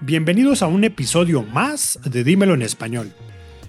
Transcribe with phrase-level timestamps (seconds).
[0.00, 3.12] Bienvenidos a un episodio más de Dímelo en Español,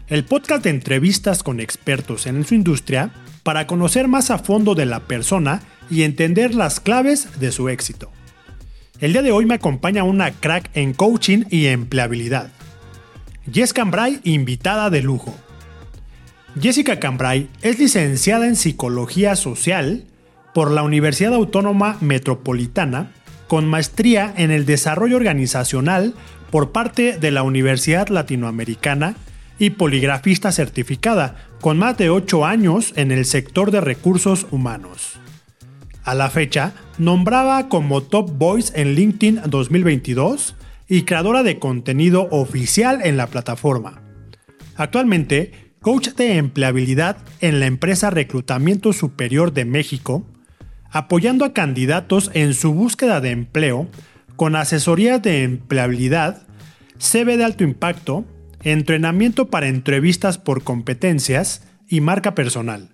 [0.08, 3.10] el podcast de entrevistas con expertos en su industria
[3.42, 8.12] para conocer más a fondo de la persona y entender las claves de su éxito.
[9.00, 12.52] El día de hoy me acompaña una crack en coaching y empleabilidad.
[13.52, 15.36] Jess Cambrai, invitada de lujo.
[16.62, 20.06] Jessica Cambrai es licenciada en Psicología Social
[20.54, 23.14] por la Universidad Autónoma Metropolitana
[23.50, 26.14] con maestría en el desarrollo organizacional
[26.52, 29.16] por parte de la Universidad Latinoamericana
[29.58, 35.20] y poligrafista certificada, con más de 8 años en el sector de recursos humanos.
[36.04, 40.56] A la fecha, nombraba como Top Voice en LinkedIn 2022
[40.88, 44.04] y creadora de contenido oficial en la plataforma.
[44.76, 50.24] Actualmente, coach de empleabilidad en la empresa Reclutamiento Superior de México,
[50.92, 53.88] apoyando a candidatos en su búsqueda de empleo
[54.36, 56.48] con asesoría de empleabilidad,
[56.98, 58.26] CV de alto impacto,
[58.64, 62.90] entrenamiento para entrevistas por competencias y marca personal.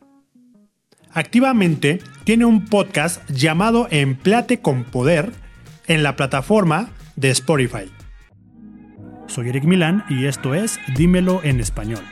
[1.11, 5.31] Activamente tiene un podcast llamado Empleate con Poder
[5.88, 7.92] en la plataforma de Spotify.
[9.27, 12.03] Soy Eric Milán y esto es Dímelo en español.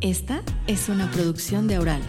[0.00, 2.00] Esta es una producción de Oral.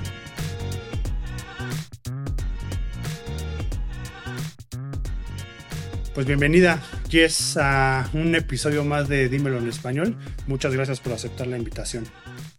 [6.14, 10.18] Pues bienvenida, Jess, a un episodio más de Dímelo en Español.
[10.46, 12.04] Muchas gracias por aceptar la invitación.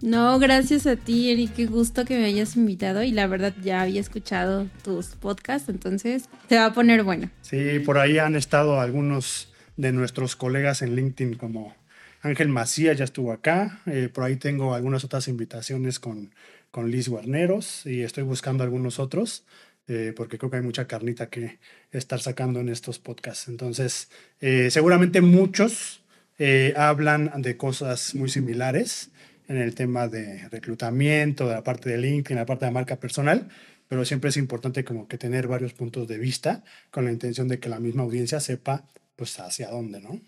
[0.01, 1.53] No, gracias a ti, Eric.
[1.53, 3.03] Qué gusto que me hayas invitado.
[3.03, 7.29] Y la verdad, ya había escuchado tus podcasts, entonces te va a poner bueno.
[7.43, 11.75] Sí, por ahí han estado algunos de nuestros colegas en LinkedIn, como
[12.23, 13.83] Ángel Macías ya estuvo acá.
[13.85, 16.35] Eh, por ahí tengo algunas otras invitaciones con,
[16.71, 19.45] con Liz Guarneros y estoy buscando algunos otros.
[19.89, 21.59] Eh, porque creo que hay mucha carnita que
[21.91, 23.49] estar sacando en estos podcasts.
[23.49, 26.03] Entonces, eh, seguramente muchos
[26.39, 29.11] eh, hablan de cosas muy similares
[29.49, 33.49] en el tema de reclutamiento, de la parte de LinkedIn, la parte de marca personal,
[33.89, 37.59] pero siempre es importante como que tener varios puntos de vista con la intención de
[37.59, 38.85] que la misma audiencia sepa
[39.17, 40.21] pues hacia dónde, ¿no?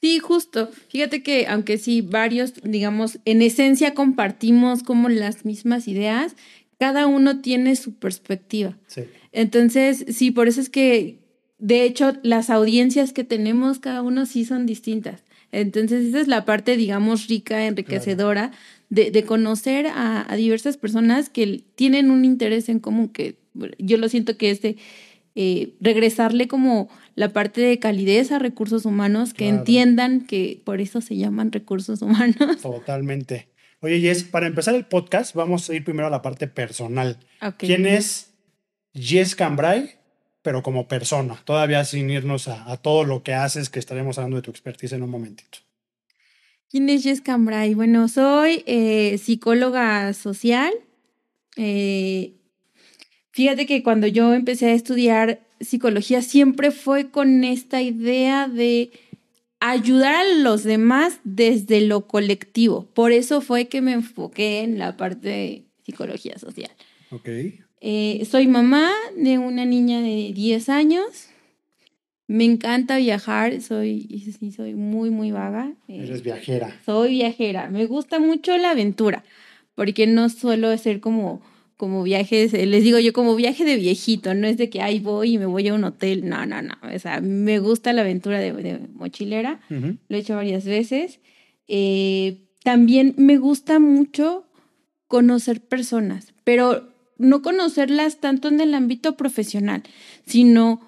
[0.00, 0.70] Sí, justo.
[0.90, 6.36] Fíjate que aunque sí varios, digamos, en esencia compartimos como las mismas ideas,
[6.78, 8.76] cada uno tiene su perspectiva.
[8.86, 9.02] Sí.
[9.32, 11.18] Entonces, sí, por eso es que,
[11.58, 15.22] de hecho, las audiencias que tenemos, cada uno sí son distintas.
[15.50, 18.52] Entonces, esa es la parte, digamos, rica, enriquecedora
[18.90, 23.36] de, de, conocer a, diversas personas que tienen un interés en común, que
[23.78, 24.76] yo lo siento que es de
[25.34, 31.00] eh, regresarle como la parte de calidez a recursos humanos, que entiendan que por eso
[31.00, 32.60] se llaman recursos humanos.
[32.62, 33.48] Totalmente.
[33.80, 37.18] Oye, Jess, para empezar el podcast, vamos a ir primero a la parte personal.
[37.58, 38.34] ¿Quién es
[38.92, 39.98] Jess Cambrai,
[40.42, 41.40] pero como persona?
[41.44, 45.04] Todavía sin irnos a, todo lo que haces, que estaremos hablando de tu expertise en
[45.04, 45.58] un momentito.
[46.68, 47.74] ¿Quién es Jess Cambrai?
[47.74, 50.72] Bueno, soy eh, psicóloga social.
[51.56, 52.34] Eh,
[53.30, 58.90] fíjate que cuando yo empecé a estudiar psicología siempre fue con esta idea de
[59.60, 62.86] ayudar a los demás desde lo colectivo.
[62.94, 66.70] Por eso fue que me enfoqué en la parte de psicología social.
[67.10, 67.28] Ok.
[67.80, 71.28] Eh, soy mamá de una niña de 10 años.
[72.26, 74.06] Me encanta viajar, soy,
[74.38, 75.72] sí, soy muy, muy vaga.
[75.88, 76.78] Eh, Eres viajera.
[76.84, 77.70] Soy viajera.
[77.70, 79.24] Me gusta mucho la aventura,
[79.74, 81.40] porque no suelo ser como
[81.78, 84.98] como viajes, eh, les digo yo como viaje de viejito, no es de que ahí
[84.98, 88.02] voy y me voy a un hotel, no, no, no, o sea, me gusta la
[88.02, 91.20] aventura de, mochilera, lo he hecho varias veces.
[91.68, 94.44] Eh, también me gusta mucho
[95.06, 99.84] conocer personas, pero no conocerlas tanto en el ámbito profesional,
[100.26, 100.80] sino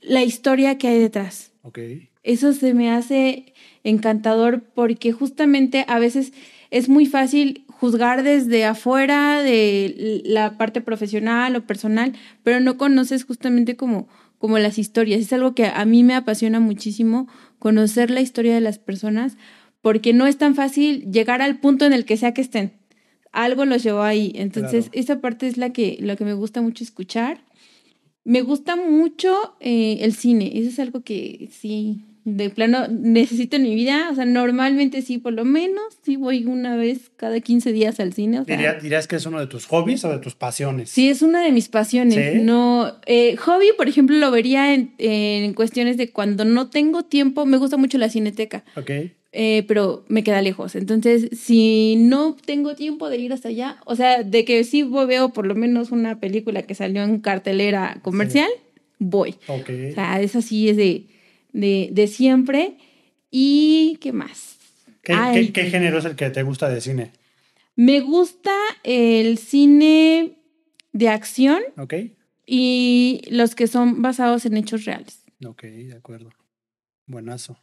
[0.00, 1.52] la historia que hay detrás.
[1.60, 2.08] Okay.
[2.22, 3.52] Eso se me hace
[3.84, 6.32] encantador porque justamente a veces
[6.70, 12.12] es muy fácil juzgar desde afuera de la parte profesional o personal,
[12.42, 14.08] pero no conoces justamente como,
[14.38, 15.20] como las historias.
[15.20, 17.28] Es algo que a mí me apasiona muchísimo,
[17.60, 19.36] conocer la historia de las personas,
[19.80, 22.72] porque no es tan fácil llegar al punto en el que sea que estén.
[23.30, 24.32] Algo los llevó ahí.
[24.34, 27.44] Entonces, esa parte es la que, que me gusta mucho escuchar.
[28.24, 30.50] Me gusta mucho eh, el cine.
[30.54, 34.08] Eso es algo que sí, de plano necesito en mi vida.
[34.10, 38.12] O sea, normalmente sí, por lo menos, sí voy una vez cada 15 días al
[38.12, 38.42] cine.
[38.44, 40.90] ¿Dirías que es uno de tus hobbies o de tus pasiones?
[40.90, 42.42] Sí, es una de mis pasiones.
[42.42, 47.46] No, eh, hobby, por ejemplo, lo vería en, en, cuestiones de cuando no tengo tiempo.
[47.46, 48.64] Me gusta mucho la cineteca.
[48.76, 48.90] Ok.
[49.32, 50.74] Eh, pero me queda lejos.
[50.74, 55.32] Entonces, si no tengo tiempo de ir hasta allá, o sea, de que sí veo
[55.32, 58.48] por lo menos una película que salió en cartelera comercial,
[58.98, 59.36] voy.
[59.46, 59.90] Okay.
[59.90, 61.04] O sea, eso sí es de
[61.52, 62.76] de, de siempre.
[63.30, 64.56] ¿Y qué más?
[65.02, 65.46] ¿Qué, Ay.
[65.46, 67.12] qué- qué género es el que te gusta de cine?
[67.76, 68.52] Me gusta
[68.82, 70.38] el cine
[70.92, 71.94] de acción ¿Ok?
[72.46, 75.22] y los que son basados en hechos reales.
[75.46, 76.30] Ok, de acuerdo.
[77.06, 77.58] Buenazo.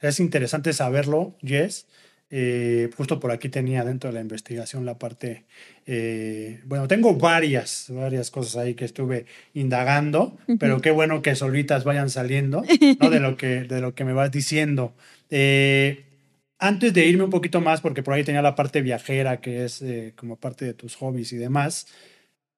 [0.00, 1.86] Es interesante saberlo, Jess.
[2.32, 5.44] Eh, justo por aquí tenía dentro de la investigación la parte,
[5.84, 11.82] eh, bueno, tengo varias, varias cosas ahí que estuve indagando, pero qué bueno que solitas
[11.82, 12.62] vayan saliendo,
[13.00, 13.10] ¿no?
[13.10, 14.94] De lo que, de lo que me vas diciendo.
[15.28, 16.04] Eh,
[16.60, 19.82] antes de irme un poquito más, porque por ahí tenía la parte viajera, que es
[19.82, 21.88] eh, como parte de tus hobbies y demás,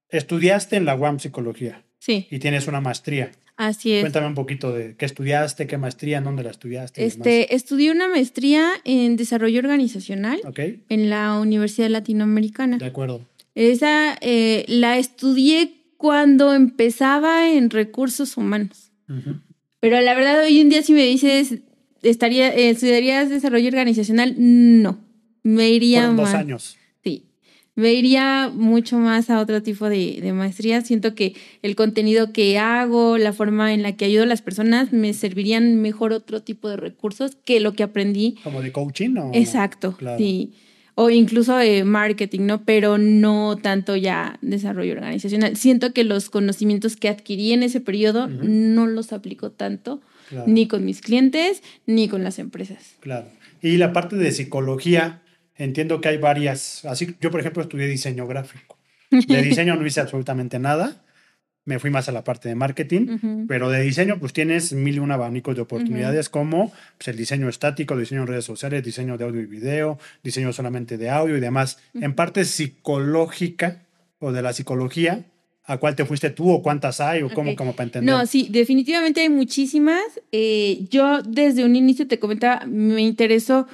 [0.09, 3.31] estudiaste en la UAM Psicología Sí, y tienes una maestría.
[3.67, 4.01] Así es.
[4.01, 7.05] Cuéntame un poquito de qué estudiaste, qué maestría, en dónde la estudiaste.
[7.05, 10.41] Este, estudié una maestría en desarrollo organizacional
[10.89, 12.79] en la Universidad Latinoamericana.
[12.79, 13.27] de acuerdo.
[13.55, 18.91] Esa eh, la estudié cuando empezaba en recursos humanos.
[19.81, 21.59] Pero la verdad, hoy en día, si me dices,
[22.03, 24.35] estaría, eh, ¿estudiarías desarrollo organizacional?
[24.39, 24.99] No.
[25.43, 26.79] Me iría Fueron dos años.
[27.75, 30.83] Me iría mucho más a otro tipo de, de maestría.
[30.83, 34.93] Siento que el contenido que hago, la forma en la que ayudo a las personas,
[34.93, 38.37] me servirían mejor otro tipo de recursos que lo que aprendí.
[38.45, 39.31] Como de coaching o.
[39.33, 39.93] Exacto.
[39.97, 40.19] Claro.
[40.19, 40.53] Sí.
[40.95, 42.65] O incluso de marketing, ¿no?
[42.67, 45.57] Pero no tanto ya desarrollo organizacional.
[45.57, 50.69] Siento que los conocimientos que adquirí en ese periodo no los aplico tanto, Claro, ni
[50.69, 52.97] con mis clientes, ni con las empresas.
[53.01, 53.27] claro.
[53.63, 55.22] Y la parte de psicología,
[55.57, 56.85] entiendo que hay varias.
[56.85, 58.79] Así, yo, por ejemplo, estudié diseño gráfico.
[59.11, 61.03] De diseño no hice absolutamente nada.
[61.65, 63.09] Me fui más a la parte de marketing.
[63.09, 63.45] Ujú.
[63.47, 67.49] Pero de diseño, pues tienes mil y un abanicos de oportunidades como pues, el diseño
[67.49, 71.41] estático, diseño en redes sociales, diseño de audio y video, diseño solamente de audio y
[71.41, 71.79] demás.
[71.95, 73.83] En parte psicológica
[74.19, 75.25] o de la psicología,
[75.65, 77.57] ¿a cuál te fuiste tú o cuántas hay o cómo, Ok.
[77.59, 78.13] como para entender?
[78.13, 80.03] No, sí, definitivamente hay muchísimas.
[80.33, 83.69] Eh, yo desde un inicio te comentaba, me interesó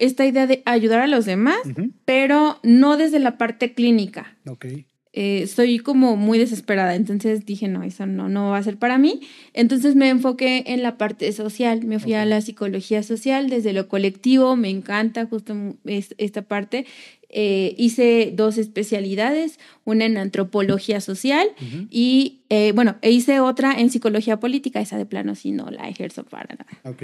[0.00, 4.36] esta idea de ayudar a los demás, Ujú, pero no desde la parte clínica.
[4.48, 4.66] Ok,
[5.12, 8.96] Eh, soy como muy desesperada, entonces dije, no, eso no, no va a ser para
[8.96, 9.22] mí.
[9.54, 12.28] Entonces me enfoqué en la parte social, me fui a Ok.
[12.28, 15.52] la psicología social, desde lo colectivo, me encanta justo
[15.84, 16.86] es- esta parte.
[17.28, 23.72] Eh, hice dos especialidades, una en antropología social ujú, y, eh, bueno, e hice otra
[23.80, 26.66] en psicología política, esa de plano sí no la ejerzo para nada.
[26.84, 27.02] ok.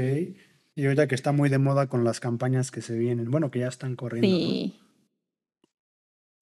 [0.76, 3.60] Y ahorita que está muy de moda con las campañas que se vienen, bueno, que
[3.60, 4.28] ya están corriendo.
[4.28, 4.36] ¿no?
[4.36, 4.74] Sí.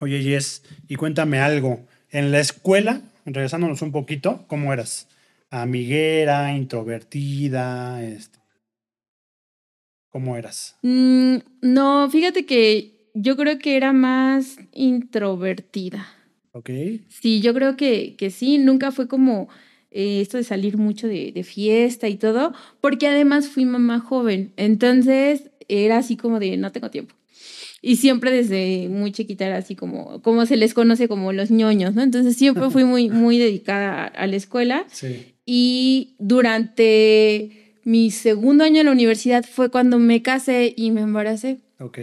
[0.00, 1.86] Oye, Jess, y cuéntame algo.
[2.10, 5.08] En la escuela, regresándonos un poquito, ¿cómo eras?
[5.50, 8.40] Amiguera, introvertida, este,
[10.10, 10.76] ¿cómo eras?
[10.82, 16.08] Mm, no, fíjate que yo creo que era más introvertida.
[16.50, 16.70] ¿Ok?
[17.08, 19.48] Sí, yo creo que, que sí, nunca fue como
[19.94, 22.52] eh, esto de salir mucho de, de fiesta y todo,
[22.82, 27.14] porque además fui mamá joven, entonces era así como de no tengo tiempo.
[27.80, 31.94] Y siempre desde muy chiquita era así como, como se les conoce como los ñoños,
[31.94, 32.02] ¿no?
[32.02, 35.34] Entonces siempre fui muy, muy dedicada a, a la escuela Sí.
[35.46, 41.58] y durante mi segundo año en la universidad fue cuando me casé y me embaracé.
[41.78, 41.98] Ok.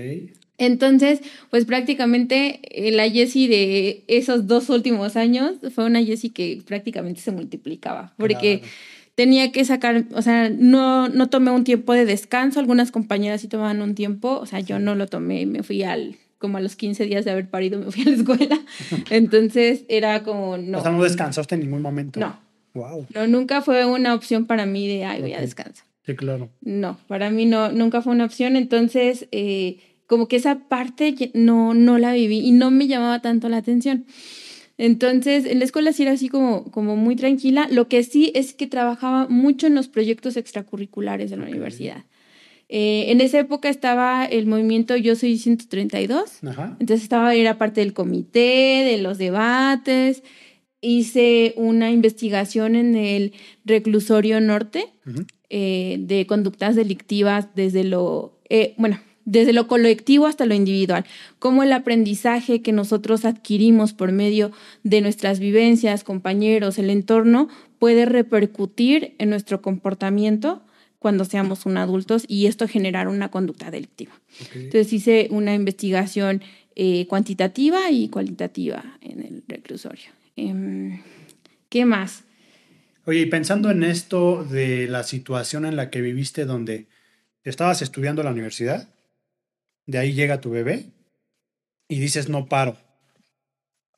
[0.65, 6.61] Entonces, pues prácticamente eh, la Jessie de esos dos últimos años fue una Jessie que
[6.65, 8.73] prácticamente se multiplicaba, porque Claro.
[9.15, 13.47] tenía que sacar, o sea, no, no tomé un tiempo de descanso, algunas compañeras sí
[13.47, 16.75] tomaban un tiempo, o sea, yo no lo tomé, me fui al, como a los
[16.75, 18.59] 15 días de haber parido, me fui a la escuela,
[19.09, 22.19] entonces era como, no, O sea, no descansaste en ningún momento.
[22.19, 22.39] no,
[22.73, 23.07] Wow.
[23.13, 25.85] no, nunca fue una opción para mí de, ay, voy a descansar.
[26.05, 26.49] Sí, claro.
[26.61, 28.55] No, para mí no, nunca fue una opción.
[28.55, 29.77] Entonces, eh,
[30.11, 34.05] como que esa parte no, no la viví y no me llamaba tanto la atención.
[34.77, 37.69] Entonces, en la escuela sí era así como, como muy tranquila.
[37.71, 42.03] Lo que sí es que trabajaba mucho en los proyectos extracurriculares de la universidad.
[42.67, 46.43] Eh, en esa época estaba el movimiento Yo Soy 132.
[46.43, 46.75] Ajá.
[46.81, 50.23] Entonces estaba, era parte del comité, de los debates.
[50.81, 53.31] Hice una investigación en el
[53.63, 54.89] reclusorio norte
[55.49, 58.99] eh, de conductas delictivas desde lo, eh, bueno,
[59.31, 61.05] desde lo colectivo hasta lo individual,
[61.39, 64.51] cómo el aprendizaje que nosotros adquirimos por medio
[64.83, 67.47] de nuestras vivencias, compañeros, el entorno,
[67.79, 70.61] puede repercutir en nuestro comportamiento
[70.99, 74.11] cuando seamos un adultos y esto generar una conducta delictiva.
[74.53, 76.43] Entonces hice una investigación
[76.75, 80.11] eh, cuantitativa y cualitativa en el reclusorio.
[80.35, 81.01] Em,
[81.69, 82.25] ¿Qué más?
[83.05, 86.87] Oye, y pensando en esto de la situación en la que viviste donde
[87.45, 88.89] estabas estudiando en la universidad,
[89.85, 90.91] de ahí llega tu bebé
[91.87, 92.77] y dices no paro.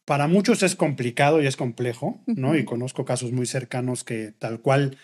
[0.06, 2.58] Para muchos es complicado y es complejo, ¿no?
[2.58, 4.98] Y conozco casos muy cercanos que tal cual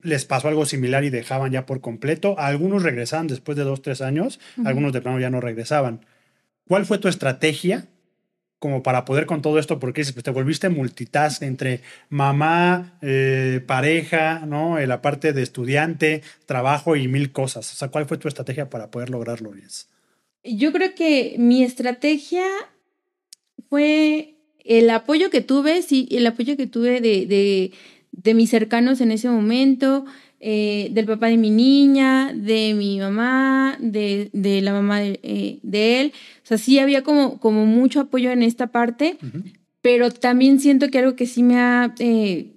[0.00, 2.38] les pasó algo similar y dejaban ya por completo.
[2.38, 6.04] Algunos regresaban después de dos, tres años, algunos de plano ya no regresaban.
[6.66, 7.86] ¿Cuál fue tu estrategia
[8.58, 9.78] como para poder con todo esto?
[9.78, 14.78] Porque pues, te volviste multitask entre mamá, eh, pareja, ¿no?
[14.78, 17.72] Eh, la parte de estudiante, trabajo y mil cosas.
[17.72, 19.88] O sea, ¿cuál fue tu estrategia para poder lograrlo, Liz?
[20.56, 22.44] Yo creo que mi estrategia
[23.68, 27.72] fue el apoyo que tuve, sí, el apoyo que tuve de, de,
[28.12, 30.04] de mis cercanos en ese momento,
[30.40, 35.58] eh, del papá de mi niña, de mi mamá, de, de la mamá de, eh,
[35.62, 36.12] de, él.
[36.44, 39.18] O sea, sí había como, como mucho apoyo en esta parte,
[39.82, 42.52] pero también siento que algo que sí me ha eh,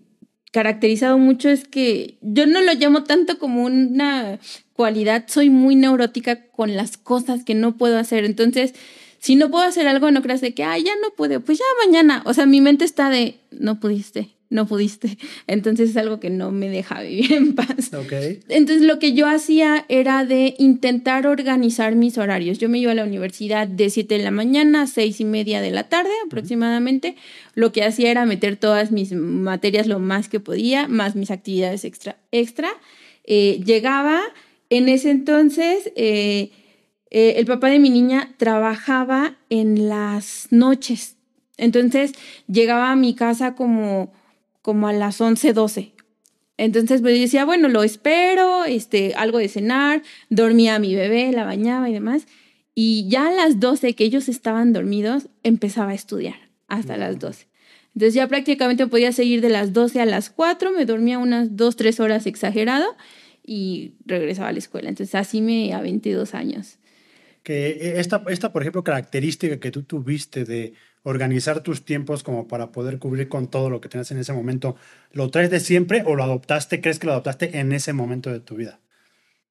[0.51, 4.39] caracterizado mucho es que yo no lo llamo tanto como una
[4.81, 8.25] cualidad, soy muy neurótica con las cosas que no puedo hacer.
[8.25, 8.73] Entonces,
[9.19, 12.23] si no puedo hacer algo, no creas de que, ya no puedo, pues ya mañana.
[12.25, 15.19] O sea, mi mente está de, no pudiste, no pudiste.
[15.45, 17.93] Entonces es algo que no me deja vivir en paz.
[17.93, 18.39] Okay.
[18.50, 22.57] Entonces lo que yo hacía era de intentar organizar mis horarios.
[22.57, 25.61] Yo me iba a la universidad de 7 de la mañana a 6 y media
[25.61, 27.17] de la tarde aproximadamente.
[27.53, 31.85] Lo que hacía era meter todas mis materias lo más que podía, más mis actividades
[31.85, 32.17] extra.
[32.31, 32.71] extra.
[33.23, 34.19] Eh, llegaba,
[34.72, 35.92] en ese entonces...
[35.96, 36.51] Eh,
[37.13, 41.18] eh, el papá de mi niña trabajaba en las noches.
[41.58, 42.13] Entonces
[42.48, 44.13] llegaba a mi casa como
[44.62, 45.94] como a las 11, 12.
[46.58, 51.44] Entonces pues decía, bueno, lo espero, este, algo de cenar, dormía a mi bebé, la
[51.44, 52.28] bañaba y demás.
[52.75, 56.36] Y ya a las 12 que ellos estaban dormidos, empezaba a estudiar
[56.68, 57.48] hasta las 12.
[57.96, 61.75] Entonces ya prácticamente podía seguir de las 12 a las 4, me dormía unas 2,
[61.75, 62.96] 3 horas exagerado
[63.51, 64.88] y regresaba a la escuela.
[64.88, 66.77] Entonces así me a 22 años.
[67.43, 72.72] Que esta, esta, por ejemplo, característica que tú tuviste de organizar tus tiempos como para
[72.72, 74.77] poder cubrir con todo lo que tenías en ese momento,
[75.12, 78.39] ¿lo traes de siempre o lo adoptaste, crees que lo adoptaste en ese momento de
[78.39, 78.79] tu vida?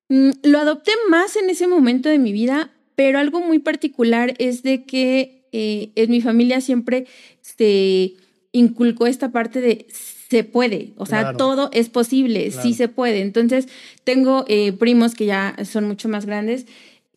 [0.08, 4.62] Mm, lo adopté más en ese momento de mi vida, pero algo muy particular es
[4.62, 7.06] de que eh, en mi familia siempre
[7.42, 8.14] se
[8.52, 9.88] inculcó esta parte de
[10.30, 13.20] se puede, o sea, todo es posible, sí se puede.
[13.20, 13.66] Entonces,
[14.04, 16.66] tengo eh, primos que ya son mucho más grandes,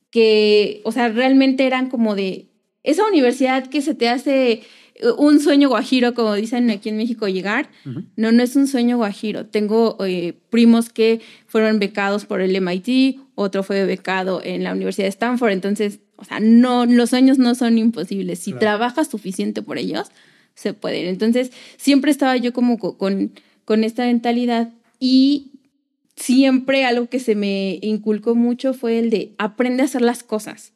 [0.10, 2.48] que, o sea, realmente eran como de,
[2.82, 4.62] esa universidad que se te hace eh,
[5.16, 7.70] un sueño guajiro, como dicen aquí en México, llegar,
[8.16, 9.46] no, no es un sueño guajiro.
[9.46, 15.06] Tengo eh, primos que fueron becados por el MIT, otro fue becado en la Universidad
[15.06, 18.40] de Stanford, entonces, o sea, no, los sueños no son imposibles.
[18.40, 20.10] Si trabajas suficiente por ellos,
[20.56, 21.08] se pueden.
[21.08, 23.32] Entonces, siempre estaba yo como con,
[23.66, 25.52] con esta mentalidad y
[26.16, 30.74] siempre algo que se me inculcó mucho fue el de aprende a hacer las cosas.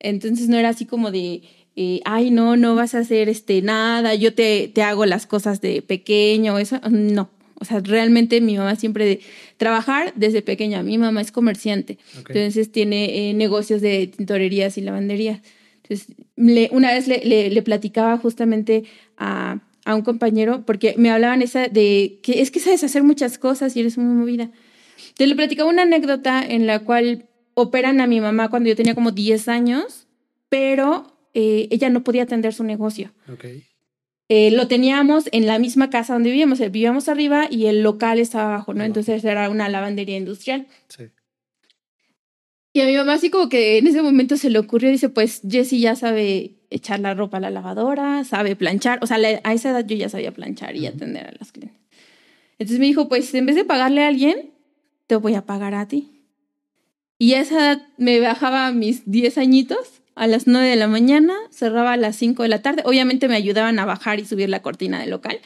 [0.00, 1.42] Entonces no era así como de,
[1.76, 5.60] eh, ay, no, no vas a hacer este, nada, yo te, te hago las cosas
[5.60, 7.30] de pequeño, eso, no.
[7.56, 9.20] O sea, realmente mi mamá siempre de
[9.56, 10.82] trabajar desde pequeña.
[10.82, 15.40] Mi mamá es comerciante, entonces tiene eh, negocios de tintorerías y lavanderías.
[15.84, 16.16] Entonces,
[16.72, 18.84] una vez le, le, platicaba justamente
[19.18, 23.36] a, a, un compañero, porque me hablaban esa de que es que sabes hacer muchas
[23.38, 24.44] cosas y eres muy movida.
[25.08, 28.94] Entonces le platicaba una anécdota en la cual operan a mi mamá cuando yo tenía
[28.94, 30.06] como 10 años,
[30.48, 33.12] pero eh, ella no podía atender su negocio.
[33.30, 33.64] Okay.
[34.28, 38.18] Eh, lo teníamos en la misma casa donde vivíamos, eh, vivíamos arriba y el local
[38.18, 38.82] estaba abajo, ¿no?
[38.82, 40.66] Entonces era una lavandería industrial.
[40.88, 41.04] Sí.
[42.76, 45.42] Y a mi mamá así como que en ese momento se le ocurrió, dice, pues
[45.48, 49.70] Jessie ya sabe echar la ropa a la lavadora, sabe planchar, o sea, a esa
[49.70, 51.80] edad yo ya sabía planchar y atender a las clientes.
[52.58, 54.50] Entonces me dijo, pues en vez de pagarle a alguien,
[55.06, 56.24] te voy a pagar a ti.
[57.16, 61.32] Y a esa edad me bajaba mis 10 añitos a las 9 de la mañana,
[61.50, 62.82] cerraba a las 5 de la tarde.
[62.86, 65.38] Obviamente me ayudaban a bajar y subir la cortina del local,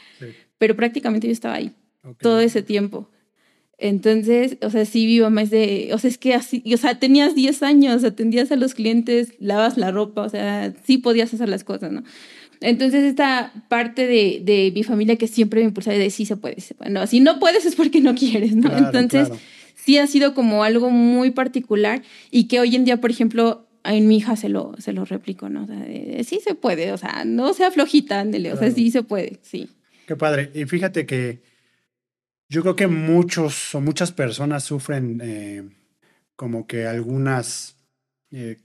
[0.56, 1.74] pero prácticamente yo estaba ahí
[2.20, 3.10] todo ese tiempo.
[3.78, 7.36] Entonces, o sea, sí vivo más de, o sea, es que así, o sea, tenías
[7.36, 11.62] 10 años, atendías a los clientes, lavas la ropa, o sea, sí podías hacer las
[11.62, 12.02] cosas, ¿no?
[12.60, 16.56] Entonces, esta parte de, de mi familia que siempre me impulsaba de sí se puede,
[16.90, 18.76] No, si no puedes es porque no quieres, ¿no?
[18.76, 19.30] Entonces,
[19.76, 24.08] sí ha sido como algo muy particular y que hoy en día, por ejemplo, en
[24.08, 25.62] mi hija se lo, se lo replico, ¿no?
[25.62, 25.86] O sea,
[26.24, 29.68] sí se puede, o sea, no sea flojita, ándele, o sea, sí se puede, sí.
[30.08, 30.50] Qué padre.
[30.52, 31.38] Y fíjate que
[32.48, 35.68] yo creo que muchos o muchas personas sufren eh,
[36.36, 37.76] como que algunas
[38.30, 38.58] eh,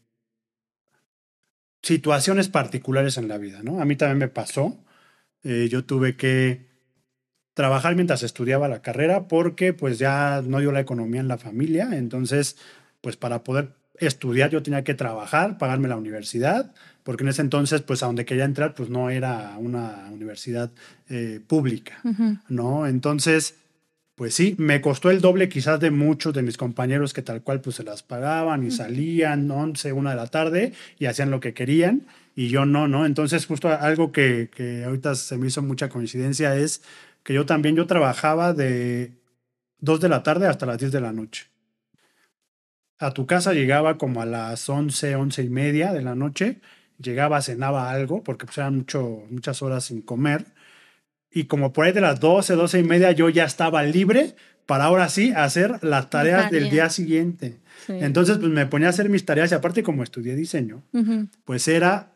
[1.82, 3.82] situaciones particulares en la vida, ¿no?
[3.82, 4.78] A mí también me pasó.
[5.44, 6.66] Eh, yo tuve que
[7.54, 11.90] trabajar mientras estudiaba la carrera porque pues ya no dio la economía en la familia,
[11.92, 12.58] entonces
[13.02, 16.74] pues para poder estudiar yo tenía que trabajar, pagarme la universidad,
[17.04, 20.72] porque en ese entonces pues a donde quería entrar pues no era una universidad
[21.10, 22.02] eh, pública,
[22.48, 22.88] ¿no?
[22.88, 23.56] Entonces
[24.16, 27.62] pues sí, me costó el doble quizás de muchos de mis compañeros que tal cual
[27.62, 31.54] pues se las pagaban y salían 11, una de la tarde y hacían lo que
[31.54, 32.06] querían
[32.36, 33.06] y yo no, ¿no?
[33.06, 36.84] Entonces justo algo que, que ahorita se me hizo mucha coincidencia es
[37.24, 39.14] que yo también, yo trabajaba de
[39.80, 41.48] 2 de la tarde hasta las 10 de la noche.
[43.00, 46.62] A tu casa llegaba como a las 11, 11 y media de la noche,
[47.00, 50.46] llegaba, cenaba algo, porque pues eran mucho, muchas horas sin comer
[51.34, 54.36] y como por ahí de las 12, 12 y media yo ya estaba libre
[54.66, 57.58] para ahora sí hacer las tareas del día siguiente.
[57.88, 60.84] Entonces, pues me ponía a hacer mis tareas y aparte como estudié diseño,
[61.44, 62.12] pues era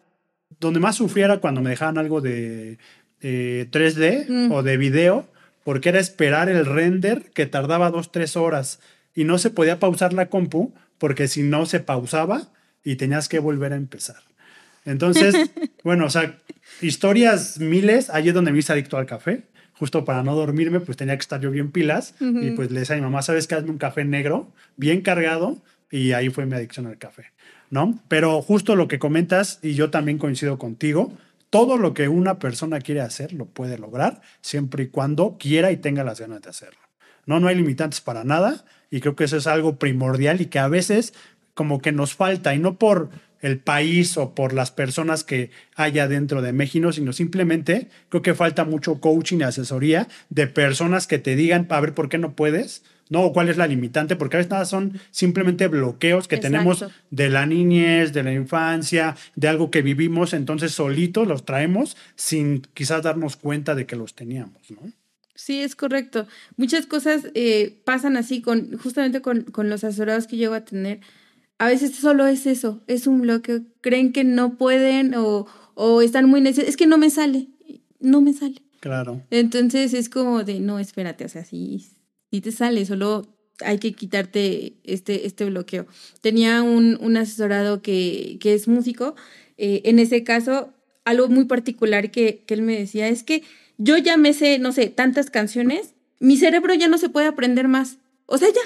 [0.60, 2.78] donde más sufriera cuando me dejaban algo de
[3.22, 4.52] 3D mm.
[4.52, 5.28] o de video,
[5.64, 8.80] porque era esperar el render que tardaba dos, tres horas
[9.14, 13.40] y no se podía pausar la compu porque si no se pausaba y tenías que
[13.40, 14.22] volver a empezar.
[14.88, 15.36] Entonces,
[15.84, 16.40] bueno, o sea,
[16.82, 19.44] historias miles, es donde me hice adicto al café.
[19.74, 22.16] Justo para no dormirme, pues tenía que estar yo bien pilas.
[22.20, 23.54] Y pues le decía a mi mamá, ¿sabes qué?
[23.54, 25.62] Hazme un café negro, bien cargado.
[25.92, 27.26] Y ahí fue mi adicción al café,
[27.70, 28.00] ¿no?
[28.08, 31.16] Pero justo lo que comentas, y yo también coincido contigo,
[31.50, 35.78] todo lo que una persona quiere hacer lo puede lograr siempre y cuando quiera y
[35.78, 36.80] tenga las ganas de hacerlo.
[37.26, 40.60] No, no hay limitantes para nada y creo que eso es algo primordial y que
[40.60, 41.14] a veces
[41.54, 43.10] como que nos falta y no por
[43.48, 48.36] el país o por las personas que haya dentro de México, sino simplemente creo que
[48.36, 52.36] falta mucho coaching y asesoría de personas que te digan, a ver, ¿por qué no
[52.36, 52.84] puedes?
[53.10, 53.24] ¿no?
[53.24, 57.30] O cuál es la limitante, porque a veces nada son simplemente bloqueos que tenemos de
[57.30, 63.04] la niñez, de la infancia, de algo que vivimos, entonces solitos los traemos sin quizás
[63.04, 64.92] darnos cuenta de que los teníamos, ¿no?
[65.36, 66.28] Sí, es correcto.
[66.56, 71.00] Muchas cosas eh, pasan así con, justamente con, con los asesorados que llego a tener
[71.60, 73.62] a veces solo es eso, es un bloqueo.
[73.82, 76.70] Creen que no pueden o, o están muy necesitados.
[76.70, 77.48] Es que no me sale,
[78.00, 78.62] no me sale.
[78.80, 79.24] Claro.
[79.32, 81.86] Entonces es como de, no, espérate, o sea, sí,
[82.32, 83.28] sí te sale, solo
[83.66, 85.88] hay que quitarte este, este bloqueo.
[86.22, 89.16] Tenía un, un asesorado que, que, es músico.
[89.58, 90.74] Eh, en ese caso,
[91.06, 93.44] algo muy particular que, que él me decía es que
[93.78, 97.68] yo ya me sé, no sé, tantas canciones, mi cerebro ya no se puede aprender
[97.68, 97.98] más.
[98.26, 98.62] O sea, ya,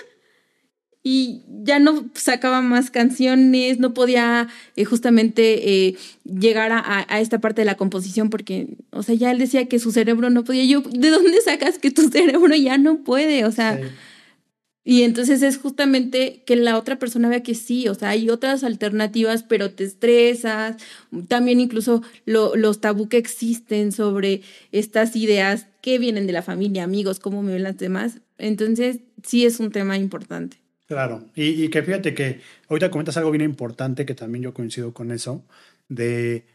[1.03, 7.39] y ya no sacaba más canciones, no podía eh, justamente eh, llegar a, a, esta
[7.39, 10.63] parte de la composición porque, o sea, ya él decía que su cerebro no podía.
[10.65, 13.45] Yo, ¿de dónde sacas que tu cerebro ya no puede?
[13.45, 13.79] O sea,
[14.83, 18.63] y entonces es justamente que la otra persona vea que sí, o sea, hay otras
[18.63, 20.77] alternativas, pero te estresas.
[21.27, 27.19] También incluso los tabú que existen sobre estas ideas que vienen de la familia, amigos,
[27.19, 28.21] cómo me ven las demás.
[28.39, 30.60] Entonces, sí es un tema importante.
[30.91, 35.13] Claro, y, que fíjate que ahorita comentas algo bien importante que también yo coincido con
[35.13, 35.45] eso,
[35.87, 36.45] de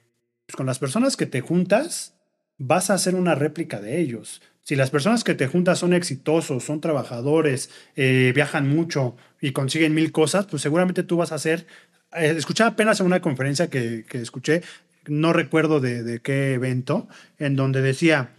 [0.44, 2.12] pues, con las personas que te juntas,
[2.58, 4.42] vas a hacer una réplica de ellos.
[4.60, 9.94] Si las personas que te juntas son exitosos, son trabajadores, eh, viajan mucho y consiguen
[9.94, 11.66] mil cosas, pues seguramente tú vas a hacer...
[12.12, 14.60] Eh, escuché apenas en una conferencia que, que escuché,
[15.06, 18.34] no recuerdo de, de qué evento, en donde decía,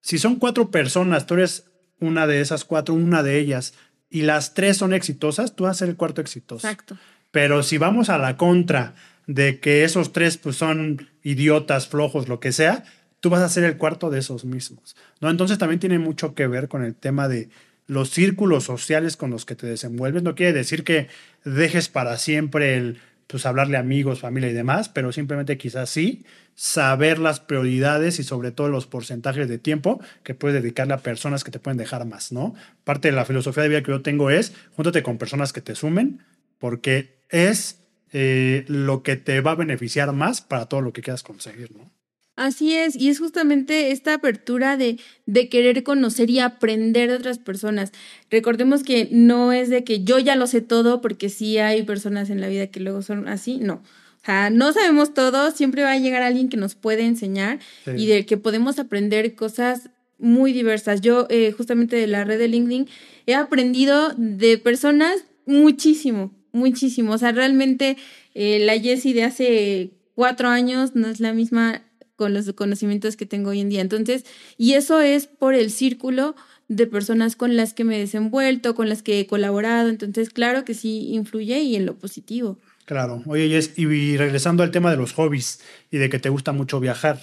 [0.00, 1.66] si son cuatro personas, tú eres
[2.00, 3.74] una de esas cuatro, una de ellas,
[4.14, 6.68] y las tres son exitosas, tú vas a ser el cuarto exitoso.
[6.68, 6.96] Exacto.
[7.32, 8.94] Pero si vamos a la contra
[9.26, 12.84] de que esos tres pues, son idiotas, flojos, lo que sea,
[13.18, 14.94] tú vas a ser el cuarto de esos mismos.
[15.20, 15.30] ¿no?
[15.30, 17.48] Entonces también tiene mucho que ver con el tema de
[17.88, 20.22] los círculos sociales con los que te desenvuelves.
[20.22, 21.08] No quiere decir que
[21.44, 26.24] dejes para siempre el pues hablarle a amigos, familia y demás, pero simplemente quizás sí
[26.54, 31.42] saber las prioridades y sobre todo los porcentajes de tiempo que puedes dedicarle a personas
[31.42, 32.54] que te pueden dejar más, ¿no?
[32.84, 35.74] Parte de la filosofía de vida que yo tengo es, júntate con personas que te
[35.74, 36.22] sumen,
[36.58, 37.80] porque es
[38.12, 41.90] eh, lo que te va a beneficiar más para todo lo que quieras conseguir, ¿no?
[42.36, 47.38] Así es, y es justamente esta apertura de, de querer conocer y aprender de otras
[47.38, 47.92] personas.
[48.28, 52.30] Recordemos que no es de que yo ya lo sé todo, porque sí hay personas
[52.30, 53.74] en la vida que luego son así, no.
[53.74, 58.06] O sea, no sabemos todo, siempre va a llegar alguien que nos puede enseñar y
[58.06, 61.02] del que podemos aprender cosas muy diversas.
[61.02, 62.88] Yo, eh, justamente de la red de LinkedIn,
[63.26, 67.12] he aprendido de personas muchísimo, muchísimo.
[67.12, 67.96] O sea, realmente
[68.34, 71.82] eh, la Jessie de hace cuatro años no es la misma
[72.16, 73.80] con los conocimientos que tengo hoy en día.
[73.80, 74.24] Entonces,
[74.56, 76.34] y eso es por el círculo
[76.68, 79.88] de personas con las que me he desenvuelto, con las que he colaborado.
[79.88, 82.58] Entonces, claro que sí influye y en lo positivo.
[82.84, 83.22] Claro.
[83.26, 87.20] Oye, y regresando al tema de los hobbies y de que te gusta mucho viajar,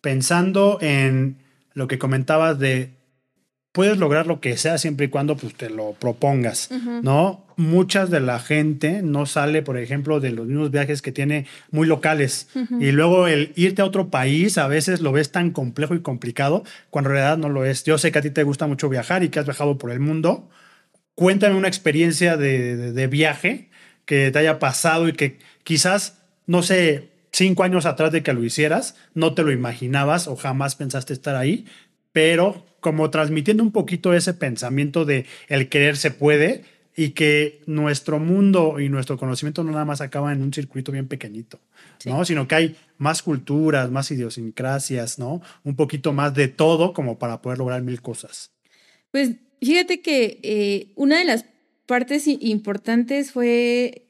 [0.00, 1.36] pensando en
[1.72, 2.90] lo que comentabas de
[3.74, 6.70] puedes lograr lo que sea siempre y cuando pues, te lo propongas,
[7.02, 7.44] ¿no?
[7.56, 11.88] Muchas de la gente no sale, por ejemplo, de los mismos viajes que tiene muy
[11.88, 12.46] locales.
[12.78, 16.62] Y luego el irte a otro país a veces lo ves tan complejo y complicado,
[16.90, 17.82] cuando en realidad no lo es.
[17.82, 19.98] Yo sé que a ti te gusta mucho viajar y que has viajado por el
[19.98, 20.48] mundo.
[21.16, 23.70] Cuéntame una experiencia de, de viaje
[24.04, 28.44] que te haya pasado y que quizás, no sé, cinco años atrás de que lo
[28.44, 31.66] hicieras, no te lo imaginabas o jamás pensaste estar ahí,
[32.14, 36.62] pero como transmitiendo un poquito ese pensamiento de el querer se puede
[36.96, 41.08] y que nuestro mundo y nuestro conocimiento no nada más acaba en un circuito bien
[41.08, 41.58] pequeñito,
[42.04, 42.24] ¿no?
[42.24, 45.42] Sino que hay más culturas, más idiosincrasias, ¿no?
[45.64, 48.52] Un poquito más de todo como para poder lograr mil cosas.
[49.10, 51.46] Pues fíjate que eh, una de las
[51.86, 54.06] partes importantes fue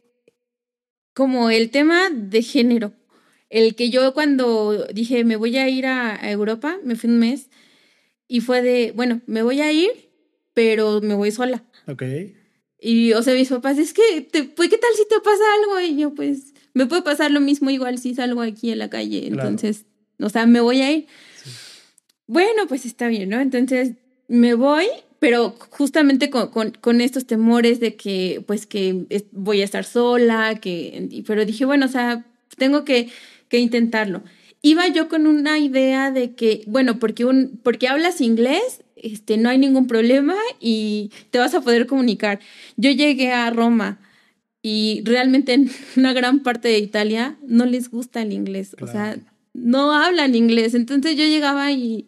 [1.15, 2.93] como el tema de género.
[3.49, 7.49] El que yo cuando dije me voy a ir a Europa, me fui un mes,
[8.29, 9.91] y fue de, bueno, me voy a ir,
[10.55, 11.65] pero me voy sola.
[11.87, 12.03] Ok.
[12.81, 15.81] Y, o sea, mis papás, es que, te, pues, ¿qué tal si te pasa algo?
[15.81, 19.27] Y yo, pues, me puede pasar lo mismo igual si salgo aquí en la calle.
[19.27, 19.87] Entonces,
[20.21, 21.07] o sea, me voy a ir.
[22.27, 23.41] Bueno, pues está bien, ¿no?
[23.41, 23.93] Entonces,
[24.29, 24.87] me voy,
[25.19, 30.59] pero justamente con, con, con, estos temores de que, pues, que voy a estar sola,
[30.61, 33.11] que, pero dije, bueno, o sea, tengo que,
[33.49, 34.23] que intentarlo
[34.65, 39.51] iba yo con una idea de que, bueno, porque, un, porque hablas inglés, este, no
[39.51, 42.41] hay ningún problema y te vas a poder comunicar.
[42.79, 44.01] Yo llegué a Roma
[44.63, 49.19] y realmente en una gran parte de Italia no les gusta el inglés, o sea,
[49.53, 50.73] no hablan inglés.
[50.73, 52.07] Entonces yo llegaba y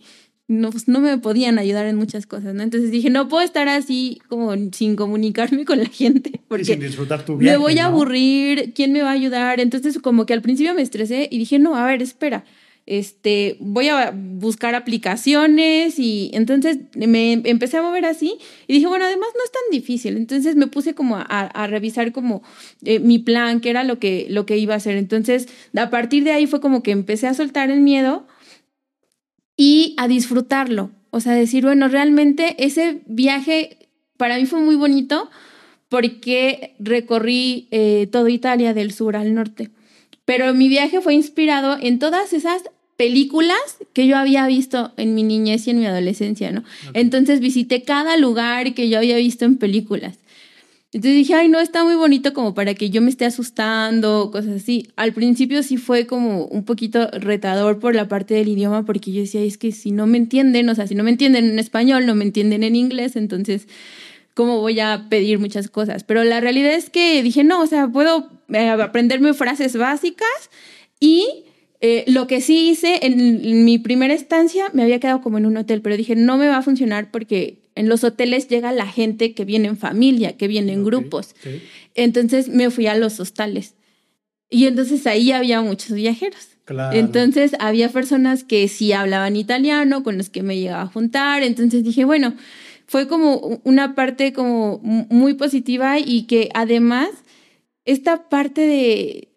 [0.49, 2.63] no, pues, no me podían ayudar en muchas cosas, ¿no?
[2.63, 6.41] Entonces dije, no puedo estar así como sin comunicarme con la gente.
[6.49, 9.59] Porque sin disfrutar tu viaje, Me voy a aburrir, ¿quién me va a ayudar?
[9.59, 12.45] Entonces como que al principio me estresé y dije, no, a ver, espera.
[12.89, 19.05] Este, voy a buscar aplicaciones y entonces me empecé a mover así y dije, bueno,
[19.07, 20.17] además no es tan difícil.
[20.17, 22.45] Entonces me puse como a, revisar como
[22.85, 24.97] eh, mi plan, que era lo que, lo que iba a hacer.
[24.97, 28.29] Entonces, a partir de ahí fue como que empecé a soltar el miedo
[29.57, 30.91] y a disfrutarlo.
[31.11, 33.79] O sea, decir, bueno, realmente ese viaje
[34.17, 35.31] para mí fue muy bonito
[35.89, 39.71] porque recorrí eh, toda Italia del sur al norte.
[40.25, 42.63] Pero mi viaje fue inspirado en todas esas
[42.97, 43.59] películas
[43.93, 46.65] que yo había visto en mi niñez y en mi adolescencia, ¿no?
[46.95, 50.19] Entonces visité cada lugar que yo había visto en películas.
[50.93, 54.63] Entonces dije, ay, no, está muy bonito como para que yo me esté asustando, cosas
[54.63, 54.89] así.
[54.97, 59.21] Al principio sí fue como un poquito retador por la parte del idioma, porque yo
[59.21, 62.07] decía, es que si no me entienden, o sea, si no me entienden en español,
[62.07, 63.67] no me entienden en inglés, entonces,
[64.35, 66.05] ¿cómo voy a pedir muchas cosas?
[66.05, 70.51] Pero la realidad es que dije, no, o sea, puedo eh, aprenderme frases básicas
[71.01, 71.45] y
[71.81, 75.57] eh, lo que sí hice en, mi primera estancia me había quedado como en un
[75.57, 79.35] hotel, pero dije, no me va a funcionar porque en los hoteles llega la gente
[79.35, 81.35] que viene en familia, que viene en grupos.
[81.95, 83.75] Entonces me fui a los hostales.
[84.51, 86.49] Y entonces ahí había muchos viajeros.
[86.93, 91.43] Entonces había personas que sí hablaban italiano, con los que me llegaba a juntar.
[91.43, 92.35] Entonces dije, bueno,
[92.87, 97.11] fue como una parte como muy positiva y que además
[97.85, 99.29] esta parte de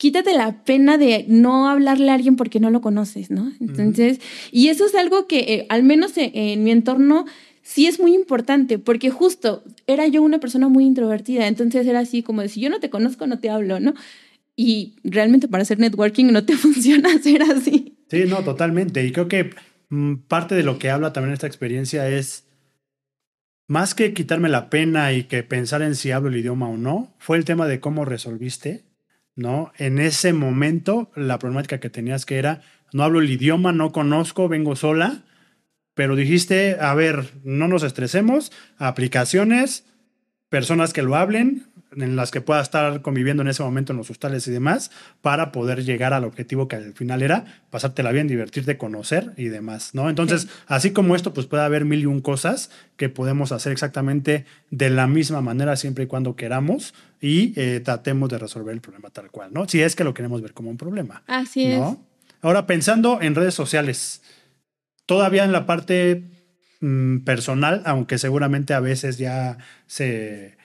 [0.00, 3.52] quítate la pena de no hablarle a alguien porque no lo conoces, ¿no?
[3.60, 4.18] Entonces,
[4.50, 7.26] y eso es algo que eh, al menos en, mi entorno
[7.70, 12.24] sí es muy importante, porque justo era yo una persona muy introvertida, entonces era así
[12.24, 13.94] como de si yo no te conozco, no te hablo, ¿no?
[14.56, 17.96] Y realmente para hacer networking no te funciona hacer así.
[18.10, 19.06] Sí, no, totalmente.
[19.06, 19.50] Y creo que
[19.88, 22.44] mm, parte de lo que habla también esta experiencia es
[23.68, 27.14] más que quitarme la pena y que pensar en si hablo el idioma o no,
[27.18, 28.84] fue el tema de cómo resolviste
[29.36, 29.72] ¿no?
[29.78, 34.48] En ese momento, la problemática que tenías que era, no hablo el idioma, no conozco,
[34.48, 35.22] vengo sola,
[35.94, 39.84] pero dijiste, a ver, no nos estresemos, aplicaciones,
[40.48, 44.10] personas que lo hablen, en las que pueda estar conviviendo en ese momento en los
[44.10, 44.90] hostales y demás,
[45.22, 49.94] para poder llegar al objetivo que al final era pasártela bien, divertirte, conocer y demás,
[49.94, 50.08] ¿no?
[50.08, 54.44] Entonces, así como esto, pues puede haber mil y un cosas que podemos hacer exactamente
[54.70, 59.10] de la misma manera siempre y cuando queramos y eh, tratemos de resolver el problema
[59.10, 59.68] tal cual, ¿no?
[59.68, 61.22] Si es que lo queremos ver como un problema.
[61.26, 61.82] Así es.
[62.42, 64.22] Ahora, pensando en redes sociales,
[65.10, 66.22] todavía en la parte
[66.78, 70.56] mm, personal, aunque seguramente a veces ya se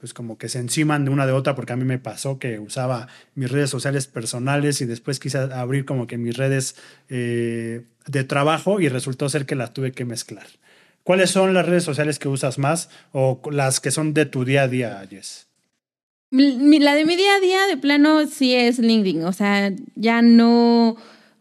[0.00, 2.58] pues como que se enciman de una de otra, porque a mí me pasó que
[2.58, 6.74] usaba mis redes sociales personales y después quise abrir como que mis redes
[7.08, 10.46] eh, de trabajo y resultó ser que las tuve que mezclar.
[11.04, 14.62] ¿Cuáles son las redes sociales que usas más o las que son de tu día
[14.62, 15.46] a día, Jess?
[16.30, 19.24] La de mi día a día, de plano, sí es LinkedIn.
[19.24, 20.96] O sea, ya no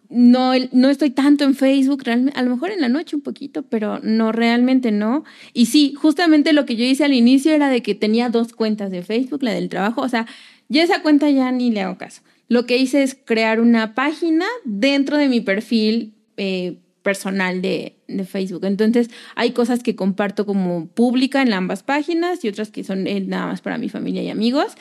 [0.09, 3.99] no, no estoy tanto en Facebook, a lo mejor en la noche un poquito, pero
[3.99, 5.23] no realmente no.
[5.53, 8.91] Y sí, justamente lo que yo hice al inicio era de que tenía dos cuentas
[8.91, 10.27] de Facebook, la del trabajo, o sea,
[10.69, 12.21] ya esa cuenta ya ni le hago caso.
[12.47, 18.25] Lo que hice es crear una página dentro de mi perfil eh, personal de, de,
[18.25, 18.65] Facebook.
[18.65, 23.19] Entonces, hay cosas que comparto como pública en ambas páginas y otras que son eh,
[23.19, 24.75] nada más para mi familia y amigos.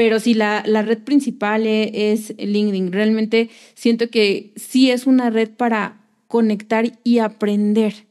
[0.00, 2.90] Pero si la, la red principal e, es LinkedIn.
[2.90, 8.06] Realmente siento que sí es una red para conectar y aprender.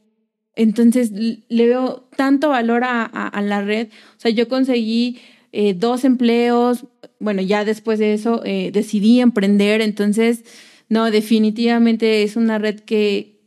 [0.54, 3.88] Entonces le veo tanto valor a, a, la red.
[3.88, 5.18] O sea, yo conseguí
[5.50, 6.86] eh, dos empleos.
[7.18, 9.80] Bueno, ya después de eso eh, decidí emprender.
[9.80, 10.44] Entonces,
[10.88, 13.39] no, definitivamente es una red que,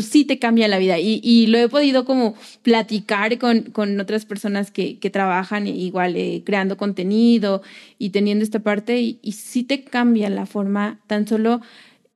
[0.00, 0.98] sí te cambia la vida.
[0.98, 6.16] Y, y lo he podido como platicar con, con otras personas que, que trabajan igual
[6.16, 7.62] eh, creando contenido
[7.98, 11.60] y teniendo esta parte y, y sí te cambia la forma tan solo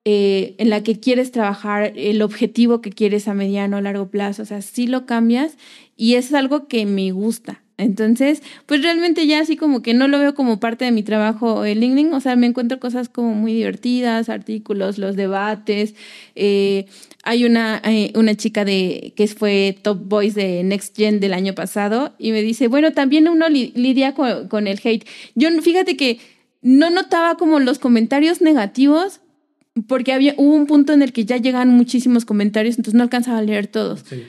[0.04, 4.42] eh, en la que quieres trabajar, el objetivo que quieres a mediano o largo plazo.
[4.42, 5.56] O sea, sí lo cambias
[5.96, 7.62] y es algo que me gusta.
[7.76, 11.64] Entonces, pues realmente ya así como que no lo veo como parte de mi trabajo
[11.64, 15.94] en LinkedIn, o sea, me encuentro cosas como muy divertidas, artículos, los debates.
[16.36, 16.86] Eh,
[17.24, 21.54] hay una, eh, una chica de, que fue Top Voice de Next Gen del año
[21.54, 25.04] pasado y me dice, bueno, también uno lidia con, con el hate.
[25.34, 26.20] Yo, fíjate que
[26.62, 29.20] no notaba como los comentarios negativos,
[29.87, 33.38] porque había, hubo un punto en el que ya llegan muchísimos comentarios, entonces no alcanzaba
[33.38, 34.04] a leer todos.
[34.08, 34.22] Sí.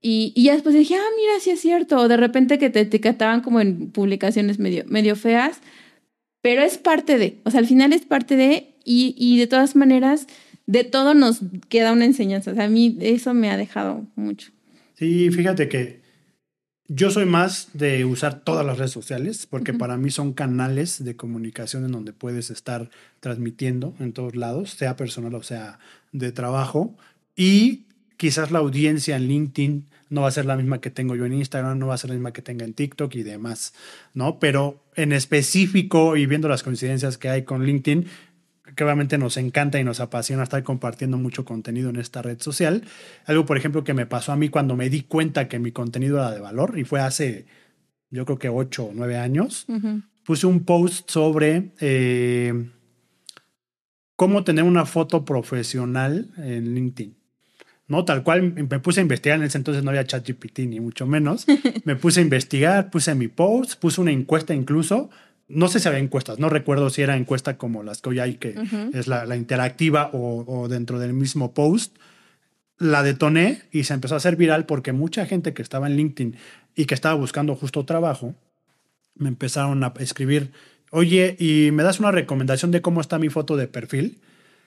[0.00, 1.98] Y, y ya después dije, ah, mira, sí es cierto.
[1.98, 5.60] O de repente que te etiquetaban como en publicaciones medio, medio feas,
[6.42, 9.74] pero es parte de, o sea, al final es parte de, y, y de todas
[9.74, 10.26] maneras,
[10.66, 12.52] de todo nos queda una enseñanza.
[12.52, 14.50] O sea, a mí eso me ha dejado mucho.
[14.94, 16.05] Sí, fíjate que
[16.88, 21.16] yo soy más de usar todas las redes sociales porque para mí son canales de
[21.16, 25.78] comunicación en donde puedes estar transmitiendo en todos lados, sea personal o sea
[26.12, 26.94] de trabajo.
[27.34, 27.84] Y
[28.16, 31.34] quizás la audiencia en LinkedIn no va a ser la misma que tengo yo en
[31.34, 33.74] Instagram, no va a ser la misma que tenga en TikTok y demás,
[34.14, 34.38] ¿no?
[34.38, 38.06] Pero en específico y viendo las coincidencias que hay con LinkedIn,
[38.76, 42.84] que obviamente nos encanta y nos apasiona estar compartiendo mucho contenido en esta red social.
[43.24, 46.18] Algo, por ejemplo, que me pasó a mí cuando me di cuenta que mi contenido
[46.18, 47.46] era de valor y fue hace,
[48.10, 49.66] yo creo que ocho o nueve años,
[50.22, 52.70] puse un post sobre eh,
[54.14, 57.16] cómo tener una foto profesional en LinkedIn.
[57.88, 58.04] ¿no?
[58.04, 61.46] Tal cual me puse a investigar, en ese entonces no había ChatGPT ni mucho menos.
[61.84, 65.08] Me puse a investigar, puse mi post, puse una encuesta incluso.
[65.48, 68.34] No sé si había encuestas, no recuerdo si era encuesta como las que hoy hay,
[68.34, 68.54] que
[68.92, 71.96] es la, interactiva o, o, dentro del mismo post.
[72.78, 76.36] La detoné y se empezó a hacer viral porque mucha gente que estaba en LinkedIn
[76.74, 78.34] y que estaba buscando justo trabajo,
[79.14, 80.52] me empezaron a escribir,
[80.90, 84.18] oye, ¿y me das una recomendación de cómo está mi foto de perfil?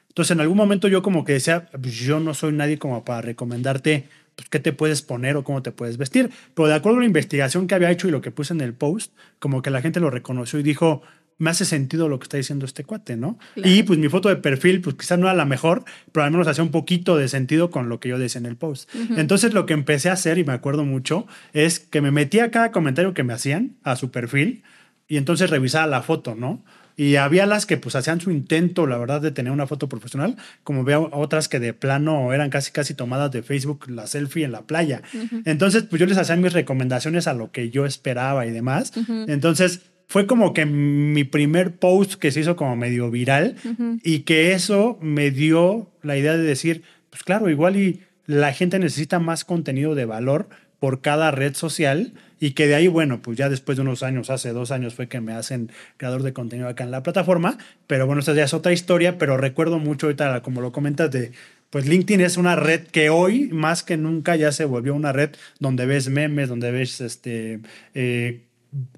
[0.10, 3.22] Entonces, en algún momento yo como que decía, pues yo no soy nadie como para
[3.22, 6.30] recomendarte pues, qué te puedes poner o cómo te puedes vestir.
[6.54, 8.74] Pero de acuerdo a la investigación que había hecho y lo que puse en el
[8.74, 11.02] post, como que la gente lo reconoció y dijo,
[11.38, 13.38] me hace sentido lo que está diciendo este cuate, ¿no?
[13.56, 16.48] Y pues mi foto de perfil, pues quizás no era la mejor, pero al menos
[16.48, 18.90] hacía un poquito de sentido con lo que yo decía en el post.
[19.18, 22.52] Entonces lo que empecé a hacer, y me acuerdo mucho, es que me metía a
[22.52, 24.64] cada comentario que me hacían a su perfil
[25.08, 26.64] y entonces revisaba la foto, ¿no?
[27.00, 30.36] Y había las que pues hacían su intento, la verdad, de tener una foto profesional,
[30.66, 34.52] como veo otras que de plano eran casi casi tomadas de Facebook, la selfie en
[34.52, 35.02] la playa.
[35.46, 38.92] Entonces, pues yo les hacía mis recomendaciones a lo que yo esperaba y demás.
[39.30, 43.56] Entonces, fue como que mi primer post que se hizo como medio viral
[44.04, 48.78] y que eso me dio la idea de decir, pues claro, igual y la gente
[48.78, 50.50] necesita más contenido de valor
[50.82, 54.30] por cada red social y que de ahí, bueno, pues ya después de unos años,
[54.30, 58.06] hace dos años fue que me hacen creador de contenido acá en la plataforma, pero
[58.06, 61.32] bueno, esta ya es otra historia, pero recuerdo mucho ahorita, como lo comentas, de,
[61.70, 65.32] pues LinkedIn es una red que hoy más que nunca ya se volvió una red
[65.60, 67.62] donde ves memes, donde ves este...
[67.94, 68.46] Eh,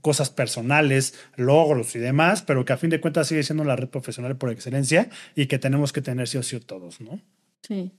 [0.02, 3.88] cosas personales, logros y demás, pero que a fin de cuentas sigue siendo la red
[3.88, 7.22] profesional por excelencia y que tenemos que tener sí o sí todos, ¿no?
[7.62, 7.92] Sí.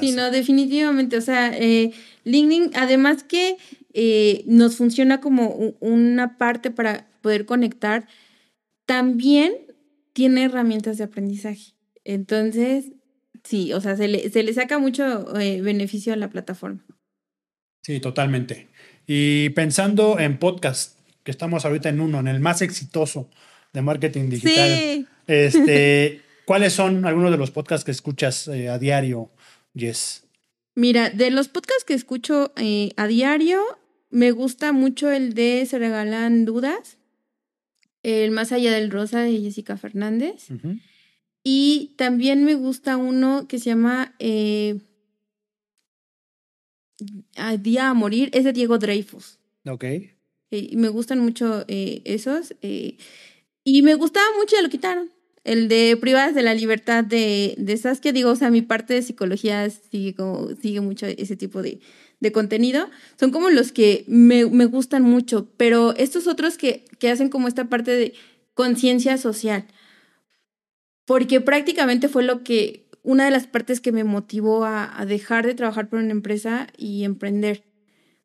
[0.00, 1.16] Sí, no, definitivamente.
[1.16, 1.92] O sea, eh,
[2.24, 3.56] LinkedIn, además que
[3.92, 8.06] eh, nos funciona como una parte para poder conectar,
[8.86, 9.52] también
[10.12, 11.74] tiene herramientas de aprendizaje.
[12.04, 12.92] Entonces,
[13.44, 16.84] sí, o sea, se le, se le saca mucho eh, beneficio a la plataforma.
[17.82, 18.68] Sí, totalmente.
[19.06, 23.30] Y pensando en podcast, que estamos ahorita en uno, en el más exitoso
[23.72, 25.08] de marketing digital.
[25.26, 29.30] Este, ¿Cuáles son algunos de los podcasts que escuchas a diario?
[29.74, 30.24] Yes.
[30.74, 33.62] Mira, de los podcasts que escucho eh, a diario,
[34.10, 36.98] me gusta mucho el de Se Regalan Dudas,
[38.02, 40.48] el Más Allá del Rosa de Jessica Fernández.
[41.42, 44.78] Y también me gusta uno que se llama eh,
[47.60, 49.38] Día a Morir, es de Diego Dreyfus.
[49.66, 49.84] Ok.
[49.84, 50.10] Eh,
[50.50, 52.54] y me gustan mucho eh, esos.
[52.62, 55.10] y me gustaba mucho y lo quitaron.
[55.42, 59.02] El de privadas de la libertad de, de Saskia, digo, o sea, mi parte de
[59.02, 61.80] psicología sigue, como, sigue mucho ese tipo de,
[62.20, 62.90] de contenido.
[63.18, 67.48] Son como los que me, me gustan mucho, pero estos otros que, que hacen como
[67.48, 68.14] esta parte de
[68.54, 69.66] conciencia social.
[71.06, 75.46] Porque prácticamente fue lo que, una de las partes que me motivó a, a dejar
[75.46, 77.64] de trabajar por una empresa y emprender.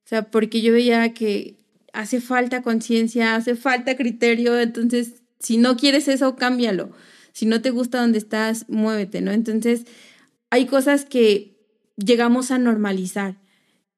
[0.03, 1.55] O sea, porque yo veía que
[1.93, 6.91] hace falta conciencia, hace falta criterio, entonces si no quieres eso, cámbialo.
[7.31, 9.31] Si no te gusta donde estás, muévete, ¿no?
[9.31, 9.85] Entonces,
[10.49, 11.55] hay cosas que
[11.97, 13.35] llegamos a normalizar.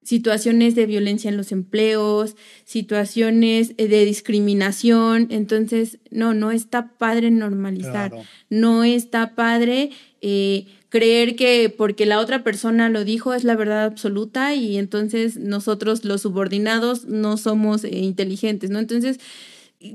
[0.01, 5.27] Situaciones de violencia en los empleos, situaciones eh, de discriminación.
[5.29, 8.11] Entonces, no, no está padre normalizar.
[8.11, 8.25] Claro.
[8.49, 13.83] No está padre eh, creer que porque la otra persona lo dijo es la verdad
[13.83, 18.79] absoluta y entonces nosotros los subordinados no somos eh, inteligentes, ¿no?
[18.79, 19.19] Entonces,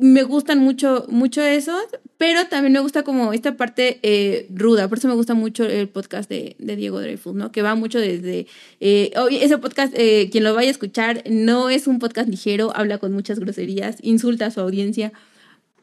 [0.00, 1.82] me gustan mucho, mucho esos,
[2.16, 5.88] pero también me gusta como esta parte eh, ruda, por eso me gusta mucho el
[5.88, 7.50] podcast de, de Diego Dreyfus, ¿no?
[7.50, 8.46] Que va mucho desde,
[8.80, 12.98] eh, ese podcast, eh, quien lo vaya a escuchar, no es un podcast ligero, habla
[12.98, 15.12] con muchas groserías, insulta a su audiencia,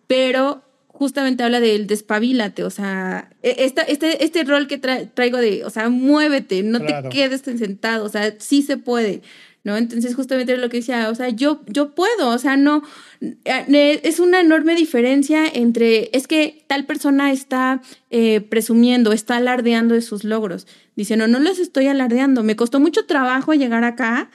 [0.08, 5.38] pero justamente habla del despabilate, o sea, e- esta, este, este rol que tra- traigo
[5.38, 7.10] de, o sea, muévete, no Claro.
[7.10, 9.22] te quedes sentado, o sea, sí se puede,
[9.70, 9.78] ¿no?
[9.78, 12.82] Entonces justamente lo que decía, o sea, yo, yo puedo, o sea, no,
[13.22, 19.94] eh, es una enorme diferencia entre, es que tal persona está eh, presumiendo, está alardeando
[19.94, 20.66] de sus logros.
[20.96, 24.32] Dice, no, no los estoy alardeando, me costó mucho trabajo llegar acá,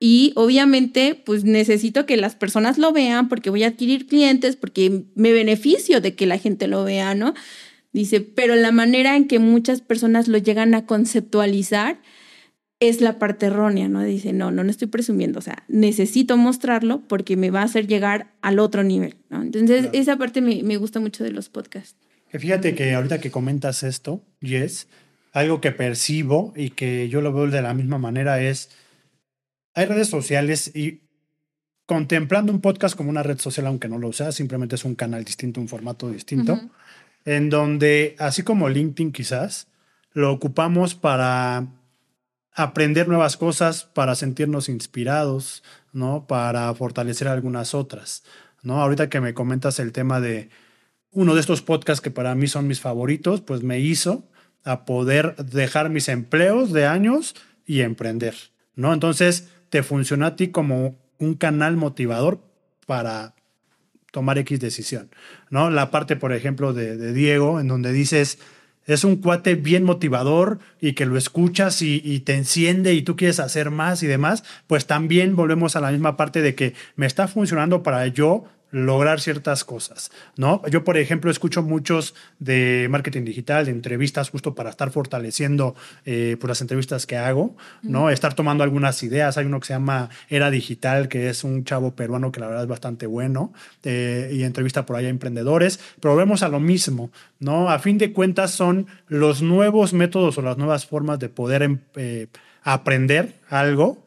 [0.00, 5.04] y obviamente, pues necesito que las personas lo vean porque voy a adquirir clientes, porque
[5.16, 7.34] me beneficio de que la gente lo vea, ¿no?
[7.92, 12.00] Dice, pero la manera en que muchas personas lo llegan a conceptualizar
[12.80, 14.02] es la parte errónea, ¿no?
[14.02, 17.86] Dice, no, no, no estoy presumiendo, o sea, necesito mostrarlo porque me va a hacer
[17.88, 19.42] llegar al otro nivel, ¿no?
[19.42, 19.98] Entonces, Claro.
[19.98, 21.96] esa parte me, me gusta mucho de los podcasts.
[22.30, 24.86] Que Fíjate que ahorita que comentas esto, Jess,
[25.32, 28.70] algo que percibo y que yo lo veo de la misma manera es,
[29.74, 31.00] hay redes sociales y
[31.86, 35.24] contemplando un podcast como una red social, aunque no lo sea, simplemente es un canal
[35.24, 36.60] distinto, un formato distinto,
[37.24, 39.68] en donde, así como LinkedIn quizás,
[40.12, 41.66] lo ocupamos para
[42.58, 46.26] aprender nuevas cosas, para sentirnos inspirados, ¿no?
[46.26, 48.24] Para fortalecer algunas otras,
[48.64, 48.82] ¿no?
[48.82, 50.50] Ahorita que me comentas el tema de
[51.12, 54.28] uno de estos podcasts que para mí son mis favoritos, pues me hizo
[54.64, 58.34] a poder dejar mis empleos de años y emprender,
[58.74, 58.92] ¿no?
[58.92, 62.40] Entonces, te funciona a ti como un canal motivador
[62.86, 63.36] para
[64.10, 65.10] tomar X decisión,
[65.48, 65.70] ¿no?
[65.70, 68.40] La parte, por ejemplo, de, de Diego, en donde dices,
[68.88, 73.38] es un cuate bien motivador y que lo escuchas y, te enciende y tú quieres
[73.38, 77.28] hacer más y demás, pues también volvemos a la misma parte de que me está
[77.28, 80.62] funcionando para yo lograr ciertas cosas, ¿no?
[80.68, 86.36] Yo, por ejemplo, escucho muchos de marketing digital, de entrevistas, justo para estar fortaleciendo eh,
[86.38, 88.10] pues, las entrevistas que hago, ¿no?
[88.10, 89.38] Estar tomando algunas ideas.
[89.38, 92.64] Hay uno que se llama Era Digital, que es un chavo peruano que la verdad
[92.64, 93.52] es bastante bueno,
[93.84, 97.70] eh, y entrevista por ahí a emprendedores, pero volvemos a lo mismo, ¿no?
[97.70, 101.78] A fin de cuentas son los nuevos métodos o las nuevas formas de poder em-
[101.96, 102.26] eh,
[102.62, 104.04] aprender algo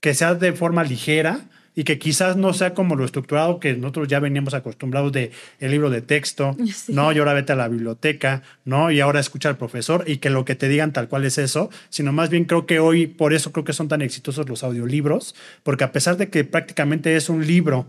[0.00, 1.40] que sea de forma ligera
[1.80, 5.70] y que quizás no sea como lo estructurado que nosotros ya veníamos acostumbrados de el
[5.70, 6.92] libro de texto, Sí.
[6.92, 10.28] no, y ahora vete a la biblioteca, no, y ahora escucha al profesor y que
[10.28, 13.32] lo que te digan tal cual es eso, sino más bien creo que hoy por
[13.32, 17.30] eso creo que son tan exitosos los audiolibros, porque a pesar de que prácticamente es
[17.30, 17.86] un libro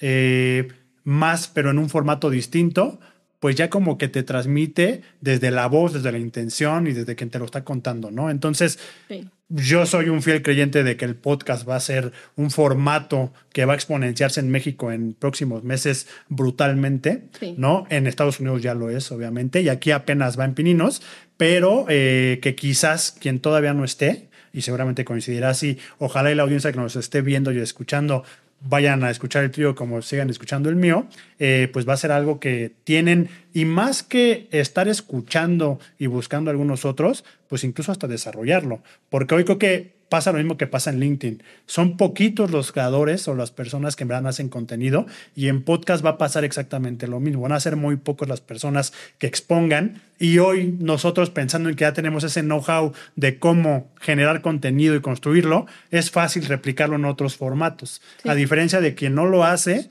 [0.00, 0.66] eh,
[1.04, 2.98] más, pero en un formato distinto,
[3.40, 7.30] pues ya como que te transmite desde la voz, desde la intención y desde quien
[7.30, 8.30] te lo está contando, ¿no?
[8.30, 9.26] Entonces, Sí.
[9.48, 13.64] yo soy un fiel creyente de que el podcast va a ser un formato que
[13.64, 17.54] va a exponenciarse en México en próximos meses brutalmente, Sí.
[17.56, 17.86] ¿no?
[17.90, 21.00] En Estados Unidos ya lo es, obviamente, y aquí apenas va en pininos,
[21.36, 26.42] pero eh, que quizás quien todavía no esté, y seguramente coincidirá así, ojalá y la
[26.42, 28.24] audiencia que nos esté viendo y escuchando
[28.60, 31.06] vayan a escuchar el tuyo como sigan escuchando el mío,
[31.38, 36.50] eh, pues va a ser algo que tienen, y más que estar escuchando y buscando
[36.50, 38.82] algunos otros, pues incluso hasta desarrollarlo.
[39.08, 41.42] Porque hoy que pasa lo mismo que pasa en LinkedIn.
[41.64, 46.04] Son poquitos los creadores o las personas que en verdad hacen contenido y en podcast
[46.04, 47.40] va a pasar exactamente lo mismo.
[47.42, 51.82] Van a ser muy pocos las personas que expongan y hoy nosotros pensando en que
[51.82, 57.36] ya tenemos ese know-how de cómo generar contenido y construirlo, es fácil replicarlo en otros
[57.36, 58.02] formatos.
[58.22, 58.28] Sí.
[58.28, 59.88] A diferencia de quien no lo hace,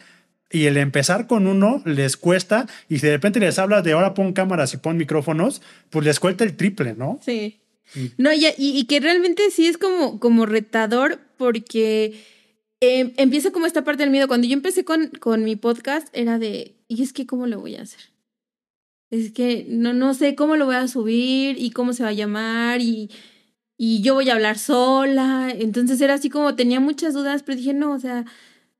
[0.51, 4.15] y el empezar con uno les cuesta y si de repente les hablas de ahora
[4.15, 7.19] pon cámaras y pon micrófonos, pues les cuesta el triple, ¿no?
[7.21, 7.61] Sí.
[8.17, 12.23] No, y, y, que realmente sí es como, como retador porque
[12.79, 14.27] em, empieza como esta parte del miedo.
[14.27, 17.75] Cuando yo empecé con, con mi podcast era de, ¿y es que cómo lo voy
[17.75, 18.01] a hacer?
[19.09, 22.13] Es que no, no sé cómo lo voy a subir y cómo se va a
[22.13, 23.09] llamar y,
[23.75, 25.51] y yo voy a hablar sola.
[25.57, 28.25] Entonces era así como tenía muchas dudas, pero dije, no, o sea,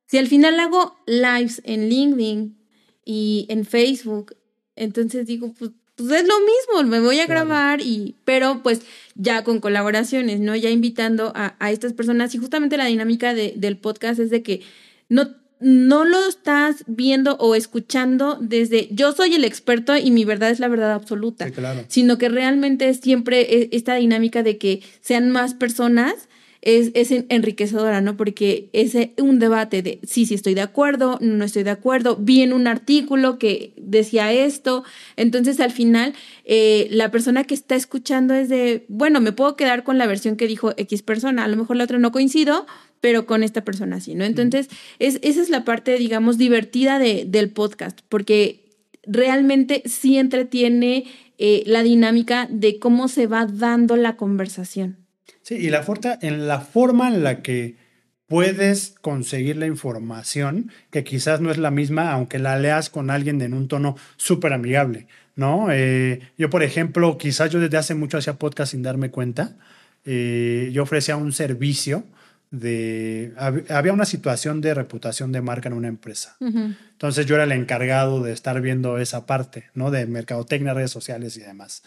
[0.06, 2.58] si al final hago lives en LinkedIn
[3.06, 4.36] y en Facebook,
[4.76, 8.82] entonces digo, pues, pues es lo mismo, me voy a grabar y, pero pues
[9.16, 10.56] ya con colaboraciones, ¿no?
[10.56, 12.34] Ya invitando a, a estas personas.
[12.34, 14.62] Y justamente la dinámica de, del podcast es de que
[15.10, 20.52] no, no lo estás viendo o escuchando desde yo soy el experto y mi verdad
[20.52, 21.48] es la verdad absoluta,
[21.88, 26.30] sino que realmente es siempre e, esta dinámica de que sean más personas
[26.62, 28.18] es, es enriquecedora, ¿no?
[28.18, 32.42] Porque es un debate de sí, sí estoy de acuerdo, no estoy de acuerdo, vi
[32.42, 34.84] en un artículo que decía esto,
[35.16, 36.14] entonces al final
[36.46, 40.36] eh, la persona que está escuchando es de, bueno, me puedo quedar con la versión
[40.36, 42.66] que dijo X persona, a lo mejor la otra no coincido,
[43.02, 44.26] pero con esta persona sí, ¿no?
[44.26, 44.68] Entonces,
[45.00, 48.66] es, esa es la parte, digamos, divertida de, del podcast, porque
[49.04, 51.06] realmente sí entretiene
[51.38, 54.98] eh, la dinámica de cómo se va dando la conversación.
[55.50, 55.84] Sí, y la,
[56.22, 57.76] en la forma en la que
[58.28, 63.42] puedes conseguir la información, que quizás no es la misma, aunque la leas con alguien
[63.42, 65.70] en un tono súper amigable, ¿no?
[65.72, 69.58] Eh, yo, por ejemplo, quizás yo desde hace mucho hacía podcast sin darme cuenta,
[70.06, 72.04] eh, yo ofrecía un servicio
[72.52, 73.34] de...
[73.70, 76.38] Había una situación de reputación de marca en una empresa.
[76.40, 79.90] Entonces yo era el encargado de estar viendo esa parte, ¿no?
[79.90, 81.82] De mercadotecnia, redes sociales y demás.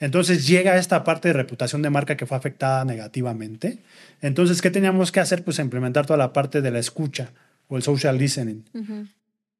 [0.00, 3.78] Entonces llega esta parte de reputación de marca que fue afectada negativamente.
[4.20, 5.44] Entonces, ¿qué teníamos que hacer?
[5.44, 7.30] Pues implementar toda la parte de la escucha
[7.68, 8.62] o el social listening.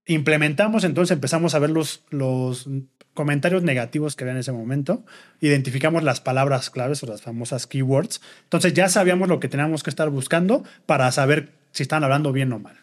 [0.07, 2.69] Implementamos, entonces empezamos a ver los, los
[3.15, 5.05] comentarios negativos que había en ese momento,
[5.41, 8.21] identificamos las palabras claves o las famosas keywords.
[8.45, 12.53] Entonces ya sabíamos lo que teníamos que estar buscando para saber si están hablando bien
[12.53, 12.77] o mal.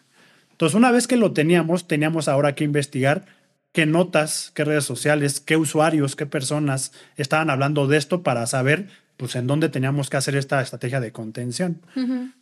[0.52, 3.26] Entonces, una vez que lo teníamos, teníamos ahora que investigar
[3.76, 8.88] qué notas, qué redes sociales, qué usuarios, qué personas estaban hablando de esto para saber
[9.18, 11.82] pues en dónde teníamos que hacer esta estrategia de contención.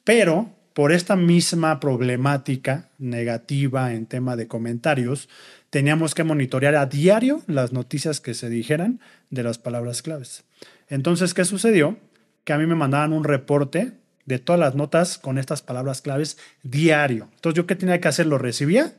[0.05, 5.29] Pero por esta misma problemática negativa en tema de comentarios,
[5.71, 10.45] teníamos que monitorear a diario las noticias que se dijeran de las palabras claves.
[10.87, 11.99] Entonces, ¿qué sucedió?
[12.45, 13.91] Que a mí me mandaban un reporte
[14.25, 17.29] de todas las notas con estas palabras claves diario.
[17.35, 18.27] Entonces, ¿yo qué tenía que hacer?
[18.27, 18.93] Lo recibía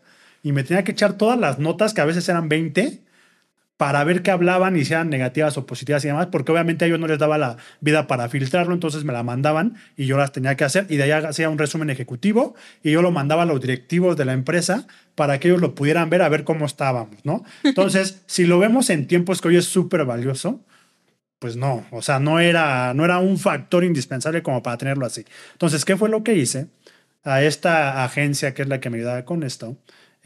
[0.45, 3.01] y me tenía que echar todas las notas, que a veces eran 20,
[3.77, 6.87] para ver qué hablaban y si eran negativas o positivas y demás, porque obviamente a
[6.87, 10.31] ellos no les daba la vida para filtrarlo, entonces me la mandaban y yo las
[10.33, 13.45] tenía que hacer y de ahí hacía un resumen ejecutivo y yo lo mandaba a
[13.47, 14.85] los directivos de la empresa
[15.15, 17.43] para que ellos lo pudieran ver a ver cómo estábamos, ¿no?
[17.63, 20.63] Entonces, si lo vemos en tiempos que hoy es súper valioso,
[21.39, 25.25] pues no, o sea, no era, no era un factor indispensable como para tenerlo así.
[25.53, 26.67] Entonces, ¿qué fue lo que hice?
[27.23, 29.75] A esta agencia que es la que me ayudaba con esto,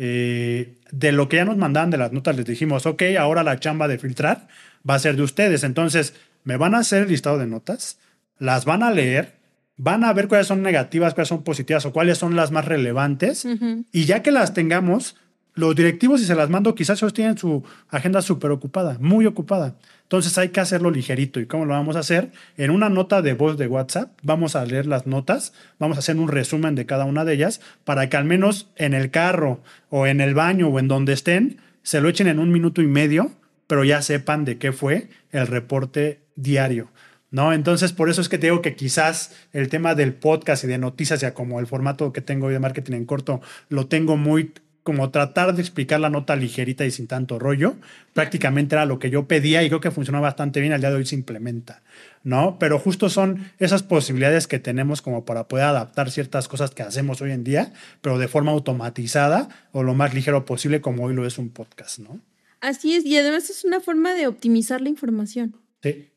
[0.01, 3.59] eh, de lo que ya nos mandaban de las notas, les dijimos, ok, ahora la
[3.59, 4.47] chamba de filtrar
[4.89, 5.63] va a ser de ustedes.
[5.65, 6.13] Entonces,
[6.45, 7.99] me van a hacer el listado de notas,
[8.37, 9.35] las van a leer,
[9.75, 13.45] van a ver cuáles son negativas, cuáles son positivas o cuáles son las más relevantes.
[13.91, 15.17] Y ya que las tengamos,
[15.53, 19.75] los directivos, si se las mando, quizás ellos tienen su agenda súper ocupada, muy ocupada.
[20.09, 21.39] Entonces hay que hacerlo ligerito.
[21.39, 22.31] ¿Y cómo lo vamos a hacer?
[22.57, 26.17] En una nota de voz de WhatsApp, vamos a leer las notas, vamos a hacer
[26.17, 30.07] un resumen de cada una de ellas para que al menos en el carro o
[30.07, 33.29] en el baño o en donde estén, se lo echen en un minuto y medio,
[33.67, 36.89] pero ya sepan de qué fue el reporte diario.
[37.29, 37.53] ¿no?
[37.53, 40.79] Entonces, por eso es que te digo que quizás el tema del podcast y de
[40.79, 44.53] noticias, ya como el formato que tengo hoy de marketing en corto, lo tengo muy
[44.89, 47.75] como tratar de explicar la nota ligerita y sin tanto rollo.
[48.13, 50.73] Prácticamente era lo que yo pedía y creo que funcionó bastante bien.
[50.73, 51.83] Al día de hoy se implementa,
[52.23, 52.57] ¿no?
[52.57, 57.21] Pero justo son esas posibilidades que tenemos como para poder adaptar ciertas cosas que hacemos
[57.21, 57.71] hoy en día,
[58.01, 61.99] pero de forma automatizada o lo más ligero posible, como hoy lo es un podcast,
[61.99, 62.19] ¿no?
[62.59, 65.55] Así es, y además es una forma de optimizar la información.
[65.83, 66.09] Sí.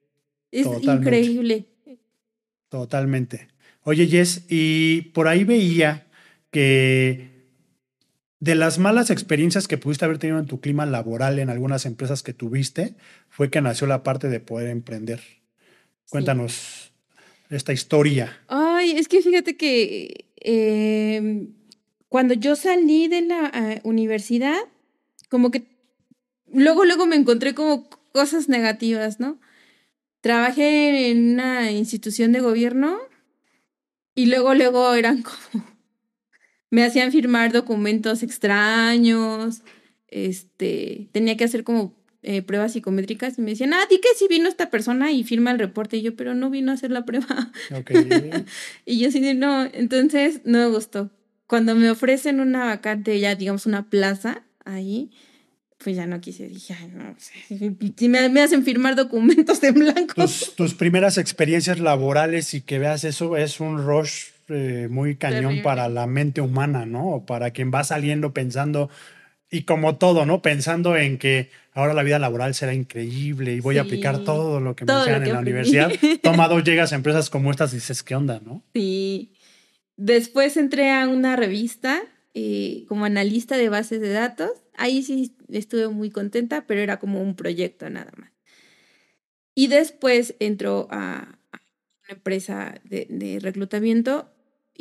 [0.51, 1.67] Es increíble.
[2.71, 3.49] Totalmente.
[3.83, 6.07] Oye, Jess, y por ahí veía
[6.51, 7.32] que
[8.43, 12.25] de las malas experiencias que pudiste haber tenido en tu clima laboral en algunas empresas
[12.25, 12.97] que tuviste,
[13.29, 15.21] fue que nació la parte de poder emprender.
[16.11, 16.93] Cuéntanos
[17.51, 18.37] esta historia.
[18.49, 21.53] Ay, es que fíjate que em,
[22.09, 24.59] cuando yo salí de la eh, universidad,
[25.29, 25.63] como que
[26.53, 29.39] luego, luego me encontré como cosas negativas, ¿no?
[30.21, 32.99] Trabajé en una institución de gobierno
[34.17, 35.72] y luego, luego eran como
[36.73, 39.61] me hacían firmar documentos extraños,
[40.09, 44.27] este, tenía que hacer como eh, pruebas psicométricas y me decían, ah, di que sí
[44.27, 45.99] vino esta persona y firma el reporte.
[45.99, 47.53] Y yo, pero no vino a hacer la prueba.
[48.87, 51.11] y yo sí, no, entonces no me gustó.
[51.47, 55.11] Cuando me ofrecen una vacante, ya digamos una plaza ahí,
[55.77, 56.49] pues ya no quise.
[56.49, 60.15] Dije, ay, no, si me, me, hacen firmar documentos en blanco.
[60.15, 65.63] Tus, tus, primeras experiencias laborales y que veas eso es un rush eh, muy cañón
[65.63, 67.25] para la mente humana, ¿no?
[67.27, 68.91] Para quien va saliendo pensando
[69.51, 70.41] y como todo, ¿no?
[70.41, 74.75] Pensando en que ahora la vida laboral será increíble y voy a aplicar todo lo
[74.75, 75.93] que me enseñan en la universidad.
[76.23, 78.63] Toma dos, llegas a empresas como estas y dices, ¿qué onda, no?
[78.75, 79.35] Sí.
[79.97, 82.03] Después entré a una revista
[82.35, 84.51] eh, como analista de bases de datos.
[84.77, 88.33] Ahí sí estuve muy contenta, pero era como un proyecto nada más.
[89.55, 94.32] Y después entró a, una empresa de, reclutamiento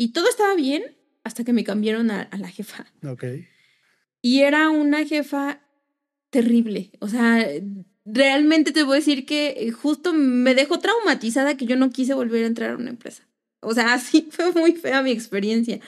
[0.02, 2.88] y todo estaba bien hasta que me cambiaron a, a la jefa.
[3.08, 3.24] Ok.
[4.24, 5.62] Y era una jefa
[6.32, 6.89] terrible.
[7.02, 7.47] O sea,
[8.04, 12.16] realmente te voy a decir que eh, justo me dejó traumatizada que yo no quise
[12.16, 13.28] volver a entrar a una empresa.
[13.60, 15.80] O sea, así fue muy fea mi experiencia.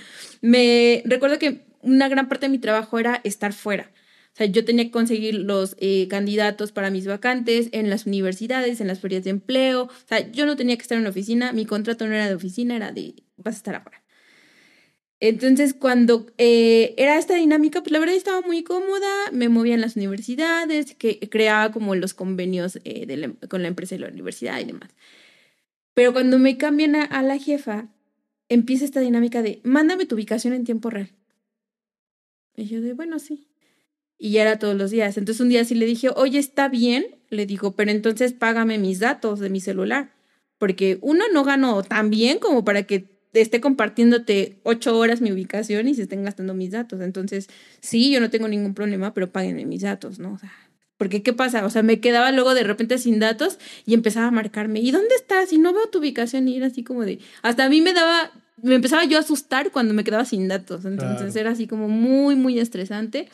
[0.42, 3.92] Me recuerdo que una gran parte de mi trabajo era estar fuera.
[4.34, 8.80] O sea, yo tenía que conseguir los eh, candidatos para mis vacantes en las universidades,
[8.80, 9.86] en las ferias de empleo.
[9.86, 11.52] O sea, yo no tenía que estar en la oficina.
[11.52, 14.03] Mi contrato no era de oficina, era de vas a estar afuera.
[15.26, 19.80] Entonces, cuando eh, era esta dinámica, pues la verdad estaba muy cómoda, me movía en
[19.80, 24.66] las universidades, que creaba como los convenios eh, con la empresa de la universidad y
[24.66, 24.90] demás.
[25.94, 27.88] Pero cuando me cambian a, la jefa,
[28.50, 31.10] empieza esta dinámica de, mándame tu ubicación en tiempo real.
[32.58, 33.48] Y yo de, bueno, sí.
[34.18, 35.18] Y ya era todos los días.
[35.18, 39.00] Entonces un día sí le dije, oye, está bien, le digo, pero entonces págame mis
[39.00, 40.12] datos de mi celular.
[40.58, 45.88] Porque uno no gano tan bien como para que esté compartiéndote ocho horas mi ubicación
[45.88, 47.02] y se estén gastando mis datos.
[47.02, 47.48] Entonces,
[47.82, 50.34] sí, yo no tengo ningún problema, pero páguenme mis datos, ¿no?
[50.34, 50.54] O sea,
[50.98, 51.66] porque ¿qué pasa?
[51.66, 55.16] O sea, me quedaba luego de repente sin datos y empezaba a marcarme, ¿y dónde
[55.16, 55.52] estás?
[55.52, 58.32] Y no veo tu ubicación y era así como de, hasta a mí me daba,
[58.62, 60.86] me empezaba yo a asustar cuando me quedaba sin datos.
[60.86, 63.28] Entonces era así como muy, muy estresante.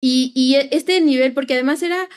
[0.00, 2.08] Y, y este nivel, porque además era,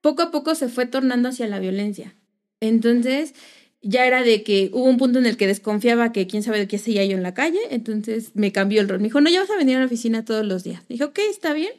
[0.00, 2.14] poco a poco se fue tornando hacia la violencia.
[2.60, 3.34] Entonces,
[3.82, 6.68] ya era de que hubo un punto en el que desconfiaba que quién sabe de
[6.68, 8.98] qué hacía yo en la calle, entonces me cambió el rol.
[8.98, 10.82] Me dijo, no, ya vas a venir a la oficina todos los días.
[10.88, 11.72] Dije, ok, está bien.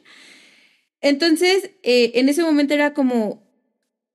[1.00, 3.42] Entonces, eh, en ese momento era como,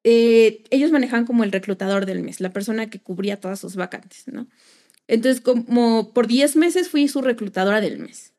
[0.03, 4.25] eh, ellos manejaban como el reclutador del mes, la persona que cubría todas sus vacantes,
[4.27, 4.47] ¿no?
[5.07, 8.34] Entonces, como por 10 meses fui su reclutadora del mes.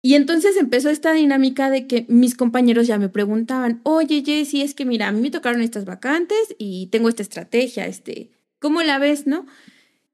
[0.00, 4.74] Y entonces empezó esta dinámica de que mis compañeros ya me preguntaban, oye Jessy, es
[4.74, 8.30] que mira, a mí me tocaron estas vacantes y tengo esta estrategia, este,
[8.60, 9.46] ¿cómo la ves, no?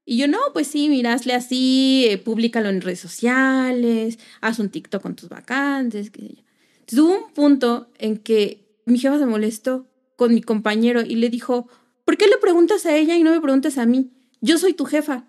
[0.03, 4.69] Y yo, no, pues sí, mira, hazle así, eh, públicalo en redes sociales, haz un
[4.69, 6.43] TikTok con tus vacantes, qué sé yo.
[6.79, 11.29] Entonces hubo un punto en que mi jefa se molestó con mi compañero y le
[11.29, 11.67] dijo,
[12.05, 14.11] ¿por qué le preguntas a ella y no me preguntas a mí?
[14.41, 15.27] Yo soy tu jefa.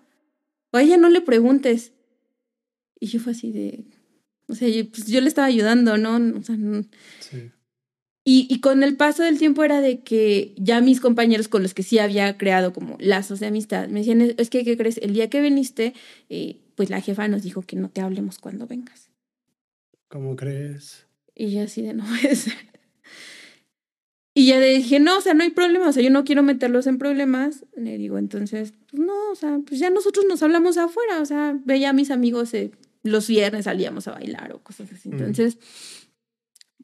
[0.71, 1.93] O a ella no le preguntes.
[2.99, 3.85] Y yo fue así de,
[4.47, 6.15] o sea, yo, pues yo le estaba ayudando, ¿no?
[6.37, 6.55] O sea,
[7.19, 7.51] sí.
[8.29, 11.73] Y, y, con el paso del tiempo era de que ya mis compañeros con los
[11.73, 14.97] que sí había creado como lazos de amistad me decían, es que, ¿qué crees?
[14.97, 15.93] El día que viniste,
[16.27, 19.11] eh, pues la jefa nos dijo que no te hablemos cuando vengas.
[20.09, 21.05] ¿Cómo crees?
[21.35, 22.53] Y yo así de no ser.
[24.33, 26.43] Y ya le dije, no, o sea, no hay problema, o sea, yo no quiero
[26.43, 27.65] meterlos en problemas.
[27.75, 31.59] Le digo, entonces, pues no, o sea, pues ya nosotros nos hablamos afuera, o sea,
[31.65, 32.69] veía a mis amigos eh,
[33.03, 35.09] los viernes salíamos a bailar o cosas así.
[35.09, 35.57] Entonces,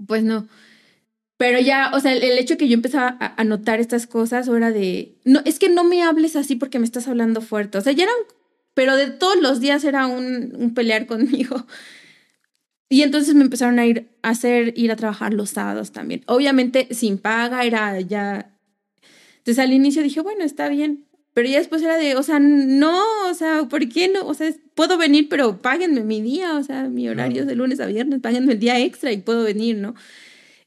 [0.07, 0.47] pues no.
[1.37, 5.17] Pero ya, o sea, el, hecho que yo empezaba a, notar estas cosas era de,
[5.25, 7.77] no, es que no me hables así porque me estás hablando fuerte.
[7.77, 8.13] O sea, ya era
[8.73, 11.65] pero de todos los días era un, un pelear conmigo.
[12.89, 16.23] Y entonces me empezaron a ir a hacer, ir a trabajar los sábados también.
[16.27, 18.55] Obviamente sin paga, era ya...
[19.37, 21.05] Entonces al inicio dije, bueno, está bien.
[21.33, 24.25] Pero ya después era de, o sea, no, o sea, ¿por qué no?
[24.27, 27.79] O sea, puedo venir, pero páguenme mi día, o sea, mi horario es de lunes
[27.79, 29.95] a viernes, páguenme el día extra y puedo venir, ¿no?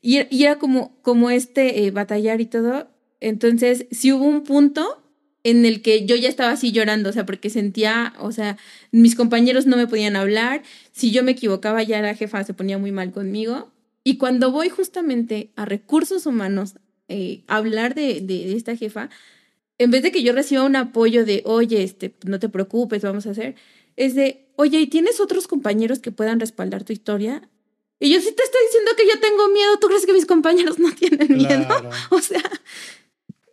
[0.02, 2.88] Y, y era como, como este eh, batallar y todo.
[3.20, 5.02] Entonces, sí hubo un punto
[5.44, 8.58] en el que yo ya estaba así llorando, o sea, porque sentía, o sea,
[8.90, 12.78] mis compañeros no me podían hablar, si yo me equivocaba ya la jefa se ponía
[12.78, 13.70] muy mal conmigo.
[14.02, 16.74] Y cuando voy justamente a recursos humanos
[17.06, 19.08] eh, a hablar de, de esta jefa,
[19.78, 23.26] en vez de que yo reciba un apoyo de, oye, este, no te preocupes, vamos
[23.26, 23.54] a hacer,
[23.96, 27.48] es de, oye, ¿y tienes otros compañeros que puedan respaldar tu historia?
[27.98, 30.78] Y yo sí te estoy diciendo que yo tengo miedo, ¿tú crees que mis compañeros
[30.80, 31.66] no tienen miedo?
[32.10, 32.42] O sea,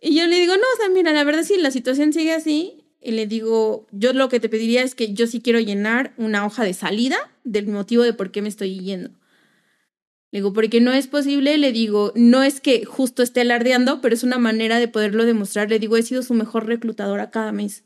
[0.00, 2.84] y yo le digo, no, o sea, mira, la verdad si la situación sigue así,
[3.00, 6.46] y le digo, yo lo que te pediría es que yo sí quiero llenar una
[6.46, 9.10] hoja de salida del motivo de por qué me estoy yendo.
[10.34, 14.16] Le digo, porque no es posible, le digo, no es que justo esté alardeando, pero
[14.16, 15.70] es una manera de poderlo demostrar.
[15.70, 17.84] Le digo, he sido su mejor reclutadora cada mes.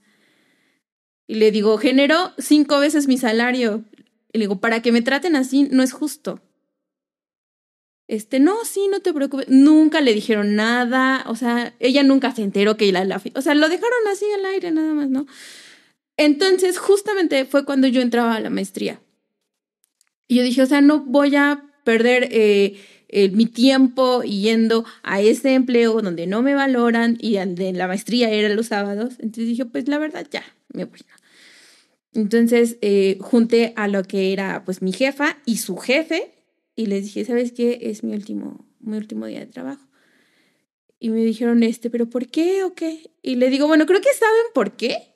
[1.27, 3.85] Y le digo, genero cinco veces mi salario.
[4.33, 6.41] Y le digo, para que me traten así, no es justo.
[8.07, 9.51] Este, no, sí, no te preocupes.
[9.51, 11.25] Nunca le dijeron nada.
[11.27, 14.47] O sea, ella nunca se enteró que la, la o sea, lo dejaron así al
[14.47, 15.27] aire nada más, ¿no?
[16.17, 19.03] Entonces, justamente fue cuando yo entraba a la maestría.
[20.27, 25.55] Y yo dije, o sea, no voy a perder eh, mi tiempo yendo a ese
[25.55, 29.15] empleo donde no me valoran y de la maestría era los sábados.
[29.21, 30.99] Entonces dije, pues la verdad ya, me voy.
[32.13, 36.31] Entonces eh, junté a lo que era pues mi jefa y su jefe
[36.77, 37.79] y les dije, ¿sabes qué?
[37.81, 39.87] Es mi último, mi último día de trabajo.
[41.01, 43.11] Y me dijeron, este, ¿pero por qué o qué?
[43.23, 45.08] Y le digo, bueno, creo que saben por qué.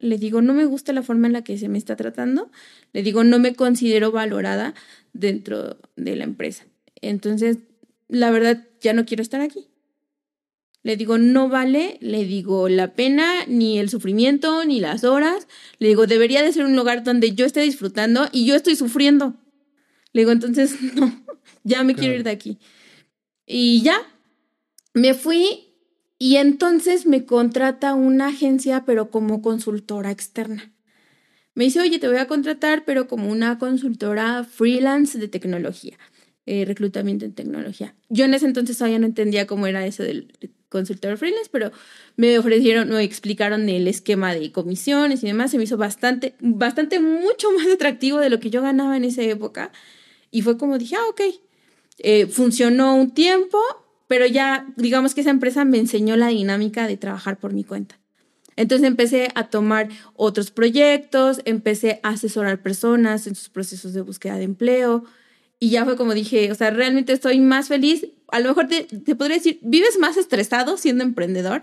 [0.00, 2.50] Le digo, no me gusta la forma en la que se me está tratando.
[2.92, 4.74] Le digo, no me considero valorada
[5.12, 6.66] dentro de la empresa.
[7.02, 7.58] Entonces,
[8.08, 9.68] la verdad, ya no quiero estar aquí.
[10.82, 15.46] Le digo, no vale, le digo, la pena, ni el sufrimiento, ni las horas.
[15.78, 19.34] Le digo, debería de ser un lugar donde yo esté disfrutando y yo estoy sufriendo.
[20.12, 21.22] Le digo, entonces, no,
[21.62, 22.58] ya me quiero ir de aquí.
[23.46, 24.00] Y ya,
[24.94, 25.69] me fui
[26.22, 30.70] y entonces me contrata una agencia, pero como consultora externa.
[31.54, 35.98] Me dice, oye, te voy a contratar, pero como una consultora freelance de tecnología,
[36.44, 37.96] eh, reclutamiento en tecnología.
[38.10, 40.30] Yo en ese entonces todavía no entendía cómo era eso del
[40.68, 41.72] consultor freelance, pero
[42.16, 45.52] me ofrecieron, me explicaron el esquema de comisiones y demás.
[45.52, 49.22] Se me hizo bastante, bastante, mucho más atractivo de lo que yo ganaba en esa
[49.22, 49.72] época.
[50.30, 51.22] Y fue como dije, ah, ok.
[51.98, 53.58] Eh, funcionó un tiempo,
[54.10, 58.00] pero ya, digamos que esa empresa me enseñó la dinámica de trabajar por mi cuenta.
[58.56, 64.34] Entonces empecé a tomar otros proyectos, empecé a asesorar personas en sus procesos de búsqueda
[64.34, 65.04] de empleo
[65.60, 68.08] y ya fue como dije, o sea, realmente estoy más feliz.
[68.32, 71.62] A lo mejor te, te podría decir, vives más estresado siendo emprendedor,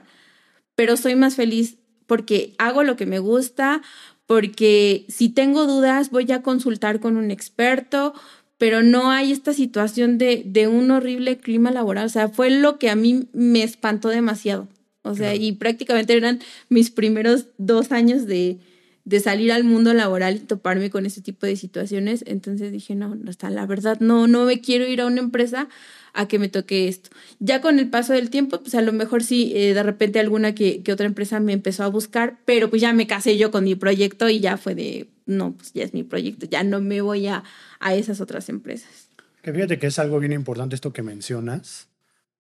[0.74, 3.82] pero soy más feliz porque hago lo que me gusta,
[4.26, 8.14] porque si tengo dudas voy a consultar con un experto,
[8.58, 12.06] pero no hay esta situación de, de un horrible clima laboral.
[12.06, 14.68] O sea, fue lo que a mí me espantó demasiado.
[15.04, 16.40] O sea, y prácticamente eran
[16.70, 18.60] mis primeros dos años de,
[19.06, 22.26] de, salir al mundo laboral y toparme con ese tipo de situaciones.
[22.28, 25.70] Entonces dije, no, hasta la verdad, no, no me quiero ir a una empresa
[26.18, 27.12] a que me toque esto.
[27.40, 30.56] Ya con el paso del tiempo, pues a lo mejor sí, eh, de repente alguna
[30.56, 33.76] que, otra empresa me empezó a buscar, pero pues ya me casé yo con mi
[33.76, 37.28] proyecto y ya fue de, no, pues ya es mi proyecto, ya no me voy
[37.28, 37.44] a,
[37.80, 39.10] a esas otras empresas.
[39.44, 41.88] Que fíjate que es algo bien importante esto que mencionas,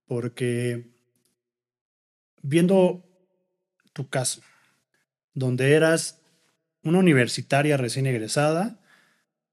[0.07, 0.87] porque
[2.41, 3.05] viendo
[3.93, 4.41] tu caso,
[5.35, 6.19] donde eras
[6.81, 8.79] una universitaria recién egresada,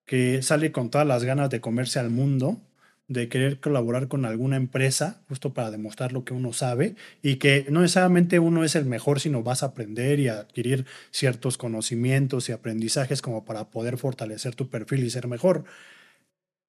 [0.06, 2.62] que sale con todas las ganas de comerse al mundo,
[3.06, 7.66] de querer colaborar con alguna empresa, justo para demostrar lo que uno sabe, y que
[7.68, 12.52] no necesariamente uno es el mejor, sino vas a aprender y adquirir ciertos conocimientos y
[12.52, 15.64] aprendizajes como para poder fortalecer tu perfil y ser mejor.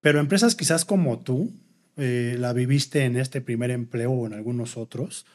[0.01, 1.53] Pero empresas quizás como tú,
[1.97, 5.25] eh, la viviste en este primer empleo o en algunos otros,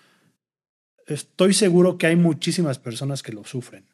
[1.07, 3.87] estoy seguro que hay muchísimas personas que lo sufren,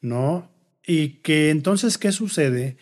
[0.00, 0.50] ¿no?
[0.86, 2.78] Y que entonces, ¿qué sucede?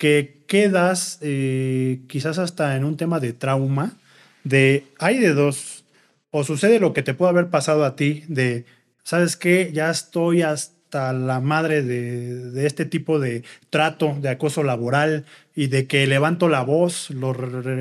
[0.00, 3.98] Que quedas eh, quizás hasta en un tema de trauma,
[4.44, 5.84] de, hay de dos,
[6.30, 8.64] o sucede lo que te puede haber pasado a ti, de,
[9.04, 9.70] ¿sabes qué?
[9.74, 15.66] Ya estoy hasta la madre de, de este tipo de trato, de acoso laboral y
[15.66, 17.34] de que levanto la voz, lo,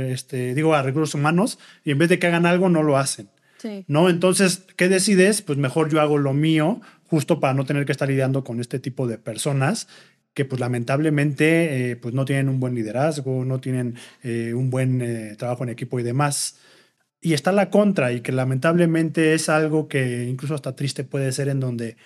[0.10, 3.30] este, digo a recursos humanos, y en vez de que hagan algo, no lo hacen.
[3.88, 4.10] ¿No?
[4.10, 5.42] Entonces, ¿qué decides?
[5.42, 8.80] Pues mejor yo hago lo mío, justo para no tener que estar lidiando con este
[8.80, 9.88] tipo de personas
[10.40, 15.02] que pues lamentablemente eh, pues no tienen un buen liderazgo, no tienen eh, un buen
[15.02, 16.56] eh, trabajo en equipo y demás.
[17.20, 21.50] Y está la contra y que lamentablemente es algo que incluso hasta triste puede ser
[21.50, 21.98] en donde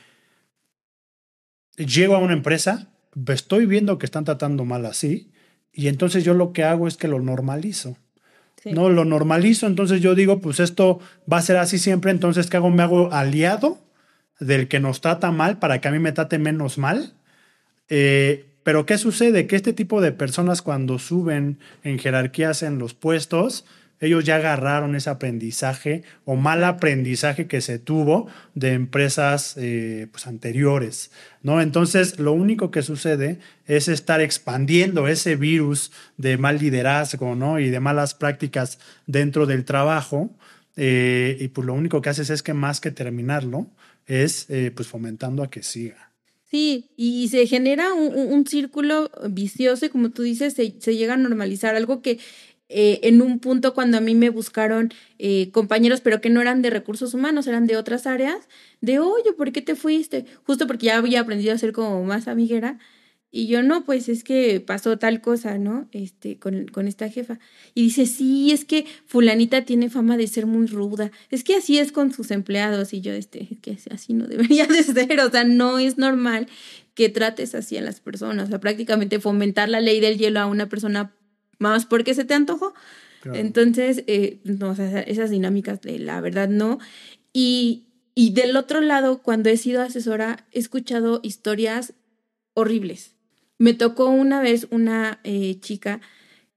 [1.78, 2.88] llego a una empresa,
[3.28, 5.32] estoy viendo que están tratando mal así
[5.72, 7.98] y entonces yo lo que hago es que lo normalizo.
[8.66, 11.00] No lo normalizo, entonces yo digo, pues esto
[11.32, 12.72] va a ser así siempre, entonces ¿qué hago?
[12.72, 13.78] Me hago aliado
[14.40, 17.14] del que nos trata mal para que a mí me trate menos mal.
[17.90, 19.48] Eh, pero ¿qué sucede?
[19.48, 23.66] Que este tipo de personas cuando suben en jerarquías en los puestos,
[24.00, 30.28] ellos ya agarraron ese aprendizaje o mal aprendizaje que se tuvo de empresas eh, pues,
[30.28, 31.12] anteriores,
[31.42, 31.62] ¿no?
[31.62, 37.60] Entonces, lo único que sucede es estar expandiendo ese virus de mal liderazgo, ¿no?
[37.60, 40.36] Y de malas prácticas dentro del trabajo.
[40.76, 43.68] Eh, y pues lo único que haces es que más que terminarlo,
[44.06, 46.13] es pues fomentando a que siga.
[46.54, 51.18] Sí, y se genera un, círculo vicioso y como tú dices, se, se llega a
[51.18, 52.20] normalizar algo que
[52.70, 56.62] eh, en un punto cuando a mí me buscaron eh, compañeros, pero que no eran
[56.62, 58.48] de recursos humanos, eran de otras áreas,
[58.82, 60.26] de, oye, ¿por qué te fuiste?
[60.44, 62.78] Justo porque ya había aprendido a ser como más amiguera.
[63.36, 65.90] Y yo, no, pues es que pasó tal cosa, ¿no?
[65.92, 67.40] Este, con, con esta jefa.
[67.74, 71.10] Y dice, sí, es que fulanita tiene fama de ser muy ruda.
[71.32, 72.94] Es que así es con sus empleados.
[72.94, 75.20] Y yo, este, que así no debería de ser.
[75.22, 76.48] O sea, no es normal
[76.94, 78.46] que trates así a las personas.
[78.46, 81.16] O sea, prácticamente fomentar la ley del hielo a una persona
[81.58, 82.76] más porque se te antojó.
[83.34, 86.78] Entonces, eh, no, o sea, esas dinámicas, de la verdad, no.
[87.34, 91.96] Y, y del otro lado, cuando he sido asesora, he escuchado historias
[92.54, 93.13] horribles
[93.58, 96.02] me tocó una vez una eh, chica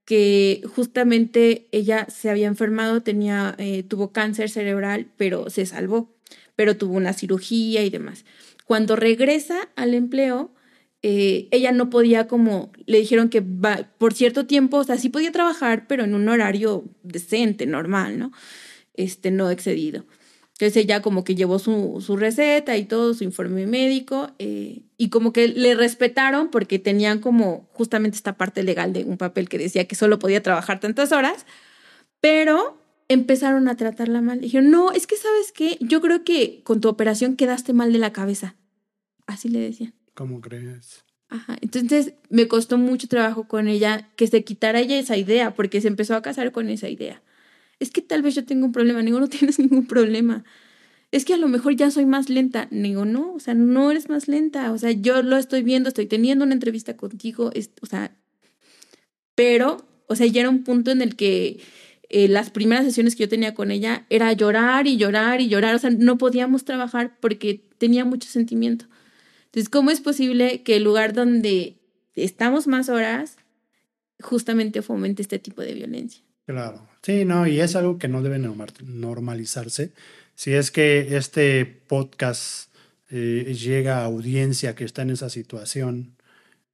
[0.05, 6.15] que justamente ella se había enfermado, tenía, eh, tuvo cáncer cerebral, pero se salvó,
[6.55, 8.25] pero tuvo una cirugía y demás.
[8.65, 10.55] Cuando regresa al empleo,
[11.03, 15.09] eh, ella no podía como, le dijeron que va, por cierto tiempo, o sea, sí
[15.09, 18.33] podía trabajar, pero en un horario decente, normal, ¿no?
[18.95, 20.07] Este, no excedido.
[20.59, 25.11] Entonces ella como que llevó su, su receta y todo, su informe médico, eh, y
[25.11, 29.59] como que le respetaron porque tenían como justamente esta parte legal de un papel que
[29.59, 31.45] decía que solo podía trabajar tantas horas,
[32.23, 34.41] pero empezaron a tratarla mal.
[34.41, 37.99] Dijeron, no, es que sabes qué, yo creo que con tu operación quedaste mal de
[37.99, 38.57] la cabeza.
[39.27, 39.93] Así le decían.
[40.15, 41.05] ¿Cómo crees?
[41.29, 45.83] Ajá, entonces me costó mucho trabajo con ella que se quitara ella esa idea, porque
[45.83, 47.21] se empezó a casar con esa idea
[47.81, 49.03] es que tal vez yo tengo un problema.
[49.03, 50.45] No tienes ningún problema.
[51.13, 52.69] Es que a lo mejor ya soy más lenta.
[52.71, 54.73] Digo, no, o sea, no eres más lenta.
[54.73, 58.17] O sea, yo lo estoy viendo, estoy teniendo una entrevista contigo, o sea,
[59.35, 61.61] pero, o sea, ya era un punto en el que
[62.09, 65.75] eh, las primeras sesiones que yo tenía con ella era llorar y llorar y llorar.
[65.75, 68.87] O sea, no podíamos trabajar porque tenía mucho sentimiento.
[69.47, 71.79] Entonces, ¿cómo es posible que el lugar donde
[72.15, 73.37] estamos más horas
[74.21, 76.26] justamente fomente este tipo de violencia?
[76.47, 79.93] Claro, sí, no, y es algo que no debe normalizarse.
[80.37, 82.73] Si es que este podcast
[83.11, 86.17] eh, llega a audiencia que está en esa situación,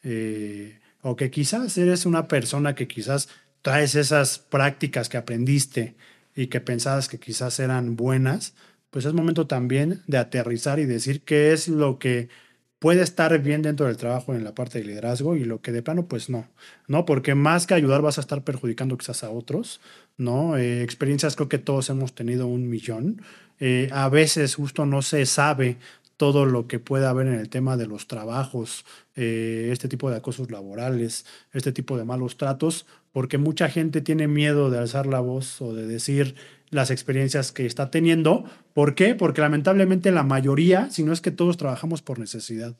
[0.02, 3.28] eh, o que quizás eres una persona que quizás
[3.62, 5.96] traes esas prácticas que aprendiste
[6.36, 8.54] y que pensabas que quizás eran buenas,
[8.90, 12.28] pues es momento también de aterrizar y decir qué es lo que
[12.82, 15.82] puede estar bien dentro del trabajo en la parte de liderazgo y lo que de
[15.82, 16.48] plano, pues no,
[16.88, 17.06] ¿no?
[17.06, 19.80] Porque más que ayudar vas a estar perjudicando quizás a otros,
[20.16, 20.56] ¿no?
[20.56, 23.22] Eh, experiencias creo que todos hemos tenido un millón.
[23.60, 25.76] Eh, a veces justo no se sabe
[26.16, 30.16] todo lo que puede haber en el tema de los trabajos, eh, este tipo de
[30.16, 35.20] acosos laborales, este tipo de malos tratos, porque mucha gente tiene miedo de alzar la
[35.20, 36.34] voz o de decir,
[36.72, 38.44] las experiencias que está teniendo.
[38.74, 39.14] ¿Por qué?
[39.14, 42.74] Porque lamentablemente la mayoría, si no es que todos trabajamos por necesidad.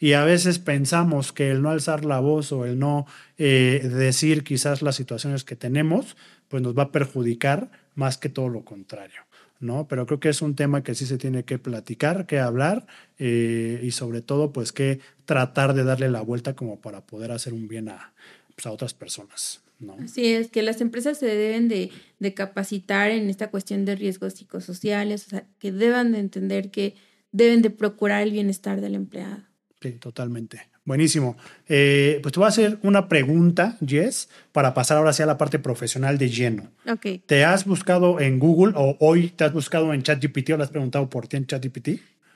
[0.00, 3.06] Y a veces pensamos que el no alzar la voz o el no
[3.36, 6.16] eh, decir quizás las situaciones que tenemos,
[6.48, 9.22] pues nos va a perjudicar más que todo lo contrario.
[9.60, 9.88] ¿no?
[9.88, 12.86] Pero creo que es un tema que sí se tiene que platicar, que hablar
[13.18, 17.52] eh, y sobre todo pues que tratar de darle la vuelta como para poder hacer
[17.52, 18.12] un bien a,
[18.54, 19.60] pues, a otras personas.
[20.02, 21.90] Así es, que las empresas se deben de,
[22.34, 26.94] capacitar en esta cuestión de riesgos psicosociales, o sea, que deban de entender que
[27.30, 29.44] deben de procurar el bienestar del empleado.
[29.80, 30.68] Sí, totalmente.
[30.84, 31.36] Buenísimo.
[31.68, 35.58] Eh, pues te voy a hacer una pregunta, Jess, para pasar ahora hacia la parte
[35.58, 36.72] profesional de lleno.
[36.90, 37.20] Ok.
[37.26, 40.70] ¿Te has buscado en Google o hoy te has buscado en ChatGPT o le has
[40.70, 41.88] preguntado por ti en ChatGPT?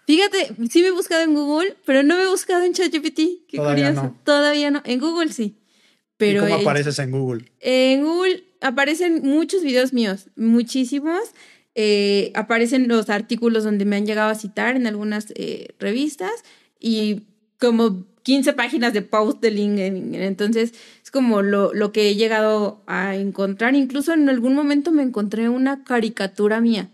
[0.07, 3.47] Fíjate, sí me he buscado en Google, pero no me he buscado en ChatGPT.
[3.49, 4.09] Qué Todavía curioso.
[4.09, 4.21] No.
[4.23, 4.83] Todavía no.
[4.85, 5.62] En Google sí.
[6.23, 7.45] Pero ¿Y cómo apareces en Google?
[7.59, 11.21] En Google aparecen muchos videos míos, muchísimos.
[11.75, 16.31] Eh, aparecen los artículos donde me han llegado a citar en algunas eh, revistas
[16.79, 17.23] y
[17.59, 20.15] como 15 páginas de post de LinkedIn.
[20.15, 23.75] Entonces, es como lo, lo, que he llegado a encontrar.
[23.75, 26.89] Incluso en algún momento me encontré una caricatura mía.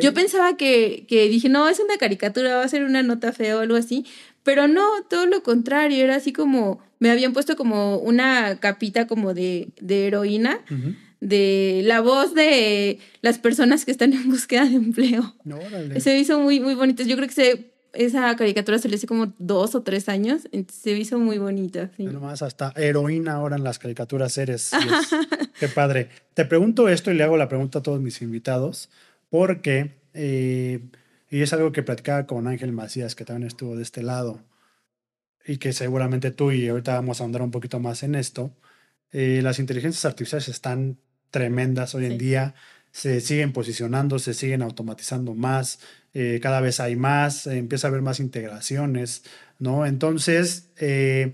[0.00, 3.56] Yo pensaba que, que, dije, no, es una caricatura, va a ser una nota fea
[3.56, 4.06] o algo así,
[4.44, 9.32] pero no, todo lo contrario, era así como, me habían puesto como una capita como
[9.34, 10.60] de, de heroína,
[11.20, 15.34] de la voz de las personas que están en búsqueda de empleo.
[15.98, 17.02] Se hizo muy, muy bonito.
[17.04, 20.90] Yo creo que se, esa caricatura se le hizo como dos o tres años, se
[20.90, 21.90] hizo muy bonita.
[21.96, 22.04] Sí.
[22.04, 24.72] Nomás hasta heroína ahora en las caricaturas eres.
[25.58, 26.10] Qué padre.
[26.34, 28.90] Te pregunto esto y le hago la pregunta a todos mis invitados,
[29.30, 30.02] porque...
[30.12, 30.80] Eh,
[31.34, 34.40] y es algo que platicaba con Ángel Macías, que también estuvo de este lado,
[35.44, 38.54] y que seguramente tú y ahorita vamos a andar un poquito más en esto.
[39.10, 40.96] Eh, las inteligencias artificiales están
[41.32, 42.54] tremendas hoy en día.
[42.92, 45.80] se siguen posicionando, se siguen automatizando más,
[46.12, 49.24] eh, cada vez hay más, empieza a haber más integraciones,
[49.58, 49.86] ¿no?
[49.86, 51.32] Entonces, eh,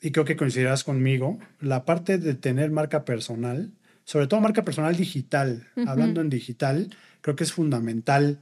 [0.00, 3.70] y creo que coincidirás conmigo, la parte de tener marca personal,
[4.02, 6.90] sobre todo marca personal digital, hablando en digital,
[7.20, 8.40] creo que es fundamental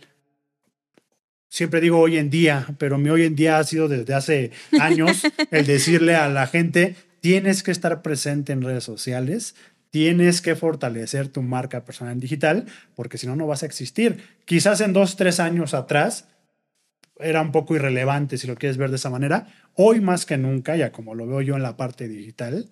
[1.53, 5.23] siempre digo hoy en día, pero mi hoy en día ha sido desde hace años
[5.51, 9.55] el decirle a la gente, tienes que estar presente en redes sociales,
[9.91, 12.65] tienes que fortalecer tu marca personal digital,
[12.97, 14.25] porque si no, no vas a existir.
[14.47, 16.27] Quizás en dos, tres años atrás
[17.19, 19.49] era un poco irrelevante si lo quieres ver de esa manera.
[19.75, 22.71] Hoy más que nunca, ya como lo veo yo en la parte digital,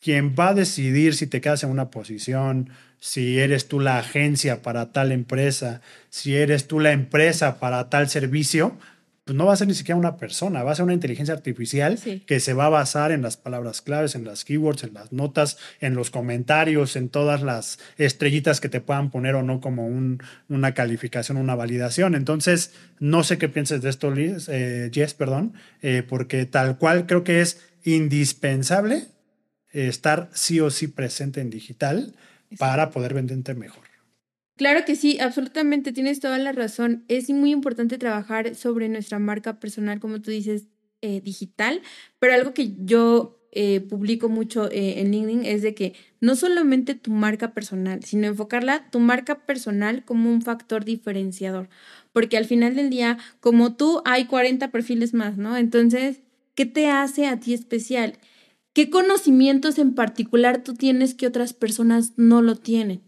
[0.00, 4.62] quien va a decidir si te quedas en una posición, si eres tú la agencia
[4.62, 5.80] para tal empresa,
[6.10, 8.78] si eres tú la empresa para tal servicio,
[9.26, 11.98] pues no va a ser ni siquiera una persona, va a ser una inteligencia artificial
[12.26, 15.58] que se va a basar en las palabras claves, en las keywords, en las notas,
[15.80, 20.22] en los comentarios, en todas las estrellitas que te puedan poner o no como un,
[20.48, 22.14] una calificación, una validación.
[22.14, 27.06] Entonces, no sé qué pienses de esto, Liz, eh, Jess, perdón, eh, porque tal cual
[27.06, 29.08] creo que es indispensable
[29.76, 32.14] estar sí o sí presente en digital
[32.58, 33.84] para poder venderte mejor.
[34.56, 37.04] Claro que sí, absolutamente, tienes toda la razón.
[37.08, 40.64] Es muy importante trabajar sobre nuestra marca personal, como tú dices,
[41.02, 41.82] eh, digital,
[42.18, 46.94] pero algo que yo eh, publico mucho eh, en LinkedIn es de que no solamente
[46.94, 51.68] tu marca personal, sino enfocarla tu marca personal como un factor diferenciador,
[52.14, 55.56] porque al final del día, como tú, hay 40 perfiles más, ¿no?
[55.58, 56.20] Entonces,
[56.54, 58.18] ¿qué te hace a ti especial?
[58.76, 63.05] ¿Qué conocimientos en particular tú tienes que otras personas no lo tienen?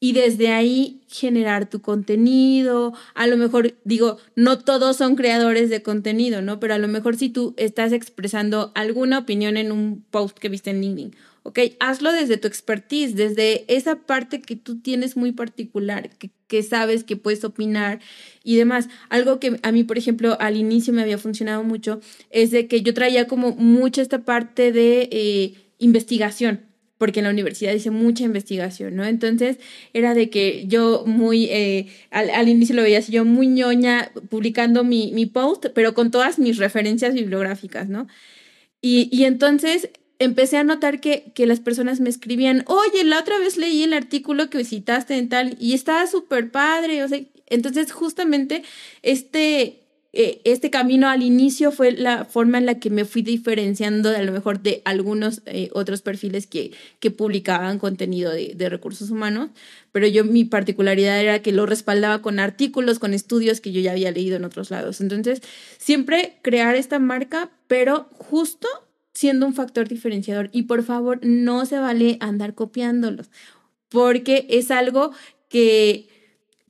[0.00, 2.92] Y desde ahí generar tu contenido.
[3.14, 6.60] A lo mejor, digo, no todos son creadores de contenido, ¿no?
[6.60, 10.70] Pero a lo mejor si tú estás expresando alguna opinión en un post que viste
[10.70, 11.58] en LinkedIn, ¿ok?
[11.80, 17.04] Hazlo desde tu expertise, desde esa parte que tú tienes muy particular, que, que sabes
[17.04, 18.00] que puedes opinar
[18.42, 18.88] y demás.
[19.08, 22.82] Algo que a mí, por ejemplo, al inicio me había funcionado mucho es de que
[22.82, 26.73] yo traía como mucha esta parte de eh, investigación
[27.04, 29.04] porque en la universidad hice mucha investigación, ¿no?
[29.04, 29.58] Entonces
[29.92, 34.84] era de que yo muy, eh, al, inicio lo veía así, yo muy ñoña publicando
[34.84, 38.06] mi, mi, post, pero con todas mis referencias bibliográficas, ¿no?
[38.80, 43.38] Y, y entonces empecé a notar que, que, las personas me escribían, oye, la otra
[43.38, 47.92] vez leí el artículo que visitaste en tal y estaba súper padre, o sea, entonces
[47.92, 48.62] justamente
[49.02, 49.83] este
[50.16, 54.16] eh, este camino al inicio fue la forma en la que me fui diferenciando de
[54.16, 59.10] a lo mejor de algunos eh, otros perfiles que, que publicaban contenido de, de, recursos
[59.10, 59.50] humanos,
[59.90, 63.90] pero yo mi particularidad era que lo respaldaba con artículos, con estudios que yo ya
[63.90, 65.00] había leído en otros lados.
[65.00, 65.42] Entonces,
[65.78, 68.68] siempre crear esta marca, pero justo
[69.14, 70.50] siendo un factor diferenciador.
[70.52, 73.30] Y por favor, no se vale andar copiándolos,
[73.88, 75.12] porque es algo
[75.48, 76.08] que...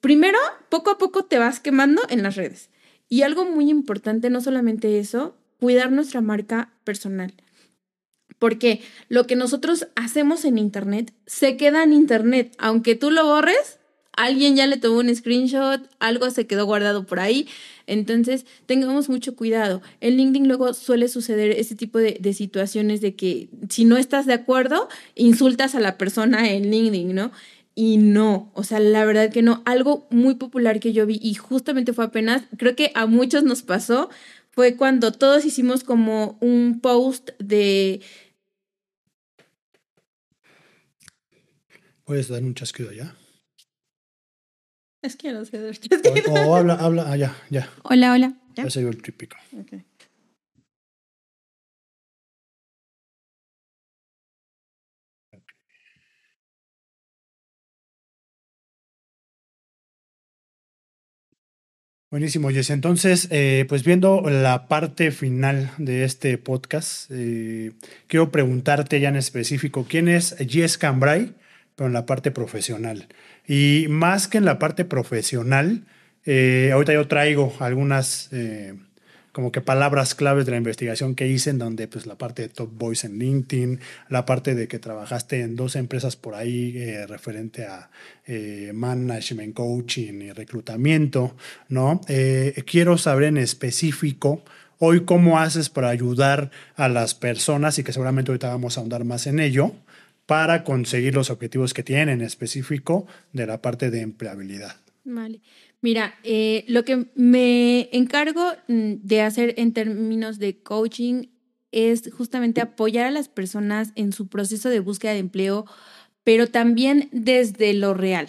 [0.01, 0.39] Primero,
[0.69, 2.69] poco a poco te vas quemando en las redes.
[3.15, 7.33] Y algo muy importante, no solamente eso, cuidar nuestra marca personal.
[8.41, 12.57] Porque lo que nosotros hacemos en Internet se queda en Internet.
[12.59, 13.79] Aunque tú lo borres,
[14.17, 17.47] alguien ya le tomó un screenshot, algo se quedó guardado por ahí.
[17.87, 19.81] Entonces, tengamos mucho cuidado.
[20.01, 24.27] En LinkedIn luego suele suceder ese tipo de, de, situaciones de que si no estás
[24.27, 27.31] de acuerdo, insultas a la persona en LinkedIn, ¿no?
[27.75, 29.63] Y no, o sea, la verdad que no.
[29.65, 33.63] Algo muy popular que yo vi y justamente fue apenas, creo que a muchos nos
[33.63, 34.11] pasó,
[34.51, 38.01] fue cuando todos hicimos como un post de...
[42.05, 43.17] ¿Puedes dar un chasquido ya?
[45.03, 46.33] Es que no sé dar chasquido.
[46.33, 47.69] O, habla, habla, ah, ya, ya.
[47.83, 48.35] Hola, hola.
[48.55, 49.37] Ya, se el típico.
[49.63, 49.85] Okay.
[62.15, 62.71] Buenísimo, Jess.
[62.71, 67.73] Entonces, eh, pues viendo la parte final de este podcast, eh,
[68.07, 71.35] quiero preguntarte ya en específico, ¿quién es Jess Cambrai,
[71.75, 73.09] pero en la parte profesional?
[73.49, 75.87] Y más que en la parte profesional,
[76.25, 78.31] eh, ahorita yo traigo algunas
[79.35, 82.49] como que palabras claves de la investigación que hice, en donde pues la parte de
[82.49, 87.05] Top Voice en LinkedIn, la parte de que trabajaste en dos empresas por ahí eh,
[87.09, 87.91] referente a
[88.27, 91.37] eh, management, coaching y reclutamiento,
[91.69, 92.01] ¿no?
[92.07, 94.45] Eh, quiero saber en específico
[94.79, 99.05] hoy cómo haces para ayudar a las personas y que seguramente ahorita vamos a ahondar
[99.05, 99.73] más en ello
[100.27, 104.77] para conseguir los objetivos que tienen en específico de la parte de empleabilidad.
[105.03, 105.41] Vale.
[105.85, 111.27] Mira, eh, lo que me encargo mm, de hacer en términos de coaching
[111.73, 115.67] es justamente apoyar a las personas en su proceso de búsqueda de empleo
[116.23, 118.29] pero también desde lo real.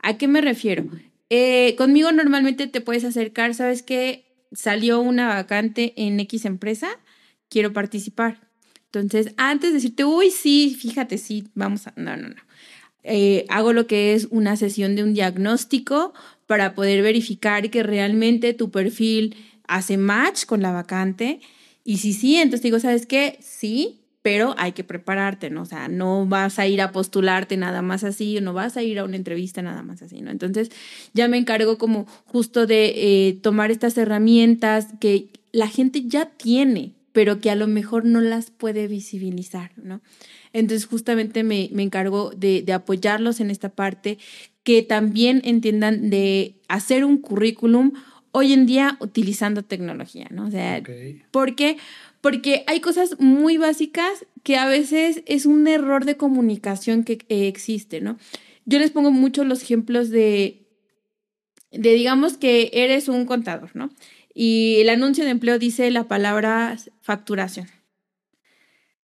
[0.00, 0.86] ¿A qué me refiero?
[1.30, 4.24] Eh, conmigo normalmente te puedes acercar, ¿sabes qué?
[4.50, 6.88] Salió una vacante en X empresa,
[7.48, 8.48] quiero participar.
[8.86, 11.92] Entonces, antes de decirte, uy, sí, fíjate, sí, vamos a...
[11.94, 12.42] No, no, no.
[13.04, 16.12] Eh, hago lo que es una sesión de un diagnóstico
[16.48, 19.36] para poder verificar que realmente tu perfil
[19.68, 21.40] hace match con la vacante.
[21.84, 23.38] Y si sí, entonces digo, ¿sabes qué?
[23.40, 25.62] Sí, pero hay que prepararte, ¿no?
[25.62, 28.98] O sea, no vas a ir a postularte nada más así, no vas a ir
[28.98, 30.30] a una entrevista nada más así, ¿no?
[30.30, 30.70] Entonces
[31.12, 36.94] ya me encargo como justo de eh, tomar estas herramientas que la gente ya tiene,
[37.12, 40.00] pero que a lo mejor no las puede visibilizar, ¿no?
[40.54, 44.18] Entonces justamente me, me encargo de, de apoyarlos en esta parte,
[44.68, 47.92] que también entiendan de hacer un currículum
[48.32, 50.44] hoy en día utilizando tecnología, ¿no?
[50.44, 50.82] O sea,
[51.30, 51.78] ¿por qué?
[52.20, 58.02] porque hay cosas muy básicas que a veces es un error de comunicación que existe,
[58.02, 58.18] ¿no?
[58.66, 60.66] Yo les pongo mucho los ejemplos de,
[61.72, 63.88] de, digamos que eres un contador, ¿no?
[64.34, 67.68] Y el anuncio de empleo dice la palabra facturación.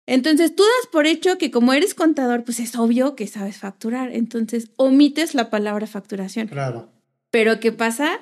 [0.07, 4.12] Entonces tú das por hecho que como eres contador, pues es obvio que sabes facturar.
[4.12, 6.48] Entonces omites la palabra facturación.
[6.48, 6.88] Claro.
[7.30, 8.20] Pero ¿qué pasa?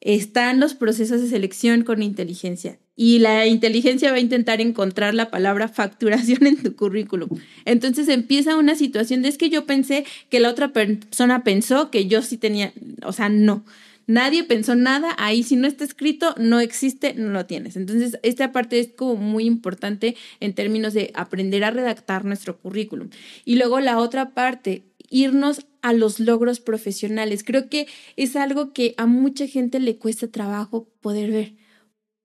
[0.00, 5.30] Están los procesos de selección con inteligencia y la inteligencia va a intentar encontrar la
[5.30, 7.28] palabra facturación en tu currículum.
[7.64, 12.06] Entonces empieza una situación de es que yo pensé que la otra persona pensó que
[12.06, 12.72] yo sí tenía,
[13.04, 13.64] o sea, no.
[14.08, 17.76] Nadie pensó nada, ahí si no está escrito, no existe, no lo tienes.
[17.76, 23.10] Entonces, esta parte es como muy importante en términos de aprender a redactar nuestro currículum.
[23.44, 27.44] Y luego la otra parte, irnos a los logros profesionales.
[27.44, 27.86] Creo que
[28.16, 31.68] es algo que a mucha gente le cuesta trabajo poder ver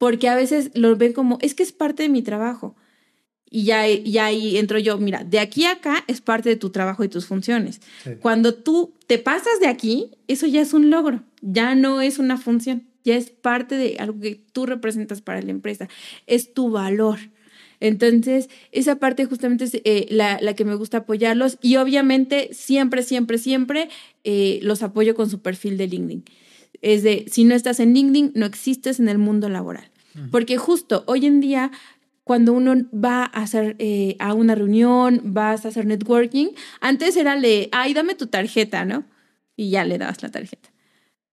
[0.03, 2.75] porque a veces lo ven como, es que es parte de mi trabajo.
[3.55, 6.71] Y ya, ya ahí entro yo, mira, de aquí a acá es parte de tu
[6.71, 7.81] trabajo y tus funciones.
[8.19, 12.37] Cuando tú te pasas de aquí, eso ya es un logro, ya no es una
[12.37, 15.87] función, ya es parte de algo que tú representas para la empresa,
[16.25, 17.19] es tu valor.
[17.79, 23.03] Entonces, esa parte justamente es eh, la, la, que me gusta apoyarlos y obviamente siempre,
[23.03, 23.87] siempre, siempre
[24.23, 26.25] eh, los apoyo con su perfil de LinkedIn.
[26.81, 29.91] Es de, si no estás en LinkedIn, no existes en el mundo laboral.
[30.31, 31.71] Porque justo hoy en día,
[32.23, 36.47] cuando uno va a hacer eh, a una reunión, vas a hacer networking,
[36.79, 39.05] antes era de, ay, dame tu tarjeta, ¿no?
[39.55, 40.73] Y ya le dabas la tarjeta.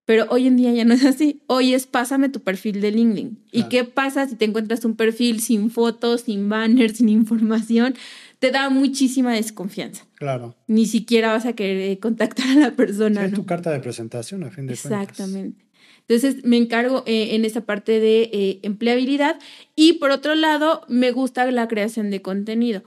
[0.05, 1.41] Pero hoy en día ya no es así.
[1.47, 3.45] Hoy es pásame tu perfil de LinkedIn.
[3.51, 7.95] ¿Y qué pasa si te encuentras un perfil sin fotos, sin banners, sin información?
[8.39, 10.05] Te da muchísima desconfianza.
[10.15, 10.55] Claro.
[10.67, 13.25] Ni siquiera vas a querer contactar a la persona.
[13.25, 15.09] Es tu carta de presentación, a fin de cuentas.
[15.09, 15.65] Exactamente.
[16.11, 19.39] Entonces me encargo eh, en esa parte de eh, empleabilidad
[19.77, 22.83] y por otro lado me gusta la creación de contenido.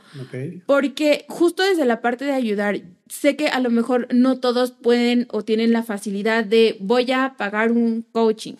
[0.66, 5.26] Porque justo desde la parte de ayudar, sé que a lo mejor no todos pueden
[5.30, 8.56] o tienen la facilidad de voy a pagar un coaching,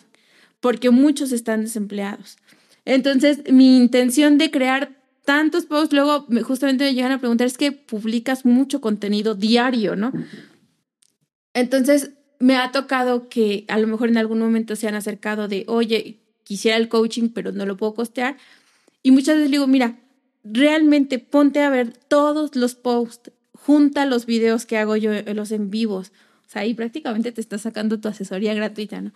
[0.61, 2.37] porque muchos están desempleados.
[2.85, 4.95] Entonces mi intención de crear
[5.25, 10.11] tantos posts, luego justamente me llegan a preguntar, es que publicas mucho contenido diario, ¿no?
[11.53, 12.09] Entonces,
[12.39, 16.19] me ha tocado que a lo mejor en algún momento se han acercado de, oye,
[16.43, 18.37] quisiera el coaching, pero no lo puedo costear.
[19.03, 19.99] Y muchas veces digo, mira,
[20.43, 25.69] realmente ponte a ver todos los posts, junta los videos que hago yo, los en
[25.69, 26.11] vivos.
[26.45, 29.11] O sea, ahí prácticamente te está sacando tu asesoría gratuita, ¿no?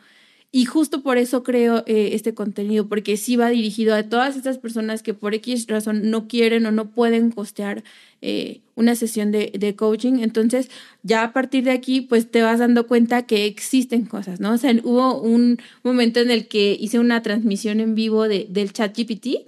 [0.51, 4.57] Y justo por eso creo eh, este contenido, porque sí va dirigido a todas estas
[4.57, 7.83] personas que por X razón no quieren o no pueden costear
[8.21, 10.19] eh, una sesión de, coaching.
[10.19, 10.69] Entonces,
[11.03, 14.53] ya a partir de aquí, pues te vas dando cuenta que existen cosas, ¿no?
[14.53, 18.71] O sea, hubo un momento en el que hice una transmisión en vivo de, del
[18.71, 19.47] chat GPT.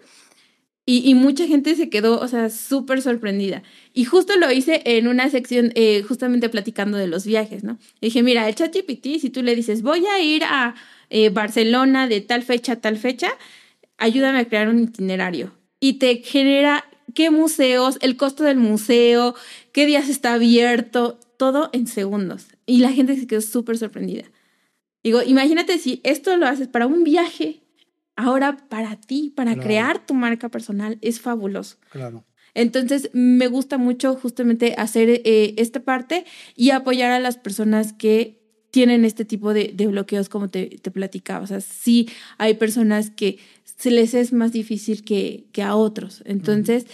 [0.85, 3.63] Y, y, mucha gente se quedó, o sea, súper sorprendida.
[3.93, 7.77] Y justo lo hice en una sección, eh, justamente platicando de los viajes, ¿no?
[8.01, 10.75] dije, mira, el chat GPT, si tú le dices, voy a ir a
[11.09, 13.31] eh, Barcelona de tal fecha a tal fecha,
[13.97, 15.53] ayúdame a crear un itinerario.
[15.79, 19.35] Y te genera qué museos, el costo del museo,
[19.71, 22.47] qué días está abierto, todo en segundos.
[22.65, 24.25] Y la gente se quedó súper sorprendida.
[25.03, 27.63] Digo, imagínate si esto lo haces para un viaje,
[28.15, 31.77] ahora para ti, para crear tu marca personal, es fabuloso.
[31.89, 32.23] Claro.
[32.53, 38.41] Entonces, me gusta mucho justamente hacer eh, esta parte y apoyar a las personas que
[38.71, 41.43] tienen este tipo de, bloqueos como te, te, platicaba.
[41.43, 43.37] O sea, sí hay personas que
[43.81, 46.21] se les es más difícil que, que a otros.
[46.25, 46.85] Entonces,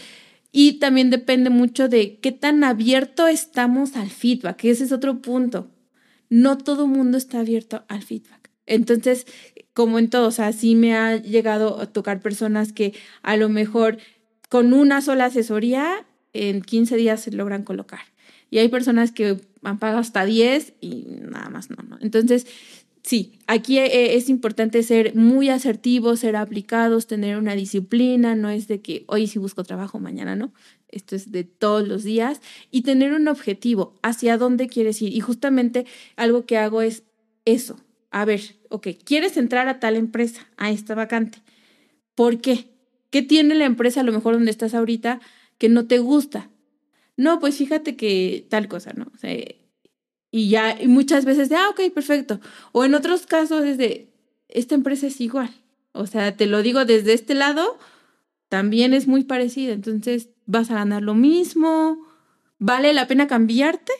[0.53, 5.69] y también depende mucho de qué tan abierto estamos al feedback, ese es otro punto.
[6.29, 8.51] No todo mundo está abierto al feedback.
[8.65, 9.27] Entonces,
[9.73, 13.49] como en todo, o sea, sí me ha llegado a tocar personas que a lo
[13.49, 13.97] mejor
[14.47, 17.99] con una sola asesoría en 15 días se logran colocar.
[18.49, 21.97] Y hay personas que han pagado hasta 10 y nada más no, ¿no?
[21.99, 22.47] Entonces,
[23.07, 28.67] sí, aquí eh, es importante ser muy asertivos, ser aplicados, tener una disciplina, no es
[28.67, 30.53] de que hoy sí busco trabajo, mañana no,
[30.89, 35.15] esto es de todos los días, y tener un objetivo, hacia dónde quieres ir.
[35.15, 35.85] Y justamente
[36.17, 37.03] algo que hago es
[37.45, 37.79] eso,
[38.11, 41.39] a ver, ok, quieres entrar a tal empresa, a esta vacante,
[42.13, 42.67] ¿por qué?
[43.09, 45.21] ¿Qué tiene la empresa a lo mejor donde estás ahorita
[45.57, 46.49] que no te gusta?
[47.15, 49.07] No, pues fíjate que tal cosa, ¿no?
[49.13, 49.33] O sea,
[50.31, 52.39] y ya, y muchas veces de, ah, ok, perfecto.
[52.71, 54.13] O en otros casos es de,
[54.49, 55.49] esta empresa es igual.
[55.93, 57.77] O sea, te lo digo desde este lado,
[58.49, 59.73] también es muy parecida.
[59.73, 62.05] Entonces, vas a ganar lo mismo.
[62.59, 63.93] ¿Vale la pena cambiarte?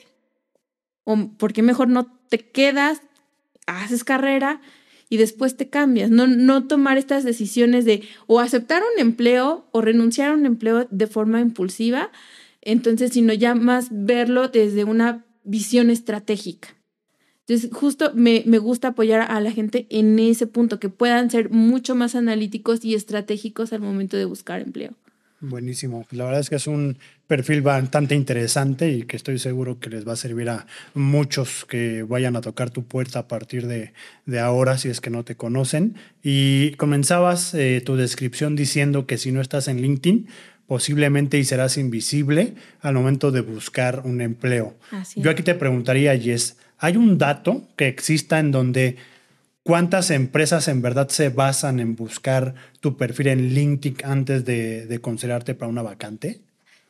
[1.04, 3.00] ¿O por qué mejor no te quedas,
[3.66, 4.60] haces carrera
[5.08, 6.10] y después te cambias?
[6.10, 10.86] No, no tomar estas decisiones de o aceptar un empleo o renunciar a un empleo
[10.90, 12.10] de forma impulsiva.
[12.60, 16.68] Entonces, sino ya más verlo desde una visión estratégica.
[17.46, 21.50] Entonces, justo me, me, gusta apoyar a la gente en ese punto, que puedan ser
[21.50, 24.94] mucho más analíticos y estratégicos al momento de buscar empleo.
[25.40, 26.04] Buenísimo.
[26.10, 30.06] La verdad es que es un perfil bastante interesante y que estoy seguro que les
[30.06, 33.92] va a servir a muchos que vayan a tocar tu puerta a partir de,
[34.26, 35.94] de ahora, si es que no te conocen.
[36.24, 40.26] Y comenzabas eh, tu descripción diciendo que si no estás en LinkedIn,
[40.68, 44.76] posiblemente y serás invisible al momento de buscar un empleo.
[45.16, 48.96] Yo aquí te preguntaría, Jess, ¿hay un dato que exista en donde
[49.62, 55.00] cuántas empresas en verdad se basan en buscar tu perfil en LinkedIn antes de, de
[55.00, 56.42] considerarte para una vacante?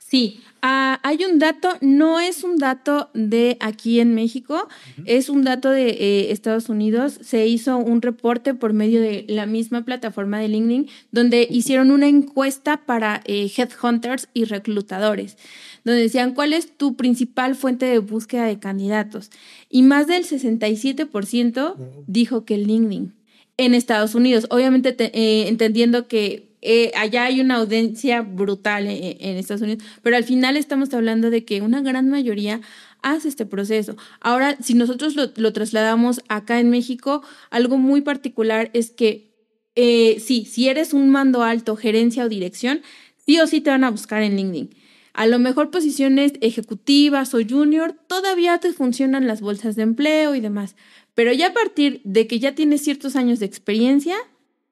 [0.09, 4.67] Sí, ah, hay un dato, no es un dato de aquí en México,
[5.05, 7.19] es un dato de eh, Estados Unidos.
[7.21, 12.09] Se hizo un reporte por medio de la misma plataforma de LinkedIn, donde hicieron una
[12.09, 15.37] encuesta para eh, headhunters y reclutadores,
[15.85, 19.31] donde decían cuál es tu principal fuente de búsqueda de candidatos.
[19.69, 21.75] Y más del 67%
[22.07, 23.13] dijo que LinkedIn
[23.59, 24.47] en Estados Unidos.
[24.49, 30.25] Obviamente eh, entendiendo que eh, allá hay una audiencia brutal en, Estados Unidos, pero al
[30.25, 32.61] final estamos hablando de que una gran mayoría
[33.03, 33.97] hace este proceso.
[34.21, 39.29] Ahora, si nosotros lo, trasladamos acá en México, algo muy particular es que
[39.77, 42.83] eh, sí, si eres un mando alto, gerencia o dirección,
[43.25, 44.71] sí o sí te van a buscar en LinkedIn.
[45.13, 50.41] A lo mejor posiciones ejecutivas o junior, todavía te funcionan las bolsas de empleo y
[50.41, 50.75] demás.
[51.15, 54.17] Pero ya a partir de que ya tienes ciertos años de experiencia,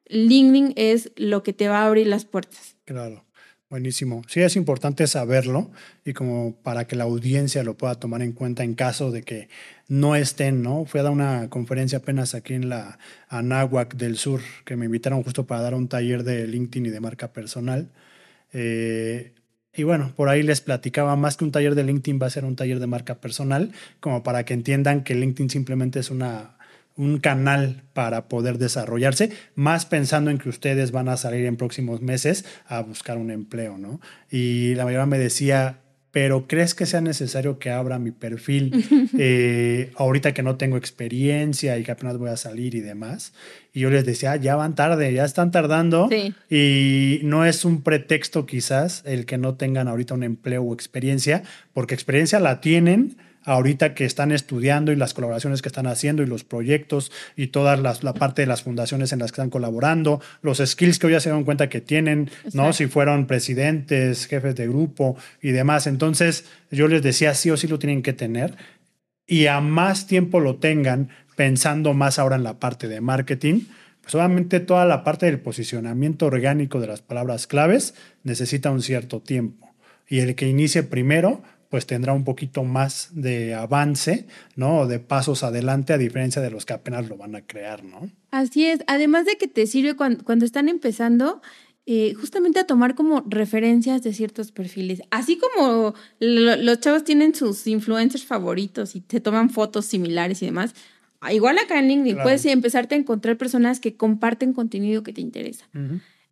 [0.08, 2.76] LinkedIn es lo que te va a abrir las puertas.
[2.84, 3.24] Claro,
[3.70, 4.22] buenísimo.
[4.28, 5.70] Sí, es importante saberlo
[6.04, 9.48] y como para que la audiencia lo pueda tomar en cuenta en caso de que
[9.88, 10.84] no estén, ¿no?
[10.84, 12.98] Fui a dar una conferencia apenas aquí en la
[13.28, 17.00] Anáhuac del Sur, que me invitaron justo para dar un taller de LinkedIn y de
[17.00, 17.90] marca personal.
[18.52, 19.32] Eh,
[19.76, 22.46] y bueno, por ahí les platicaba, más que un taller de LinkedIn va a ser
[22.46, 26.55] un taller de marca personal, como para que entiendan que LinkedIn simplemente es una
[26.96, 32.00] un canal para poder desarrollarse, más pensando en que ustedes van a salir en próximos
[32.00, 34.00] meses a buscar un empleo, ¿no?
[34.30, 35.80] Y la mayoría me decía,
[36.16, 38.72] pero ¿crees que sea necesario que abra mi perfil
[39.18, 43.34] eh, ahorita que no tengo experiencia y que apenas voy a salir y demás?
[43.74, 46.08] Y yo les decía, ah, ya van tarde, ya están tardando.
[46.48, 51.42] Y no es un pretexto quizás el que no tengan ahorita un empleo o experiencia,
[51.74, 56.26] porque experiencia la tienen ahorita que están estudiando y las colaboraciones que están haciendo y
[56.26, 60.58] los proyectos y toda la parte de las fundaciones en las que están colaborando, los
[60.58, 62.72] skills que hoy ya se dan cuenta que tienen, ¿no?
[62.72, 65.86] Si fueron presidentes, jefes de grupo y demás.
[65.86, 68.54] Entonces, yo les decía, sí o sí lo tienen que tener
[69.26, 73.60] y a más tiempo lo tengan pensando más ahora en la parte de marketing,
[74.02, 79.20] pues obviamente toda la parte del posicionamiento orgánico de las palabras claves necesita un cierto
[79.20, 79.72] tiempo.
[80.08, 84.80] Y el que inicie primero, pues tendrá un poquito más de avance, ¿no?
[84.80, 88.10] O de pasos adelante a diferencia de los que apenas lo van a crear, ¿no?
[88.30, 91.40] Así es, además de que te sirve cuando, están empezando,
[91.86, 95.02] eh, justamente a tomar como referencias de ciertos perfiles.
[95.10, 100.74] Así como los chavos tienen sus influencers favoritos y te toman fotos similares y demás,
[101.30, 105.64] igual acá en LinkedIn puedes empezarte a encontrar personas que comparten contenido que te interesa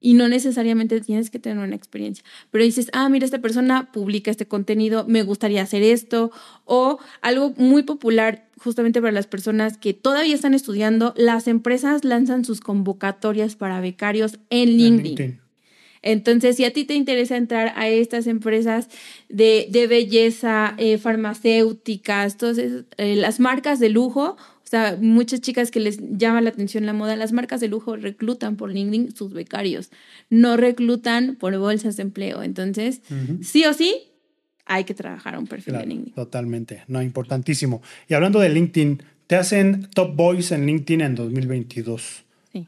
[0.00, 4.30] y no necesariamente tienes que tener una experiencia, pero dices, ah, mira, esta persona publica
[4.30, 6.30] este contenido, me gustaría hacer esto,
[6.64, 12.44] o algo muy popular justamente para las personas que todavía están estudiando, las empresas lanzan
[12.44, 15.40] sus convocatorias para becarios en LinkedIn.
[16.04, 18.88] Entonces, si a ti te interesa entrar a estas empresas
[19.30, 22.84] de, de belleza, eh, farmacéuticas, todas eh,
[23.16, 27.16] las marcas de lujo, o sea, muchas chicas que les llama la atención la moda,
[27.16, 29.90] las marcas de lujo reclutan por LinkedIn sus becarios,
[30.30, 32.42] no reclutan por bolsas de empleo.
[32.42, 33.02] Entonces,
[33.42, 33.94] sí o sí,
[34.64, 36.14] hay que trabajar un perfil de LinkedIn.
[36.14, 37.82] Totalmente, no, importantísimo.
[38.08, 42.24] Y hablando de LinkedIn, te hacen Top Voice en LinkedIn en 2022.
[42.52, 42.66] Sí.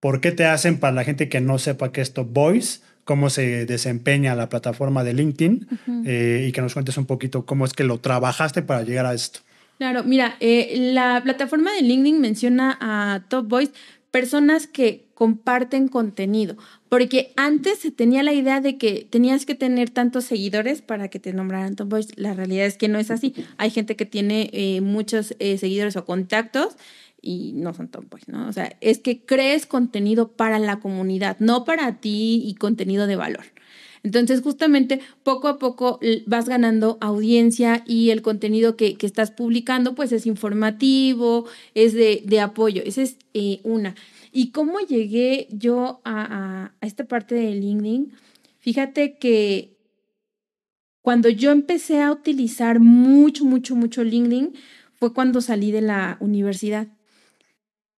[0.00, 2.80] ¿Por qué te hacen para la gente que no sepa qué es Top Voice?
[3.04, 5.68] cómo se desempeña la plataforma de LinkedIn
[6.06, 9.14] eh, y que nos cuentes un poquito cómo es que lo trabajaste para llegar a
[9.14, 9.40] esto.
[9.78, 13.72] Claro, mira, eh, la plataforma de LinkedIn menciona a Top Voice
[14.10, 16.56] personas que comparten contenido,
[16.88, 21.18] porque antes se tenía la idea de que tenías que tener tantos seguidores para que
[21.18, 22.12] te nombraran Top Voice.
[22.14, 23.34] La realidad es que no es así.
[23.56, 26.76] Hay gente que tiene eh, muchos eh, seguidores o contactos
[27.20, 28.46] y no son Top Voice, ¿no?
[28.46, 33.16] O sea, es que crees contenido para la comunidad, no para ti y contenido de
[33.16, 33.44] valor.
[34.04, 40.12] Entonces, justamente poco a poco vas ganando audiencia y el contenido que, estás publicando, pues
[40.12, 42.82] es informativo, es de, apoyo.
[42.84, 43.94] Esa es eh, una.
[44.30, 48.12] ¿Y cómo llegué yo a, esta parte de LinkedIn?
[48.58, 49.78] Fíjate que
[51.00, 54.52] cuando yo empecé a utilizar mucho, mucho, mucho LinkedIn,
[54.92, 56.88] fue cuando salí de la universidad.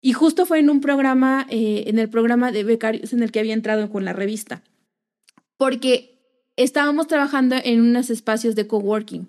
[0.01, 3.41] Y justo fue en un programa, eh, en el programa de becarios en el que
[3.41, 4.63] había entrado con la revista
[5.57, 6.19] porque
[6.57, 9.29] estábamos trabajando en unos espacios de coworking.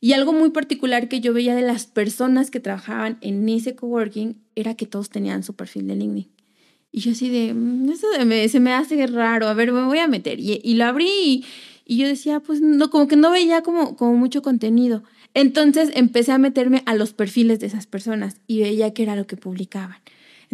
[0.00, 4.36] Y algo muy particular que yo veía de las personas que trabajaban en ese coworking
[4.54, 6.28] era que todos tenían su perfil de LinkedIn.
[6.92, 8.06] Y yo así de, mm, eso
[8.48, 10.38] se me hace raro, a ver, me voy a meter.
[10.38, 11.44] Y, lo abrí
[11.86, 15.02] y, yo decía, pues no, como que no veía como, como mucho contenido.
[15.32, 19.26] Entonces empecé a meterme a los perfiles de esas personas y veía qué era lo
[19.26, 19.98] que publicaban.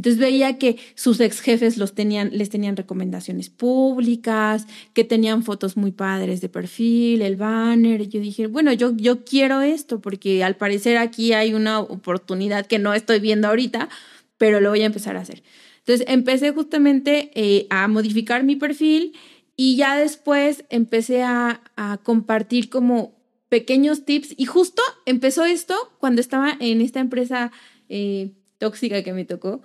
[0.01, 5.77] Entonces veía que sus ex jefes los tenían, les tenían recomendaciones públicas, que tenían fotos
[5.77, 8.01] muy padres de perfil, el banner.
[8.01, 12.65] Y yo dije, bueno, yo, yo quiero esto porque al parecer aquí hay una oportunidad
[12.65, 13.91] que no estoy viendo ahorita,
[14.39, 15.43] pero lo voy a empezar a hacer.
[15.81, 19.13] Entonces empecé justamente eh, a modificar mi perfil
[19.55, 21.61] y ya después empecé a,
[22.05, 23.21] compartir como
[23.51, 27.53] pequeños tips y justo empezó esto cuando estaba en esta empresa
[27.91, 29.61] eh, tóxica que me tocó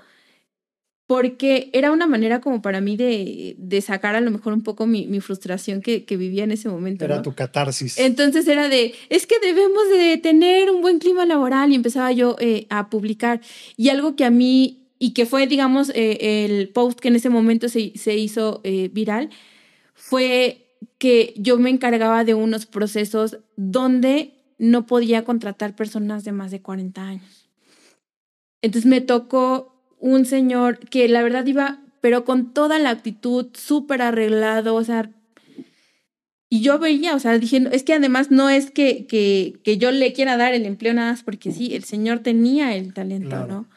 [1.07, 4.88] porque era una manera como para mí de, de sacar a lo mejor un poco
[4.88, 7.06] mi, mi frustración que, que, vivía en ese momento.
[7.06, 7.99] Era tu catarsis.
[7.99, 12.36] Entonces era de, es que debemos de tener un buen clima laboral y empezaba yo
[12.40, 13.40] eh, a publicar.
[13.77, 17.30] Y algo que a mí, y que fue, digamos, eh, el post que en ese
[17.30, 19.30] momento se, se hizo eh, viral,
[19.94, 26.49] fue que yo me encargaba de unos procesos donde no podía contratar personas de más
[26.49, 27.49] de 40 años.
[28.64, 29.75] Entonces me tocó
[30.06, 35.10] un señor que la verdad iba, pero con toda la actitud, súper arreglado, o sea,
[36.48, 39.91] y yo veía, o sea, dije, es que además no es que, que, que, yo
[39.91, 43.68] le quiera dar el empleo nada más porque sí, el señor tenía el talento, ¿no?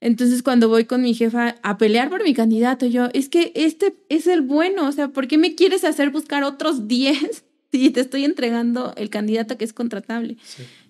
[0.00, 3.94] Entonces cuando voy con mi jefa a pelear por mi candidato, yo, es que este
[4.08, 8.00] es el bueno, o sea, ¿por qué me quieres hacer buscar otros 10 si te
[8.00, 10.36] estoy entregando el candidato que es contratable?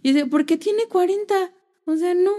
[0.03, 1.35] Y dice, ¿por qué tiene 40?
[1.85, 2.33] O sea, no.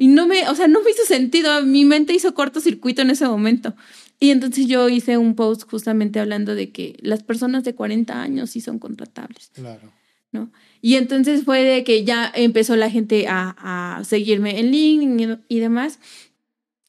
[0.00, 3.28] Y no me, o sea, no me hizo sentido, mi mente hizo cortocircuito en ese
[3.28, 3.74] momento.
[4.18, 8.48] Y entonces yo hice un post justamente hablando de que las personas de 40 años
[8.48, 9.50] sí son contratables.
[9.52, 9.92] Claro.
[10.32, 10.50] ¿no?
[10.80, 15.58] Y entonces fue de que ya empezó la gente a, a seguirme en LinkedIn y,
[15.58, 15.98] demás.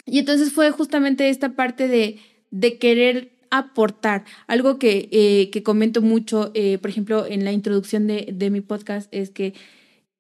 [0.06, 2.18] Y entonces fue justamente esta parte de,
[2.50, 4.24] de querer aportar.
[4.48, 8.62] Algo que, eh, que comento mucho, eh, por ejemplo, en la introducción de, de mi
[8.62, 9.54] podcast, es que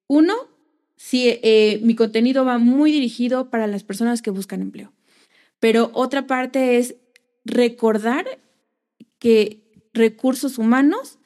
[0.07, 0.34] uno,
[1.02, 4.94] sí, eh, mi contenido va muy dirigido para las personas que buscan empleo.
[5.60, 6.95] Pero otra parte es
[7.44, 8.26] recordar
[9.18, 9.64] que
[9.94, 11.18] recursos humanos,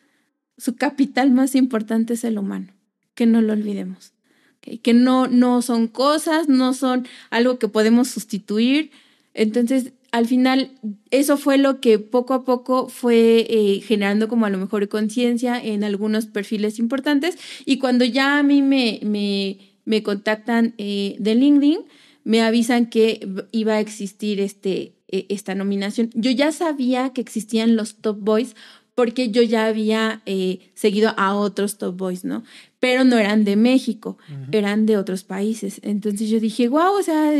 [0.57, 2.73] su capital más importante es el humano,
[3.15, 4.13] que no lo olvidemos.
[4.61, 8.91] Que no, no son cosas, no son algo que podemos sustituir.
[9.33, 10.71] Entonces, al final,
[11.11, 15.61] eso fue lo que poco a poco fue eh, generando como a lo mejor conciencia
[15.61, 17.37] en algunos perfiles importantes.
[17.65, 21.79] Y cuando ya a mí me, me, me contactan eh, de LinkedIn,
[22.23, 26.09] me avisan que iba a existir este, e, esta nominación.
[26.13, 28.55] Yo ya sabía que existían los Top Boys
[28.95, 32.45] porque yo ya había eh, seguido a otros Top Boys, ¿no?
[32.79, 34.17] Pero no eran de México,
[34.53, 35.81] eran de otros países.
[35.83, 37.33] Entonces yo dije, wow, o sea,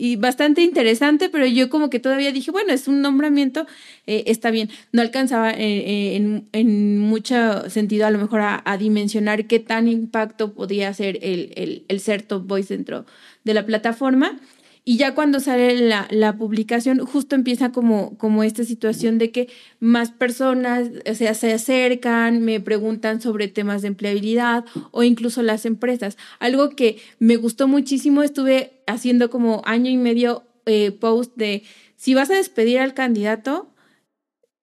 [0.00, 3.66] y bastante interesante, pero yo como que todavía dije, bueno, es un nombramiento,
[4.06, 4.70] eh, está bien.
[4.92, 9.88] No alcanzaba eh, eh, en, en, mucho sentido a lo mejor a, dimensionar qué tan
[9.88, 13.06] impacto podía ser el, el, el ser top voice dentro
[13.42, 14.38] de la plataforma.
[14.84, 19.48] Y ya cuando sale la, la, publicación, justo empieza como, como esta situación de que
[19.80, 25.66] más personas o sea, se acercan, me preguntan sobre temas de empleabilidad o incluso las
[25.66, 26.16] empresas.
[26.38, 31.62] Algo que me gustó muchísimo, estuve haciendo como año y medio eh, post de
[31.96, 33.72] si vas a despedir al candidato,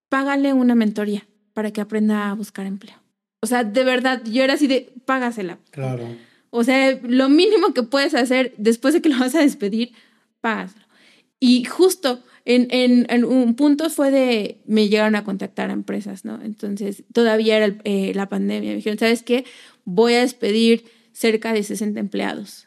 [0.10, 2.96] págale una mentoría para que aprenda a buscar empleo.
[3.42, 5.60] O sea, de verdad, yo era así de, págasela.
[5.72, 6.08] Claro.
[6.50, 9.94] O sea, lo mínimo que puedes hacer después de que lo vas a despedir,
[10.42, 10.86] págaselo.
[11.40, 16.40] Y justo en, en, un punto fue de, me llegaron a contactar a empresas, ¿no?
[16.42, 18.70] Entonces, todavía era eh, la pandemia.
[18.70, 19.46] Me dijeron, ¿sabes qué?
[19.84, 22.65] Voy a despedir cerca de 60 empleados.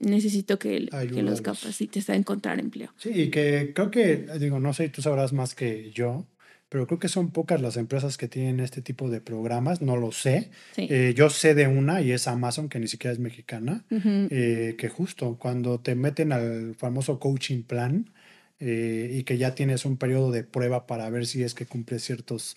[0.00, 2.92] Necesito que, que los capacites a encontrar empleo.
[2.96, 6.26] Sí, y que creo que, digo, no sé, tú sabrás más que yo,
[6.68, 10.12] pero creo que son pocas las empresas que tienen este tipo de programas, no lo
[10.12, 10.50] sé.
[10.76, 14.88] Eh, yo sé de una y es Amazon, que ni siquiera es mexicana, eh, que
[14.88, 18.10] justo cuando te meten al famoso coaching plan
[18.60, 22.04] eh, y que ya tienes un periodo de prueba para ver si es que cumples
[22.04, 22.56] ciertos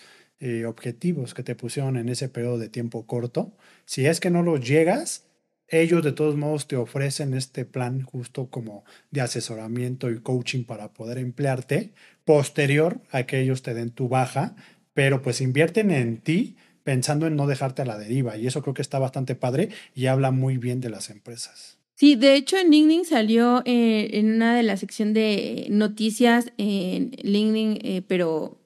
[0.67, 3.53] objetivos que te pusieron en ese periodo de tiempo corto,
[3.85, 5.27] si es que no los llegas,
[5.71, 10.93] ellos de todos modos te ofrecen este plan justo como de asesoramiento y coaching para
[10.93, 11.93] poder emplearte
[12.25, 14.55] posterior a que ellos te den tu baja,
[14.93, 18.73] pero pues invierten en ti pensando en no dejarte a la deriva y eso creo
[18.73, 21.77] que está bastante padre y habla muy bien de las empresas.
[21.95, 27.11] Sí, de hecho en LinkedIn salió eh, en una de las secciones de noticias en
[27.21, 28.59] LinkedIn, eh, pero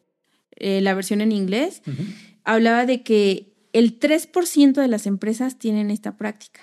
[0.55, 1.81] eh, la versión en inglés,
[2.43, 6.61] hablaba de que el 3% de las empresas tienen esta práctica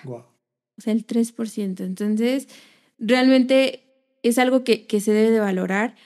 [0.79, 1.81] o sea, el 3%.
[1.81, 2.49] Entonces,
[2.99, 3.85] realmente
[4.23, 5.97] es algo que, que se debe de valorar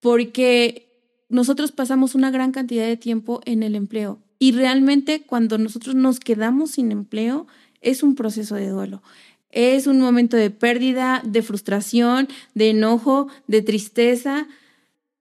[0.00, 0.88] porque
[1.28, 6.18] nosotros pasamos una gran cantidad de tiempo en el empleo y realmente cuando nosotros nos
[6.18, 7.46] quedamos sin empleo
[7.80, 9.02] es un proceso de duelo.
[9.50, 14.48] Es un momento de pérdida, de frustración, de enojo, de tristeza,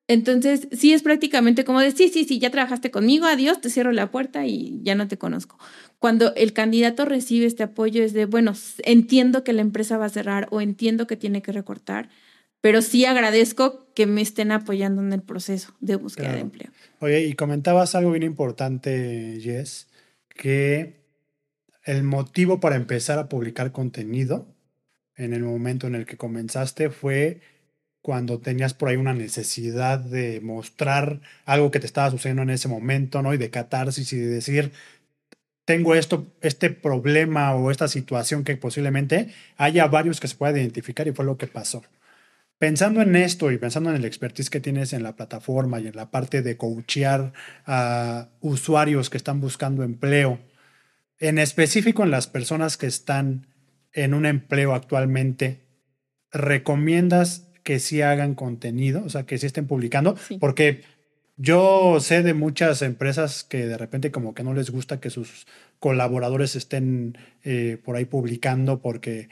[0.10, 3.92] entonces, sí es prácticamente como de, sí, sí, sí, ya trabajaste conmigo, adiós, te cierro
[3.92, 5.60] la puerta y ya no te conozco.
[6.00, 10.10] Cuando el candidato recibe este apoyo es de, bueno, entiendo que la empresa va a
[10.10, 12.10] cerrar o entiendo que tiene que recortar,
[12.60, 16.72] pero sí agradezco que me estén apoyando en el proceso de búsqueda de empleo.
[17.02, 19.90] Oye, y comentabas algo bien importante, Jess,
[20.30, 21.04] que
[21.84, 24.48] el motivo para empezar a publicar contenido
[25.16, 27.42] en el momento en el que comenzaste fue
[28.02, 32.68] cuando tenías por ahí una necesidad de mostrar algo que te estaba sucediendo en ese
[32.68, 33.34] momento, ¿no?
[33.34, 34.72] Y de catarsis y de decir,
[35.66, 41.08] tengo esto, este problema o esta situación que posiblemente haya varios que se puedan identificar
[41.08, 41.84] y fue lo que pasó.
[42.58, 45.96] Pensando en esto y pensando en el expertise que tienes en la plataforma y en
[45.96, 47.34] la parte de coachear
[47.66, 50.40] a usuarios que están buscando empleo,
[51.20, 53.48] en específico en las personas que están
[53.94, 55.62] en un empleo actualmente,
[56.32, 60.82] ¿recomiendas que sí hagan contenido, o sea, que sí estén publicando, porque
[61.38, 65.48] yo sé de muchas empresas que de repente como que no les gusta que sus
[65.80, 69.30] colaboradores estén eh, por ahí publicando porque,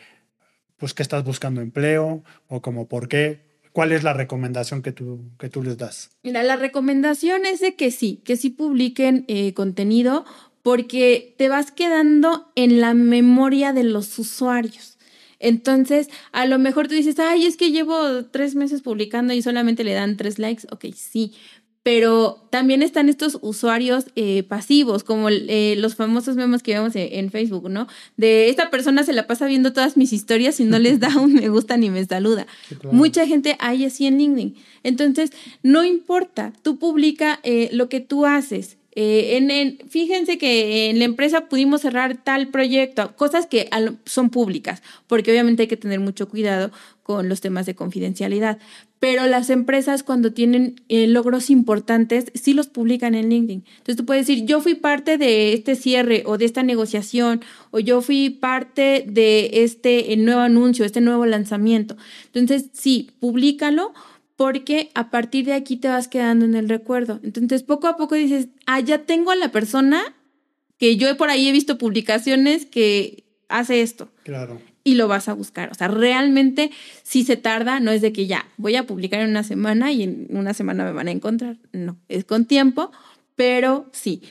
[0.78, 3.46] pues, que estás buscando empleo o como por qué.
[3.74, 6.10] ¿Cuál es la recomendación que tú, que tú les das?
[6.24, 10.26] Mira, la recomendación es de que sí, que sí publiquen eh, contenido
[10.64, 14.97] porque te vas quedando en la memoria de los usuarios.
[15.40, 19.84] Entonces, a lo mejor tú dices, ay, es que llevo tres meses publicando y solamente
[19.84, 20.68] le dan tres likes.
[20.72, 21.34] Ok, sí,
[21.88, 27.32] pero también están estos usuarios eh, pasivos, como eh, los famosos memes que vemos en,
[27.32, 27.88] Facebook, ¿no?
[28.18, 31.34] De esta persona se la pasa viendo todas mis historias y no les da un
[31.34, 32.46] me gusta ni me saluda.
[32.92, 34.56] Mucha gente hay así en LinkedIn.
[34.84, 35.32] Entonces,
[35.64, 38.76] no importa, tú publica eh, lo que tú haces.
[39.00, 43.70] Eh, en, fíjense que en la empresa pudimos cerrar tal proyecto, cosas que
[44.06, 46.72] son públicas, porque obviamente hay que tener mucho cuidado
[47.04, 48.58] con los temas de confidencialidad.
[49.00, 53.66] Pero las empresas cuando tienen eh, logros importantes, sí los publican en LinkedIn.
[53.70, 57.78] Entonces tú puedes decir, yo fui parte de este cierre o de esta negociación, o
[57.78, 61.98] yo fui parte de este nuevo anuncio, este nuevo lanzamiento.
[62.34, 63.94] Entonces sí, públicalo
[64.38, 67.20] porque a partir de aquí te vas quedando en el recuerdo.
[67.24, 70.16] Entonces, poco a poco dices, ah, ya tengo a la persona
[70.78, 74.10] que yo por ahí he visto publicaciones que hace esto.
[74.24, 74.62] Claro.
[74.84, 75.72] Y lo vas a buscar.
[75.72, 76.70] O sea, realmente
[77.02, 80.04] si se tarda, no es de que ya voy a publicar en una semana y
[80.04, 81.58] en una semana me van a encontrar.
[81.74, 82.92] No, es con tiempo,
[83.36, 84.22] pero sí.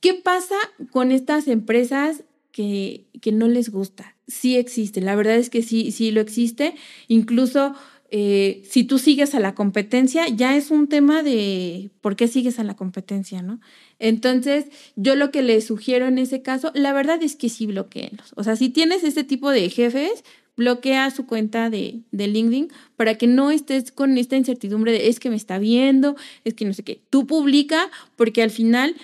[0.00, 0.56] ¿Qué pasa
[0.90, 4.16] con estas empresas que, que no les gusta?
[4.26, 6.74] Sí existe, la verdad es que sí, sí lo existe.
[7.06, 7.74] Incluso
[8.14, 12.58] eh, si tú sigues a la competencia, ya es un tema de por qué sigues
[12.58, 13.58] a la competencia, ¿no?
[13.98, 14.66] Entonces,
[14.96, 18.34] yo lo que le sugiero en ese caso, la verdad es que sí bloqueenlos.
[18.36, 20.24] O sea, si tienes este tipo de jefes,
[20.58, 25.18] bloquea su cuenta de, de, LinkedIn para que no estés con esta incertidumbre de es
[25.18, 26.14] que me está viendo,
[26.44, 27.00] es que no sé qué.
[27.08, 28.94] Tú publica porque al final,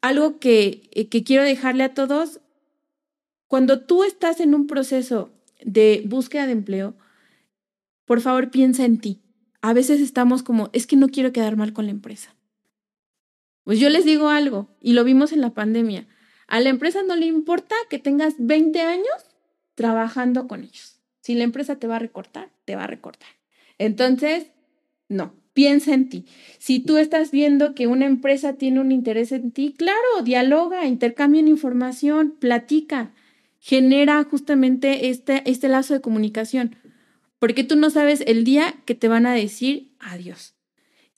[0.00, 2.40] algo que, eh, que quiero dejarle a todos,
[3.46, 5.30] cuando tú estás en un proceso
[5.64, 6.96] de búsqueda de empleo,
[8.10, 9.20] por favor piensa en ti.
[9.62, 12.34] A veces estamos como, es que no quiero quedar mal con la empresa.
[13.62, 16.08] Pues yo les digo algo, y lo vimos en la pandemia.
[16.48, 19.14] A la empresa no le importa que tengas 20 años
[19.76, 20.98] trabajando con ellos.
[21.20, 23.28] Si la empresa te va a recortar, te va a recortar.
[23.78, 24.48] Entonces,
[25.08, 26.24] no, piensa en ti.
[26.58, 31.42] Si tú estás viendo que una empresa tiene un interés en ti, claro, dialoga, intercambia
[31.42, 33.12] información, platica,
[33.60, 36.74] genera justamente este, este lazo de comunicación,
[37.40, 40.54] porque tú no sabes el día que te van a decir adiós.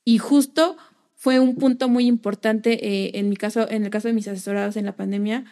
[0.04, 0.78] Y justo
[1.14, 4.76] fue un punto muy importante eh, en mi caso, en el caso de mis asesorados
[4.76, 5.44] en la pandemia,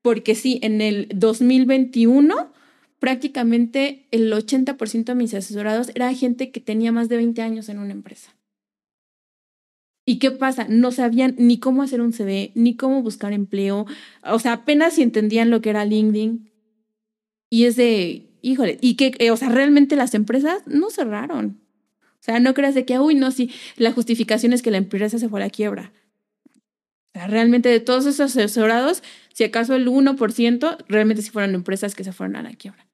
[0.00, 2.52] porque sí, en el 2021
[2.98, 7.80] prácticamente el 80% de mis asesorados era gente que tenía más de 20 años en
[7.80, 8.32] una empresa.
[10.04, 10.66] ¿Y qué pasa?
[10.68, 13.86] No sabían ni cómo hacer un CV, ni cómo buscar empleo.
[14.24, 16.50] O sea, apenas si entendían lo que era LinkedIn.
[17.50, 21.60] Y es de, híjole, y que, eh, o sea, realmente las empresas no cerraron.
[22.20, 25.18] O sea, no creas de que, uy, no, sí, la justificación es que la empresa
[25.18, 25.92] se fue a la quiebra.
[26.46, 29.02] O sea, realmente de todos esos asesorados,
[29.32, 32.86] si acaso el 1%, realmente sí fueron empresas que se fueron a la quiebra.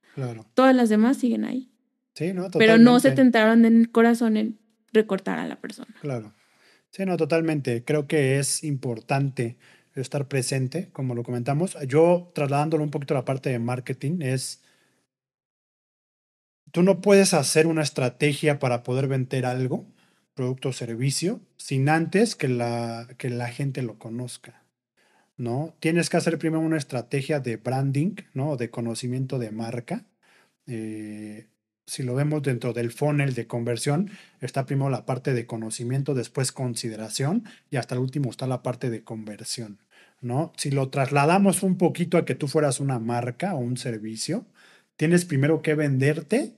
[0.54, 1.70] Todas las demás siguen ahí.
[2.14, 2.50] Sí, ¿no?
[2.50, 4.58] Pero no se tentaron en el corazón en
[4.92, 5.94] recortar a la persona.
[6.00, 6.34] Claro.
[6.90, 7.84] Sí, no, totalmente.
[7.84, 9.58] Creo que es importante
[9.94, 11.76] estar presente, como lo comentamos.
[11.86, 14.62] Yo, trasladándolo un poquito a la parte de marketing, es,
[16.72, 19.86] tú no puedes hacer una estrategia para poder vender algo,
[20.34, 24.62] producto o servicio, sin antes que la, que la gente lo conozca.
[25.38, 25.76] ¿no?
[25.80, 28.56] Tienes que hacer primero una estrategia de branding, ¿no?
[28.56, 30.04] De conocimiento de marca.
[30.66, 31.46] Eh,
[31.86, 36.52] si lo vemos dentro del funnel de conversión, está primero la parte de conocimiento, después
[36.52, 39.78] consideración y hasta el último está la parte de conversión,
[40.20, 40.52] ¿no?
[40.56, 44.44] Si lo trasladamos un poquito a que tú fueras una marca o un servicio,
[44.96, 46.52] tienes primero que venderte,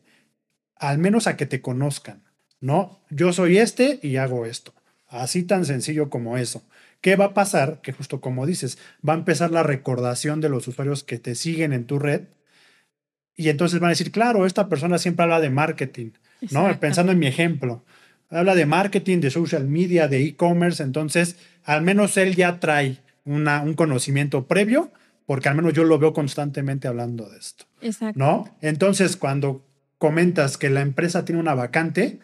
[0.81, 2.23] al menos a que te conozcan,
[2.61, 3.01] ¿no?
[3.11, 4.75] Yo soy este y hago esto.
[5.07, 6.65] Así tan sencillo como eso.
[7.01, 7.81] ¿Qué va a pasar?
[7.83, 11.73] Que justo como dices, va a empezar la recordación de los usuarios que te siguen
[11.73, 12.23] en tu red
[13.37, 16.11] y entonces van a decir, claro, esta persona siempre habla de marketing,
[16.51, 16.79] ¿no?
[16.79, 17.85] Pensando en mi ejemplo.
[18.29, 23.63] Habla de marketing, de social media, de e-commerce, entonces al menos él ya trae una,
[23.63, 24.93] un conocimiento previo,
[25.27, 27.65] porque al menos yo lo veo constantemente hablando de esto.
[27.81, 28.19] Exacto.
[28.19, 28.57] ¿No?
[28.61, 29.65] Entonces, cuando
[30.01, 32.19] comentas que la empresa tiene una vacante,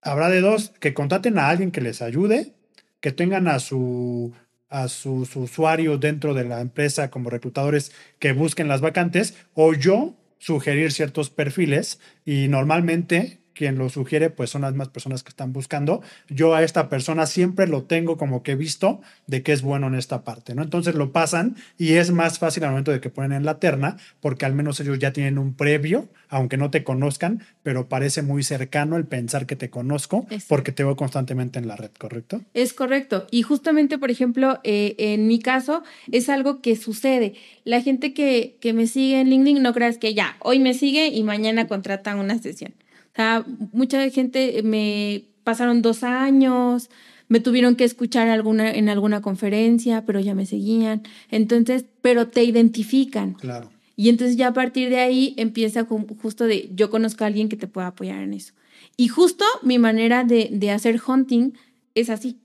[0.00, 2.52] habrá de dos, que contraten a alguien que les ayude
[3.00, 4.32] que tengan a su
[4.68, 10.16] a sus usuarios dentro de la empresa como reclutadores que busquen las vacantes o yo
[10.38, 15.52] sugerir ciertos perfiles y normalmente quien lo sugiere, pues son las más personas que están
[15.52, 16.02] buscando.
[16.28, 19.94] Yo a esta persona siempre lo tengo como que visto de que es bueno en
[19.94, 20.62] esta parte, ¿no?
[20.62, 23.96] Entonces lo pasan y es más fácil al momento de que ponen en la terna,
[24.20, 28.42] porque al menos ellos ya tienen un previo, aunque no te conozcan, pero parece muy
[28.42, 32.42] cercano el pensar que te conozco porque te veo constantemente en la red, ¿correcto?
[32.52, 33.26] Es correcto.
[33.30, 37.34] Y justamente, por ejemplo, eh, en mi caso, es algo que sucede.
[37.64, 41.08] La gente que, que me sigue en LinkedIn, no creas que ya, hoy me sigue
[41.08, 42.74] y mañana contratan una sesión
[43.16, 46.90] sea, mucha gente me pasaron dos años,
[47.28, 51.02] me tuvieron que escuchar alguna, en alguna conferencia, pero ya me seguían.
[51.30, 53.34] Entonces, pero te identifican.
[53.34, 53.70] Claro.
[53.96, 55.86] Y entonces ya a partir de ahí empieza
[56.20, 58.52] justo de yo conozco a alguien que te pueda apoyar en eso.
[58.96, 61.52] Y justo mi manera de, de hacer hunting
[61.94, 62.38] es así.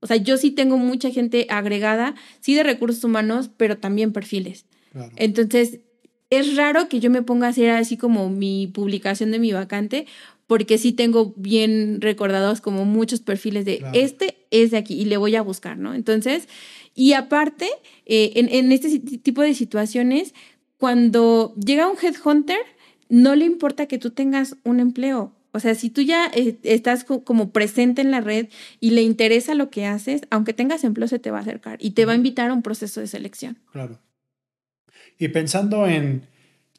[0.00, 4.66] O sea, yo sí tengo mucha gente agregada, sí de recursos humanos, pero también perfiles.
[4.90, 5.12] Claro.
[5.16, 5.80] Entonces,
[6.32, 10.06] es raro que yo me ponga a hacer así como mi publicación de mi vacante,
[10.46, 15.18] porque sí tengo bien recordados como muchos perfiles de este es de aquí y le
[15.18, 15.92] voy a buscar, ¿no?
[15.92, 16.48] Entonces,
[16.94, 17.68] y aparte,
[18.06, 20.32] eh, en, este tipo de situaciones,
[20.78, 22.60] cuando llega un headhunter,
[23.10, 25.34] no le importa que tú tengas un empleo.
[25.52, 28.48] O sea, si tú ya eh, estás como presente en la red
[28.80, 31.90] y le interesa lo que haces, aunque tengas empleo, se te va a acercar y
[31.90, 33.58] te va a invitar a un proceso de selección.
[33.70, 33.98] Claro.
[35.18, 36.26] Y pensando en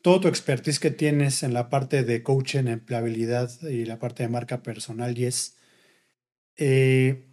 [0.01, 4.29] todo tu expertise que tienes en la parte de coaching, empleabilidad y la parte de
[4.29, 5.55] marca personal, y es,
[6.57, 7.25] eh,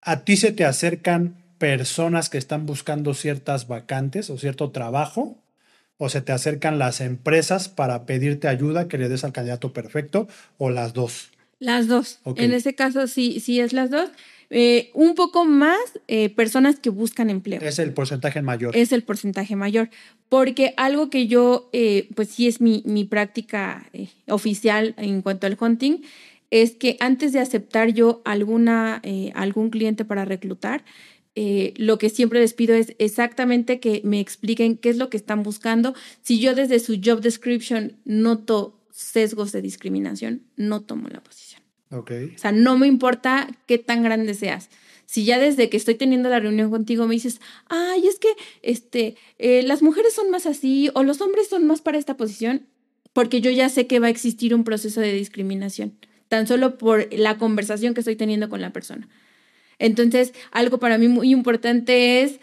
[0.00, 5.42] ¿a ti se te acercan personas que están buscando ciertas vacantes o cierto trabajo?
[5.96, 10.28] ¿O se te acercan las empresas para pedirte ayuda que le des al candidato perfecto?
[10.56, 11.30] ¿O las dos?
[11.58, 12.20] Las dos.
[12.36, 14.08] En ese caso sí, sí es las dos.
[14.50, 17.60] Eh, un poco más eh, personas que buscan empleo.
[17.60, 18.76] Es el porcentaje mayor.
[18.76, 19.90] Es el porcentaje mayor.
[20.28, 23.90] Porque algo que yo, eh, pues sí es mi, mi práctica
[24.26, 25.98] oficial en cuanto al hunting,
[26.50, 29.02] es que antes de aceptar yo alguna,
[29.34, 30.82] algún cliente para reclutar,
[31.34, 35.42] lo que siempre les pido es exactamente que me expliquen qué es lo que están
[35.42, 35.94] buscando.
[36.22, 41.47] Si yo desde su job description noto sesgos de discriminación, no tomo la posición.
[41.90, 42.12] Ok.
[42.34, 44.68] O sea, no me importa qué tan grande seas.
[45.06, 48.28] Si ya desde que estoy teniendo la reunión contigo me dices, ay, es que
[48.62, 52.66] este, eh, las mujeres son más así o los hombres son más para esta posición,
[53.14, 55.94] porque yo ya sé que va a existir un proceso de discriminación,
[56.28, 59.08] tan solo por la conversación que estoy teniendo con la persona.
[59.78, 62.38] Entonces, algo para mí muy importante es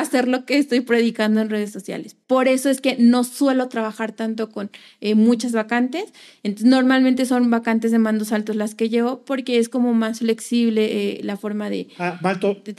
[0.00, 2.16] hacer lo que estoy predicando en redes sociales.
[2.26, 4.70] Por eso es que no suelo trabajar tanto con
[5.00, 6.04] eh, muchas vacantes.
[6.42, 10.84] Entonces, normalmente son vacantes de mandos altos las que llevo porque es como más flexible
[10.84, 12.18] eh, la forma de, ah,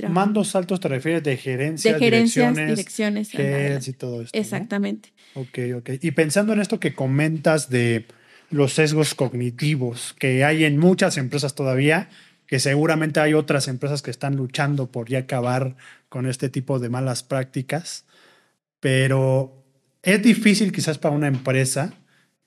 [0.09, 4.37] Mandos altos te refieres de gerencia, de gerencias, direcciones, direcciones y todo esto.
[4.37, 5.13] Exactamente.
[5.33, 5.89] Ok, ok.
[6.01, 8.05] Y pensando en esto que comentas de
[8.49, 12.09] los sesgos cognitivos que hay en muchas empresas todavía,
[12.47, 15.75] que seguramente hay otras empresas que están luchando por ya acabar
[16.09, 18.05] con este tipo de malas prácticas,
[18.79, 19.65] pero
[20.01, 21.93] es difícil quizás para una empresa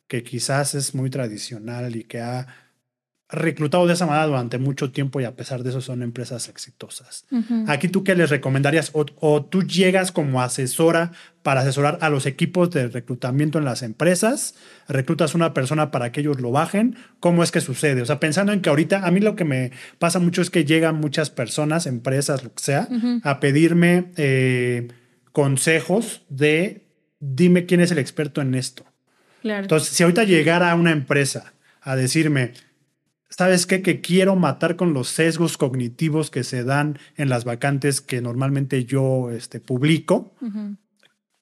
[0.07, 2.70] que quizás es muy tradicional y que ha
[3.33, 7.27] reclutado de esa manera durante mucho tiempo y a pesar de eso son empresas exitosas.
[7.69, 11.13] Aquí tú qué les recomendarías o, tú llegas como asesora
[11.43, 14.55] para asesorar a los equipos de reclutamiento en las empresas,
[14.89, 18.03] reclutas una persona para que ellos lo bajen, ¿cómo es que sucede?
[18.03, 20.65] O sea, pensando en que ahorita a mí lo que me pasa mucho es que
[20.65, 22.89] llegan muchas personas, empresas, lo que sea,
[23.23, 24.89] a pedirme eh,
[25.33, 26.87] consejos de
[27.21, 28.85] dime quién es el experto en esto.
[29.43, 32.53] Entonces, si ahorita llegara a una empresa a decirme,
[33.31, 33.83] ¿sabes qué?
[33.83, 38.85] Que quiero matar con los sesgos cognitivos que se dan en las vacantes que normalmente
[38.85, 40.35] yo este, publico.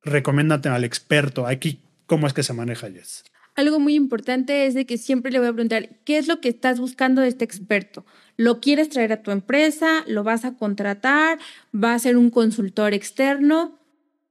[0.03, 1.47] Recomiéndate al experto.
[1.47, 3.25] Aquí, ¿cómo es que se maneja, Jess?
[3.57, 6.49] Algo muy importante es de que siempre le voy a preguntar, ¿qué es lo que
[6.49, 8.07] estás buscando de este experto?
[8.37, 10.05] ¿Lo quieres traer a tu empresa?
[10.07, 11.41] ¿Lo vas a contratar?
[11.75, 13.81] ¿Va a ser un consultor externo?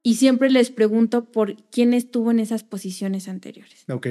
[0.01, 3.83] Y siempre les pregunto por quién estuvo en esas posiciones anteriores.
[3.89, 4.07] Ok.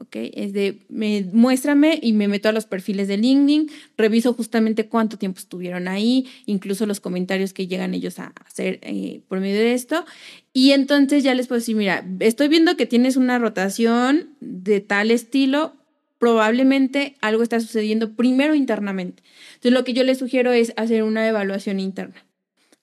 [0.00, 0.16] ¿Ok?
[0.34, 5.18] Es de, me, muéstrame y me meto a los perfiles de LinkedIn, reviso justamente cuánto
[5.18, 9.74] tiempo estuvieron ahí, incluso los comentarios que llegan ellos a hacer eh, por medio de
[9.74, 10.04] esto.
[10.52, 15.10] Y entonces ya les puedo decir, mira, estoy viendo que tienes una rotación de tal
[15.10, 15.74] estilo,
[16.18, 19.22] probablemente algo está sucediendo primero internamente.
[19.54, 22.27] Entonces lo que yo les sugiero es hacer una evaluación interna.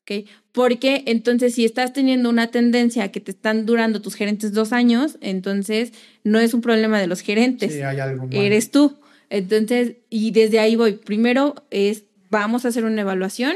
[0.05, 0.27] ¿Ok?
[0.51, 5.17] Porque entonces si estás teniendo una tendencia que te están durando tus gerentes dos años,
[5.21, 5.91] entonces
[6.23, 8.97] no es un problema de los gerentes, sí, hay algo eres tú.
[9.29, 10.93] Entonces, y desde ahí voy.
[10.93, 13.55] Primero es, vamos a hacer una evaluación,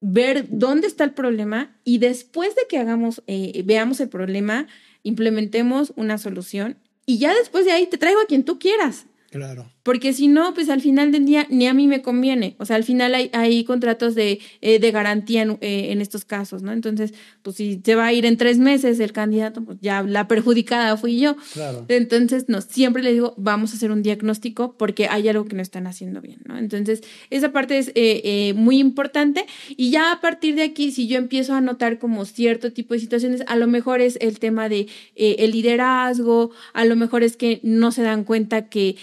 [0.00, 4.66] ver dónde está el problema y después de que hagamos, eh, veamos el problema,
[5.04, 6.76] implementemos una solución
[7.06, 9.06] y ya después de ahí te traigo a quien tú quieras.
[9.30, 9.70] Claro.
[9.82, 12.54] Porque si no, pues al final del día ni a mí me conviene.
[12.58, 16.24] O sea, al final hay, hay contratos de, eh, de garantía en, eh, en, estos
[16.24, 16.72] casos, ¿no?
[16.72, 20.28] Entonces, pues si se va a ir en tres meses el candidato, pues ya la
[20.28, 21.36] perjudicada fui yo.
[21.52, 21.84] Claro.
[21.88, 25.62] Entonces, no, siempre le digo, vamos a hacer un diagnóstico porque hay algo que no
[25.62, 26.56] están haciendo bien, ¿no?
[26.58, 29.46] Entonces, esa parte es eh, muy importante.
[29.76, 33.00] Y ya a partir de aquí, si yo empiezo a notar como cierto tipo de
[33.00, 34.86] situaciones, a lo mejor es el tema de
[35.16, 38.96] el liderazgo, a lo mejor es que no se dan cuenta que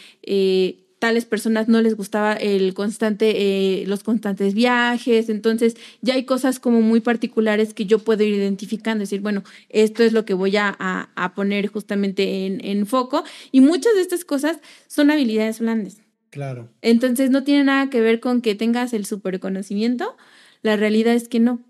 [0.99, 6.59] tales personas no les gustaba el constante, eh, los constantes viajes, entonces ya hay cosas
[6.59, 10.57] como muy particulares que yo puedo ir identificando, decir, bueno, esto es lo que voy
[10.57, 15.97] a, a, poner justamente en, en, foco y muchas de estas cosas son habilidades blandas.
[16.29, 16.69] Claro.
[16.81, 20.17] Entonces no tiene nada que ver con que tengas el super conocimiento,
[20.61, 21.61] la realidad es que no.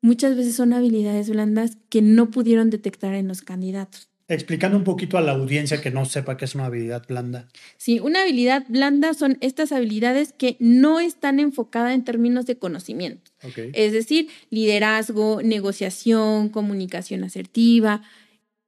[0.00, 5.18] Muchas veces son habilidades blandas que no pudieron detectar en los candidatos explicando un poquito
[5.18, 7.48] a la audiencia que no sepa qué es una habilidad blanda.
[7.76, 13.30] Sí, una habilidad blanda son estas habilidades que no están enfocadas en términos de conocimiento.
[13.72, 18.02] Es decir, liderazgo, negociación, comunicación asertiva,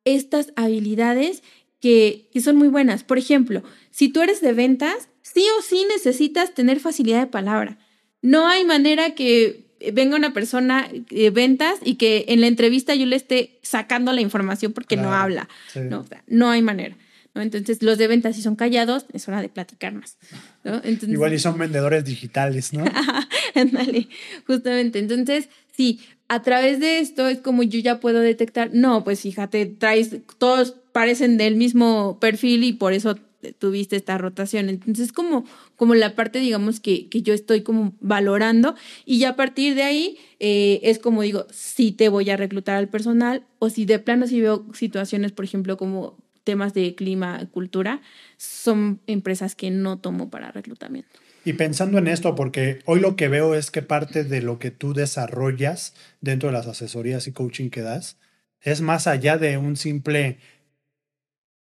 [0.05, 1.43] estas habilidades
[1.81, 3.03] que, que son muy buenas.
[3.03, 7.79] Por ejemplo, si tú eres de ventas, sí o sí necesitas tener facilidad de palabra.
[8.23, 13.07] No hay manera que venga una persona de ventas y que en la entrevista yo
[13.07, 15.49] le esté sacando la información porque no habla.
[15.75, 16.97] No, no hay manera.
[17.35, 17.43] ¿no?
[17.43, 20.17] Entonces, los de ventas, si son callados, es hora de platicar más.
[20.65, 20.81] ¿no?
[20.85, 22.85] Igual y son vendedores digitales, ¿no?
[23.55, 24.09] Ándale,
[24.47, 24.99] justamente.
[24.99, 29.67] Entonces, sí, a través de esto es como yo ya puedo detectar, no, pues fíjate,
[29.67, 33.19] traes, todos parecen del mismo perfil y por eso
[33.59, 34.69] tuviste esta rotación.
[34.69, 35.45] Entonces, como,
[35.77, 38.75] como la parte, digamos, que, que yo estoy como valorando
[39.05, 42.77] y ya a partir de ahí eh, es como digo, si te voy a reclutar
[42.77, 47.47] al personal o si de plano si veo situaciones, por ejemplo, como temas de clima,
[47.51, 48.01] cultura,
[48.37, 51.11] son empresas que no tomo para reclutamiento.
[51.45, 54.71] Y pensando en esto, porque hoy lo que veo es que parte de lo que
[54.71, 58.19] tú desarrollas dentro de las asesorías y coaching que das
[58.61, 60.39] es más allá de un simple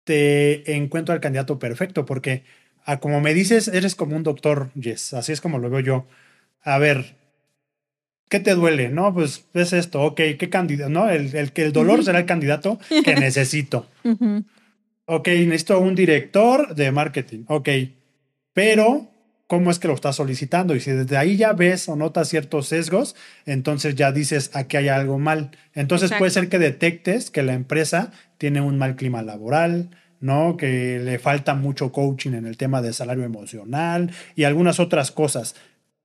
[0.08, 2.44] te encuentro al candidato perfecto, porque
[2.86, 6.08] a como me dices, eres como un doctor, Yes, así es como lo veo yo.
[6.64, 7.16] A ver,
[8.30, 8.88] ¿qué te duele?
[8.88, 10.90] No, pues es esto, ok, ¿qué candidato?
[10.90, 13.86] No, el, el, el dolor será el candidato que necesito.
[15.06, 17.70] Ok, necesito un director de marketing, ok,
[18.54, 19.10] pero
[19.48, 20.76] cómo es que lo estás solicitando.
[20.76, 23.15] Y si desde ahí ya ves o notas ciertos sesgos,
[23.45, 25.52] entonces ya dices aquí hay algo mal.
[25.74, 30.57] Entonces puede ser que detectes que la empresa tiene un mal clima laboral, ¿no?
[30.57, 35.56] Que le falta mucho coaching en el tema de salario emocional y algunas otras cosas.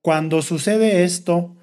[0.01, 1.56] Cuando sucede esto,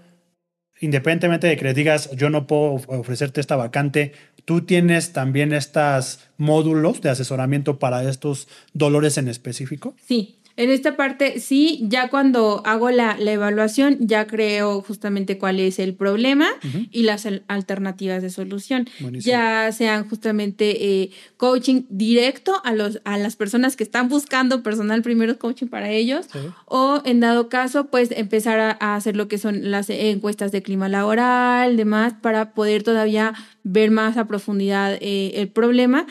[0.81, 4.13] independientemente de que le digas yo no puedo ofrecerte esta vacante,
[4.45, 9.95] tú tienes también estos módulos de asesoramiento para estos dolores en específico.
[10.05, 15.79] Sí, en esta parte, sí, ya cuando hago la, evaluación, ya creo justamente cuál es
[15.79, 16.49] el problema
[16.91, 18.85] y las alternativas de solución.
[19.13, 25.01] Ya sean justamente eh, coaching directo a, los, a las personas que están buscando personal
[25.01, 26.27] primero coaching para ellos,
[26.65, 30.89] o en dado caso, pues empezar a, hacer lo que son las encuestas de clima
[30.89, 33.33] laboral, demás, para poder todavía
[33.63, 36.05] ver más a profundidad eh, el problema.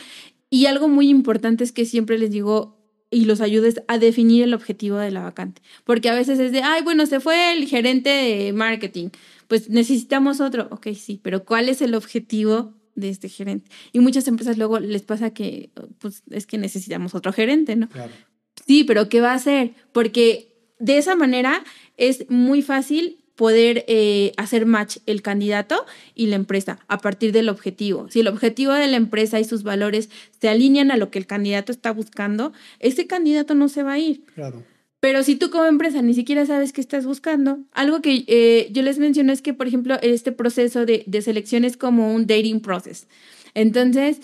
[0.49, 2.78] Y algo muy importante es que siempre les digo,
[3.11, 5.63] y los ayudes a definir el objetivo de la vacante.
[5.85, 9.09] Porque a veces es de, ay, bueno, se fue el gerente de marketing,
[9.47, 10.69] pues necesitamos otro.
[10.71, 13.71] Ok, sí, pero ¿cuál es el objetivo de este gerente?
[13.93, 17.89] Y muchas empresas luego les pasa que, pues es que necesitamos otro gerente, ¿no?
[18.67, 19.73] Sí, pero ¿qué va a hacer?
[19.93, 21.65] Porque de esa manera
[21.97, 25.87] es muy fácil poder eh, hacer match el candidato
[26.17, 28.09] y la empresa a partir del objetivo.
[28.11, 30.11] Si el objetivo de la empresa y sus valores
[30.41, 33.99] se alinean a lo que el candidato está buscando, ese candidato no se va a
[34.01, 34.25] ir.
[34.35, 34.65] Claro.
[34.99, 38.83] Pero si tú como empresa ni siquiera sabes qué estás buscando, algo que eh, yo
[38.83, 42.59] les menciono es que, por ejemplo, este proceso de, de selección es como un dating
[42.59, 43.07] process.
[43.55, 44.21] Entonces,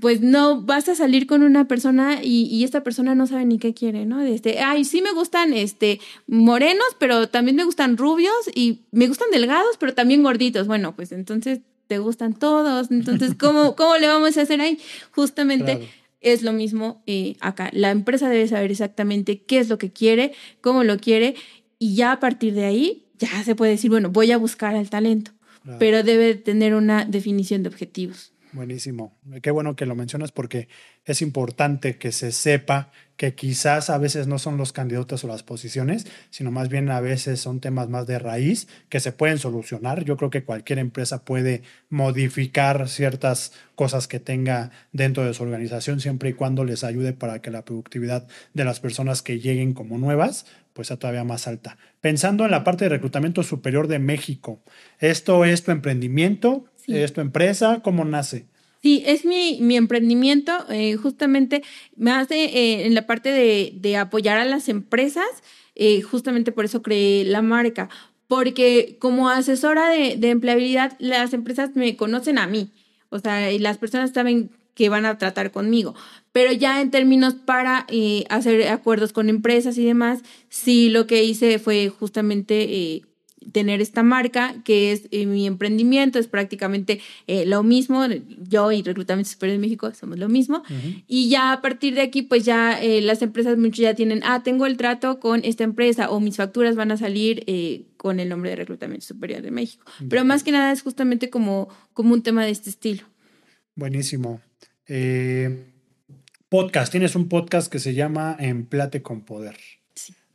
[0.00, 3.74] pues no vas a salir con una persona y, esta persona no sabe ni qué
[3.74, 4.20] quiere, ¿no?
[4.20, 9.30] Este, ay, sí me gustan este morenos, pero también me gustan rubios y me gustan
[9.30, 10.66] delgados, pero también gorditos.
[10.66, 12.90] Bueno, pues entonces te gustan todos.
[12.90, 14.78] Entonces, ¿cómo, cómo le vamos a hacer ahí?
[15.12, 15.88] Justamente
[16.20, 17.70] es lo mismo eh, acá.
[17.72, 21.34] La empresa debe saber exactamente qué es lo que quiere, cómo lo quiere
[21.78, 24.90] y ya a partir de ahí ya se puede decir, bueno, voy a buscar al
[24.90, 25.30] talento,
[25.78, 28.33] pero debe tener una definición de objetivos.
[28.54, 29.18] Buenísimo.
[29.42, 30.68] Qué bueno que lo mencionas porque
[31.04, 35.42] es importante que se sepa que quizás a veces no son los candidatos o las
[35.42, 40.04] posiciones, sino más bien a veces son temas más de raíz que se pueden solucionar.
[40.04, 45.98] Yo creo que cualquier empresa puede modificar ciertas cosas que tenga dentro de su organización
[45.98, 49.98] siempre y cuando les ayude para que la productividad de las personas que lleguen como
[49.98, 51.78] nuevas pues sea todavía más alta.
[52.00, 54.60] Pensando en la parte de reclutamiento superior de México,
[54.98, 56.66] ¿esto es tu emprendimiento?
[56.86, 57.80] ¿Es tu empresa?
[57.82, 58.46] ¿Cómo nace?
[58.84, 61.62] Sí, es mi, mi emprendimiento, eh, justamente
[61.96, 65.24] me hace eh, en la parte de, de, apoyar a las empresas,
[65.74, 67.88] eh, justamente por eso creé la marca,
[68.28, 72.72] porque como asesora de, de, empleabilidad, las empresas me conocen a mí,
[73.08, 75.94] o sea, y las personas saben que van a tratar conmigo,
[76.32, 77.86] pero ya en términos para
[78.28, 80.20] hacer acuerdos con empresas y demás,
[80.50, 83.00] sí lo que hice fue justamente
[83.52, 88.04] tener esta marca que es eh, mi emprendimiento, es prácticamente eh, lo mismo,
[88.48, 90.62] yo y Reclutamiento Superior de México somos lo mismo,
[91.06, 94.42] y ya a partir de aquí pues ya eh, las empresas muchos ya tienen, ah,
[94.42, 97.44] tengo el trato con esta empresa o mis facturas van a salir
[97.96, 101.68] con el nombre de Reclutamiento Superior de México, pero más que nada es justamente como,
[101.92, 103.04] como un tema de este estilo.
[103.74, 104.40] Buenísimo.
[106.48, 109.56] podcast, tienes un podcast que se llama Emplate con Poder.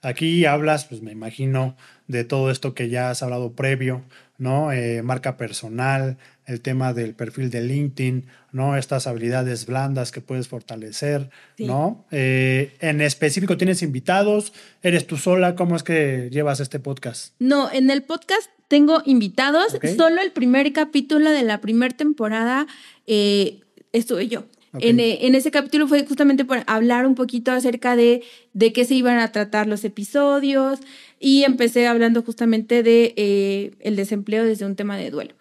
[0.02, 1.76] Aquí hablas, pues me imagino,
[2.08, 4.04] de todo esto que ya has hablado previo,
[4.38, 4.72] ¿no?
[4.72, 8.78] Eh, marca personal, el tema del perfil de LinkedIn, ¿no?
[8.78, 12.06] Estas habilidades blandas que puedes fortalecer, ¿no?
[12.12, 14.54] Eh, en específico, ¿tienes invitados?
[14.82, 15.56] ¿Eres tú sola?
[15.56, 17.34] ¿Cómo es que llevas este podcast?
[17.40, 19.78] No, en el podcast tengo invitados.
[19.98, 22.68] Solo el primer capítulo de la primera temporada
[23.06, 23.60] eh,
[23.92, 24.46] estuve yo.
[24.78, 28.22] Eh, en, ese capítulo fue justamente por hablar un poquito acerca de,
[28.54, 30.80] de qué se iban a tratar los episodios
[31.20, 35.34] y empecé hablando justamente de eh, el desempleo desde un tema de duelo.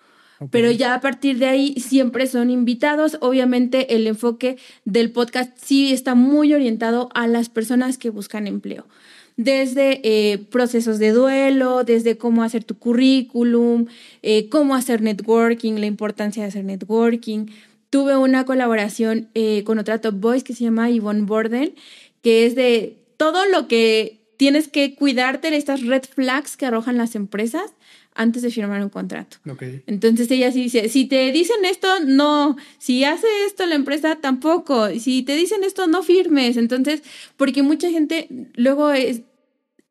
[0.53, 3.19] Pero ya a partir de ahí siempre son invitados.
[3.21, 8.87] Obviamente el enfoque del podcast sí está muy orientado a las personas que buscan empleo.
[9.37, 13.87] Desde eh, procesos de duelo, desde cómo hacer tu currículum,
[14.49, 17.47] cómo hacer networking, la importancia de hacer networking,
[17.91, 21.75] tuve una colaboración eh, con otra Top Voice que se llama Yvonne Borden,
[22.23, 26.97] que es de todo lo que tienes que cuidarte de estas red flags que arrojan
[26.97, 27.73] las empresas
[28.15, 29.37] antes de firmar un contrato.
[29.87, 34.89] Entonces ella sí dice, si te dicen esto, no, si hace esto la empresa, tampoco,
[34.99, 36.57] si te dicen esto, no firmes.
[36.57, 37.03] Entonces,
[37.37, 39.23] porque mucha gente luego es,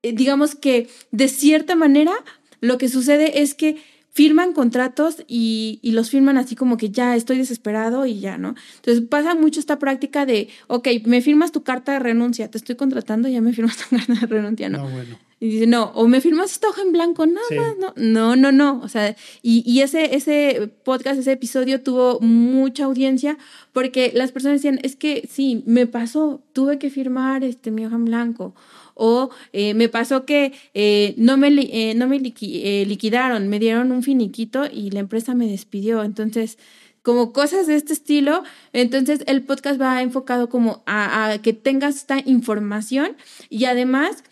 [0.04, 2.14] eh, digamos que de cierta manera,
[2.60, 3.78] lo que sucede es que
[4.18, 8.56] firman contratos y, y, los firman así como que ya estoy desesperado y ya, ¿no?
[8.78, 12.76] Entonces pasa mucho esta práctica de, ok, me firmas tu carta de renuncia, te estoy
[12.78, 14.80] contratando, ya me firmas tu carta de renuncia, ¿no?
[14.80, 15.20] No, bueno.
[15.40, 18.52] Y dice, no, o me firmas esta hoja en blanco, nada más, no, no, no,
[18.52, 18.82] no.
[18.84, 23.38] O sea, y, y, ese, ese podcast, ese episodio tuvo mucha audiencia
[23.72, 27.98] porque las personas decían, es que sí, me pasó, tuve que firmar este, mi hoja
[27.98, 28.56] en blanco.
[29.00, 34.04] O eh, me pasó que eh, no me, eh, no me liquidaron, me dieron un
[34.04, 36.04] finiquito y la empresa me despidió.
[36.04, 36.58] Entonces,
[37.04, 38.44] como cosas de este estilo.
[38.74, 43.16] Entonces el podcast va enfocado como a, a, que tengas esta información
[43.50, 44.26] y además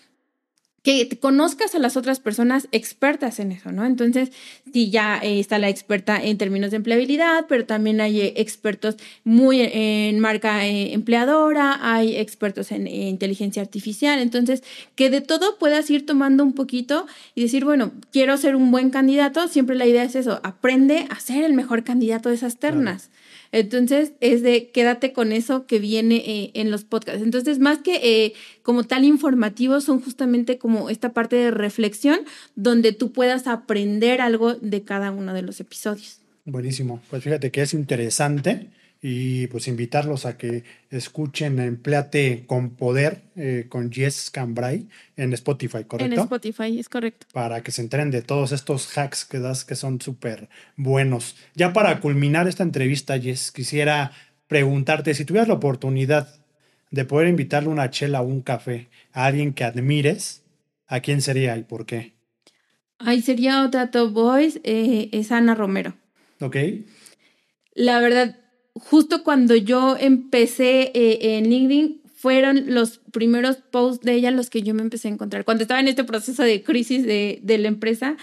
[0.85, 3.85] que conozcas a las otras personas expertas en eso, ¿no?
[3.87, 4.29] Entonces,
[4.71, 8.95] sí, ya eh, está la experta en términos de empleabilidad, pero también hay eh, expertos
[9.23, 14.61] muy en marca eh, empleadora, hay expertos en inteligencia artificial, entonces,
[14.93, 18.91] que de todo puedas ir tomando un poquito y decir, bueno, quiero ser un buen
[18.91, 23.09] candidato, siempre la idea es eso, aprende a ser el mejor candidato de esas ternas.
[23.51, 27.21] Entonces, es de quédate con eso que viene eh, en los podcasts.
[27.21, 32.19] Entonces, más que eh, como tal informativos, son justamente como esta parte de reflexión
[32.55, 36.19] donde tú puedas aprender algo de cada uno de los episodios.
[36.45, 37.01] Buenísimo.
[37.09, 38.67] Pues fíjate que es interesante
[39.07, 45.83] y pues invitarlos a que escuchen Empleate con Poder eh, con Jess Cambrai en Spotify,
[45.83, 46.11] ¿correcto?
[46.11, 47.27] En Spotify, es correcto.
[47.31, 51.35] Para que se enteren de todos estos hacks que das que son súper buenos.
[51.53, 54.11] Ya para culminar esta entrevista, Jess, quisiera
[54.47, 56.39] preguntarte si tuvieras la oportunidad
[56.89, 60.41] de poder invitarle una chela o un café a alguien que admires,
[60.87, 62.13] ¿a quién sería y por qué?
[62.97, 65.93] Ay, sería otra Top Boys, eh, es Ana Romero.
[66.39, 66.57] Ok.
[67.75, 68.39] La verdad,
[68.75, 74.63] justo cuando yo empecé eh, en LinkedIn, fueron los primeros posts de ella los que
[74.63, 75.45] yo me empecé a encontrar.
[75.45, 78.17] Cuando estaba en este proceso de crisis de, de la empresa,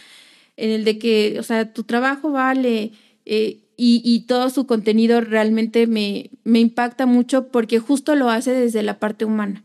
[0.57, 2.93] en el de que, o sea, tu trabajo vale
[3.25, 8.53] eh, y, y, todo su contenido realmente me, me impacta mucho porque justo lo hace
[8.53, 9.65] desde la parte humana.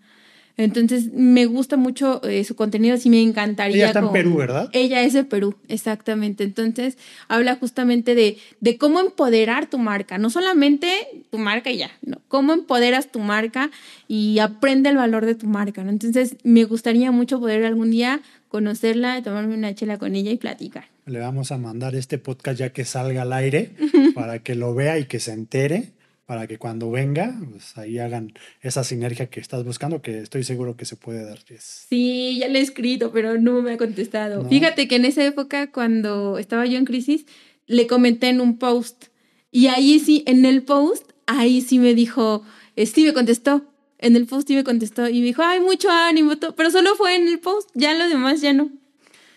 [0.58, 3.76] Entonces, me gusta mucho eh, su contenido, así me encantaría.
[3.76, 4.70] Ella está en Perú, ¿verdad?
[4.74, 6.44] Ella es de Perú, exactamente.
[6.44, 6.98] Entonces,
[7.28, 10.90] habla justamente de, de cómo empoderar tu marca, no solamente
[11.30, 13.70] tu marca y ya, no, cómo empoderas tu marca
[14.08, 15.92] y aprende el valor de tu marca, ¿no?
[15.92, 20.86] Entonces, me gustaría mucho poder algún día conocerla, tomarme una chela con ella y platicar.
[21.06, 23.72] Le vamos a mandar este podcast ya que salga al aire
[24.16, 25.92] para que lo vea y que se entere
[26.28, 30.76] para que cuando venga, pues ahí hagan esa sinergia que estás buscando, que estoy seguro
[30.76, 31.40] que se puede dar.
[31.58, 34.48] Sí, ya le he escrito, pero no me ha contestado.
[34.50, 37.26] Fíjate que en esa época, cuando estaba yo en crisis,
[37.66, 39.06] le comenté en un post.
[39.52, 42.44] Y ahí sí, en el post, ahí sí me dijo,
[42.76, 43.66] sí me contestó.
[43.98, 47.16] En el post sí me contestó y me dijo, ay, mucho ánimo, pero solo fue
[47.16, 48.70] en el post, ya lo demás ya no.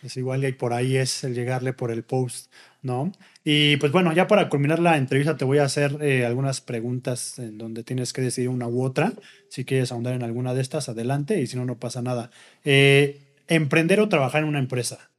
[0.02, 2.50] Es igual y por ahí es el llegarle por el post,
[2.82, 3.12] ¿no?
[3.42, 7.38] Y pues bueno, ya para culminar la entrevista te voy a hacer eh, algunas preguntas
[7.38, 9.14] en donde tienes que decidir una u otra.
[9.48, 12.30] Si quieres ahondar en alguna de estas, adelante y si no, no pasa nada.
[12.64, 15.10] Eh, ¿Emprender o trabajar en una empresa?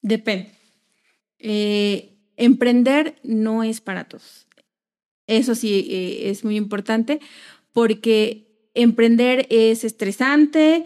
[0.00, 0.52] Depende.
[1.38, 4.46] Eh, emprender no es para todos.
[5.26, 7.20] Eso sí es muy importante
[7.74, 10.84] porque emprender es estresante,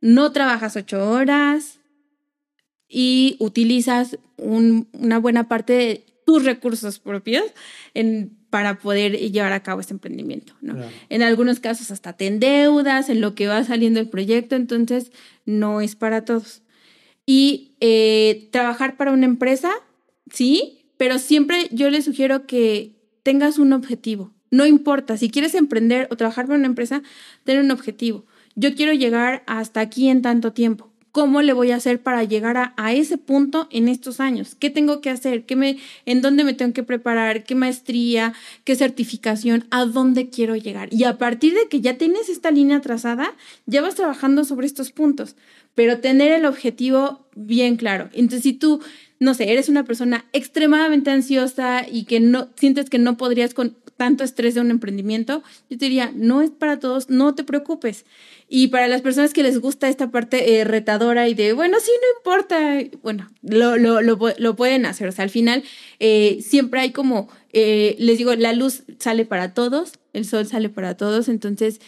[0.00, 1.73] no trabajas ocho horas,
[2.96, 7.42] y utilizas una buena parte de tus recursos propios
[7.92, 10.54] en, para poder llevar a cabo este emprendimiento.
[10.60, 10.76] ¿no?
[11.08, 15.10] En algunos casos hasta te endeudas en lo que va saliendo el proyecto, entonces
[15.44, 16.62] no es para todos.
[17.26, 19.72] Y eh, trabajar para una empresa,
[20.30, 22.92] sí, pero siempre yo les sugiero que
[23.24, 24.32] tengas un objetivo.
[24.52, 27.02] No importa, si quieres emprender o trabajar para una empresa,
[27.42, 28.24] ten un objetivo.
[28.54, 32.72] Yo quiero llegar hasta aquí en tanto tiempo ¿Cómo le voy a hacer para llegar
[32.76, 34.56] a, ese punto en estos años?
[34.56, 35.44] ¿Qué tengo que hacer?
[35.44, 37.44] ¿Qué me, ¿En dónde me tengo que preparar?
[37.44, 38.34] ¿Qué maestría?
[38.64, 39.64] ¿Qué certificación?
[39.70, 40.92] ¿A dónde quiero llegar?
[40.92, 43.32] Y a partir de que ya tienes esta línea trazada,
[43.64, 45.36] ya vas trabajando sobre estos puntos,
[45.76, 48.10] pero tener el objetivo bien claro.
[48.12, 48.80] Entonces, si tú,
[49.20, 53.76] no sé, eres una persona extremadamente ansiosa y que no sientes que no podrías con
[53.96, 58.04] tanto estrés de un emprendimiento, yo te diría, no es para todos, no te preocupes.
[58.48, 61.90] Y para las personas que les gusta esta parte eh, retadora y de, bueno, sí,
[62.00, 65.08] no importa, bueno, lo, lo, lo, pueden hacer.
[65.08, 65.64] O sea, al final
[65.98, 70.68] eh, siempre hay como, eh, les digo, la luz sale para todos, el sol sale
[70.68, 71.80] para todos, entonces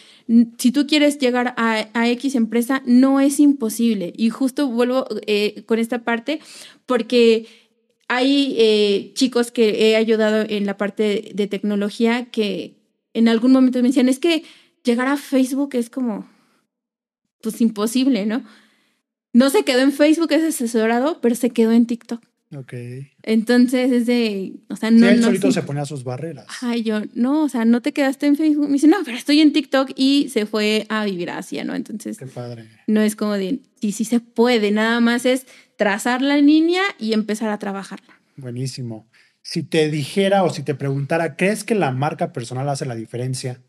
[0.59, 4.13] si tú quieres llegar a, X empresa, no es imposible.
[4.17, 6.41] Y justo vuelvo eh, con esta parte
[6.87, 7.47] porque
[8.09, 12.77] hay chicos que he ayudado en la parte de, tecnología que
[13.15, 14.45] en algún momento me decían, es que
[14.85, 16.27] llegar a Facebook es como,
[17.41, 18.45] pues imposible, ¿no?
[19.33, 22.23] No se quedó en Facebook, es asesorado, pero se quedó en TikTok.
[22.55, 22.73] Ok.
[23.23, 25.07] Entonces es de, o sea, no.
[25.07, 26.47] Sí, él solito se ponía sus barreras.
[26.63, 28.67] Ay, yo, no, o sea, no te quedaste en Facebook.
[28.67, 31.75] Me dice, no, pero estoy en TikTok y se fue a vivir a Asia, ¿no?
[31.75, 32.19] Entonces.
[32.19, 32.69] Qué padre.
[32.87, 35.47] No es como de, sí, sí se puede, nada más es
[35.77, 38.21] trazar la línea y empezar a trabajarla.
[38.37, 39.09] Buenísimo.
[39.43, 43.63] Si te dijera o si te preguntara, ¿crees que la marca personal hace la diferencia?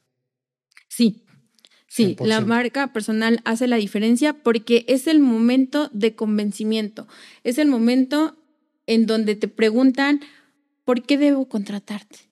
[0.88, 1.24] Sí.
[1.88, 7.08] Sí, la marca personal hace la diferencia porque es el momento de convencimiento,
[7.44, 8.36] es el momento
[8.88, 10.22] en donde te preguntan,
[10.84, 12.28] ¿por qué debo contratarte?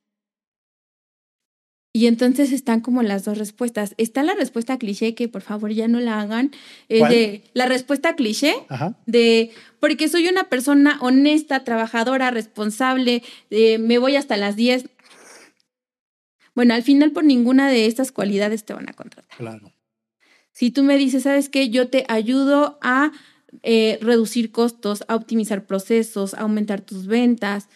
[1.95, 3.95] Y entonces están como las dos respuestas.
[3.97, 6.51] Está la respuesta cliché, que por favor ya no la hagan.
[6.89, 8.53] de la respuesta cliché
[9.05, 14.89] de porque soy una persona honesta, trabajadora, responsable, me voy hasta las 10.
[16.55, 19.37] Bueno, al final por ninguna de estas cualidades te van a contratar.
[19.37, 19.71] Claro.
[20.51, 21.69] Si tú me dices, ¿sabes qué?
[21.69, 23.11] Yo te ayudo a
[23.61, 27.67] eh, reducir costos, a optimizar procesos, a aumentar tus ventas.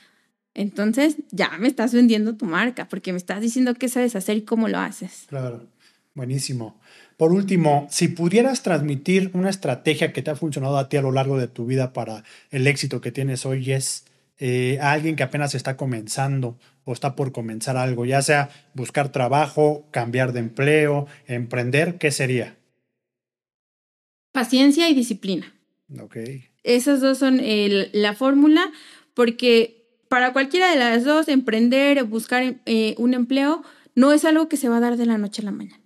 [0.53, 4.41] Entonces ya me estás vendiendo tu marca porque me estás diciendo qué sabes hacer y
[4.43, 5.25] cómo lo haces.
[5.27, 5.67] Claro,
[6.15, 6.79] buenísimo.
[7.17, 11.11] Por último, si pudieras transmitir una estrategia que te ha funcionado a ti a lo
[11.11, 14.05] largo de tu vida para el éxito que tienes hoy, es
[14.37, 16.57] eh, a alguien que apenas está comenzando
[16.89, 22.57] o está por comenzar algo, ya sea buscar trabajo, cambiar de empleo, emprender, ¿qué sería?
[24.31, 25.53] Paciencia y disciplina.
[26.01, 26.45] Okay.
[26.63, 28.71] Esas dos son la fórmula,
[29.13, 33.61] porque para cualquiera de las dos, emprender, buscar eh, un empleo,
[33.93, 35.83] no es algo que se va a dar de la noche a la mañana.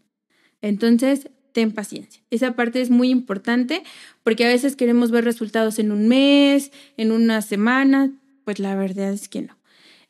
[0.61, 2.23] Entonces, ten paciencia.
[2.29, 3.83] Esa parte es muy importante
[4.23, 8.13] porque a veces queremos ver resultados en un mes, en una semana,
[8.45, 9.57] pues la verdad es que no.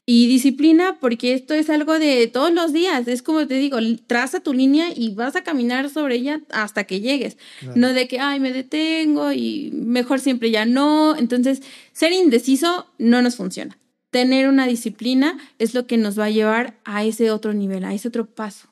[0.06, 3.08] Y disciplina, porque esto es algo de todos los días.
[3.08, 7.00] Es como te digo, traza tu línea y vas a caminar sobre ella hasta que
[7.00, 7.38] llegues.
[7.76, 11.16] No de que, ay, me detengo y mejor siempre ya no.
[11.16, 11.62] Entonces,
[11.94, 13.78] ser indeciso no nos funciona.
[14.10, 17.94] Tener una disciplina es lo que nos va a llevar a ese otro nivel, a
[17.94, 18.68] ese otro paso.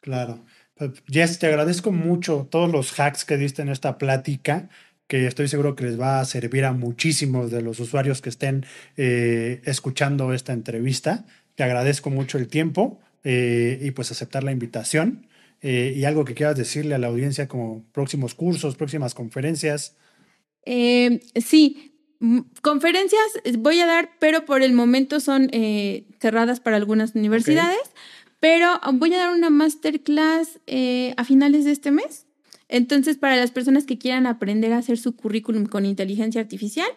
[0.00, 0.44] Claro.
[0.76, 4.68] Pues, Jess, te agradezco mucho todos los hacks que diste en esta plática
[5.08, 8.66] que estoy seguro que les va a servir a muchísimos de los usuarios que estén
[8.96, 11.24] eh, escuchando esta entrevista.
[11.54, 15.26] Te agradezco mucho el tiempo eh, y pues aceptar la invitación.
[15.60, 19.96] Eh, y algo que quieras decirle a la audiencia como próximos cursos, próximas conferencias.
[20.64, 21.94] sí,
[22.60, 23.26] conferencias
[23.58, 25.50] voy a dar, pero por el momento son
[26.20, 27.80] cerradas para algunas universidades.
[28.40, 30.60] Pero voy a dar una masterclass
[31.16, 32.27] a finales de este mes
[32.68, 36.88] entonces, para las personas que quieran aprender a hacer su currículum con inteligencia artificial,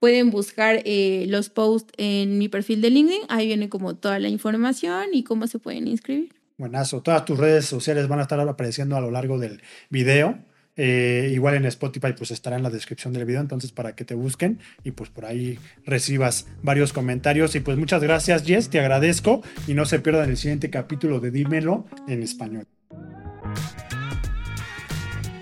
[0.00, 3.22] pueden buscar eh, los posts en mi perfil de LinkedIn.
[3.28, 6.32] Ahí viene como toda la información y cómo se pueden inscribir.
[6.56, 7.02] Buenazo.
[7.02, 10.38] Todas tus redes sociales van a estar apareciendo a lo largo del video.
[10.80, 14.14] Eh, igual en Spotify pues estará en la descripción del video, entonces para que te
[14.14, 17.56] busquen y pues por ahí recibas varios comentarios.
[17.56, 21.32] Y pues muchas gracias Jess, te agradezco y no se pierdan el siguiente capítulo de
[21.32, 22.66] Dímelo en español.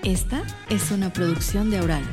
[0.06, 2.04] Esta es una producción de Aural.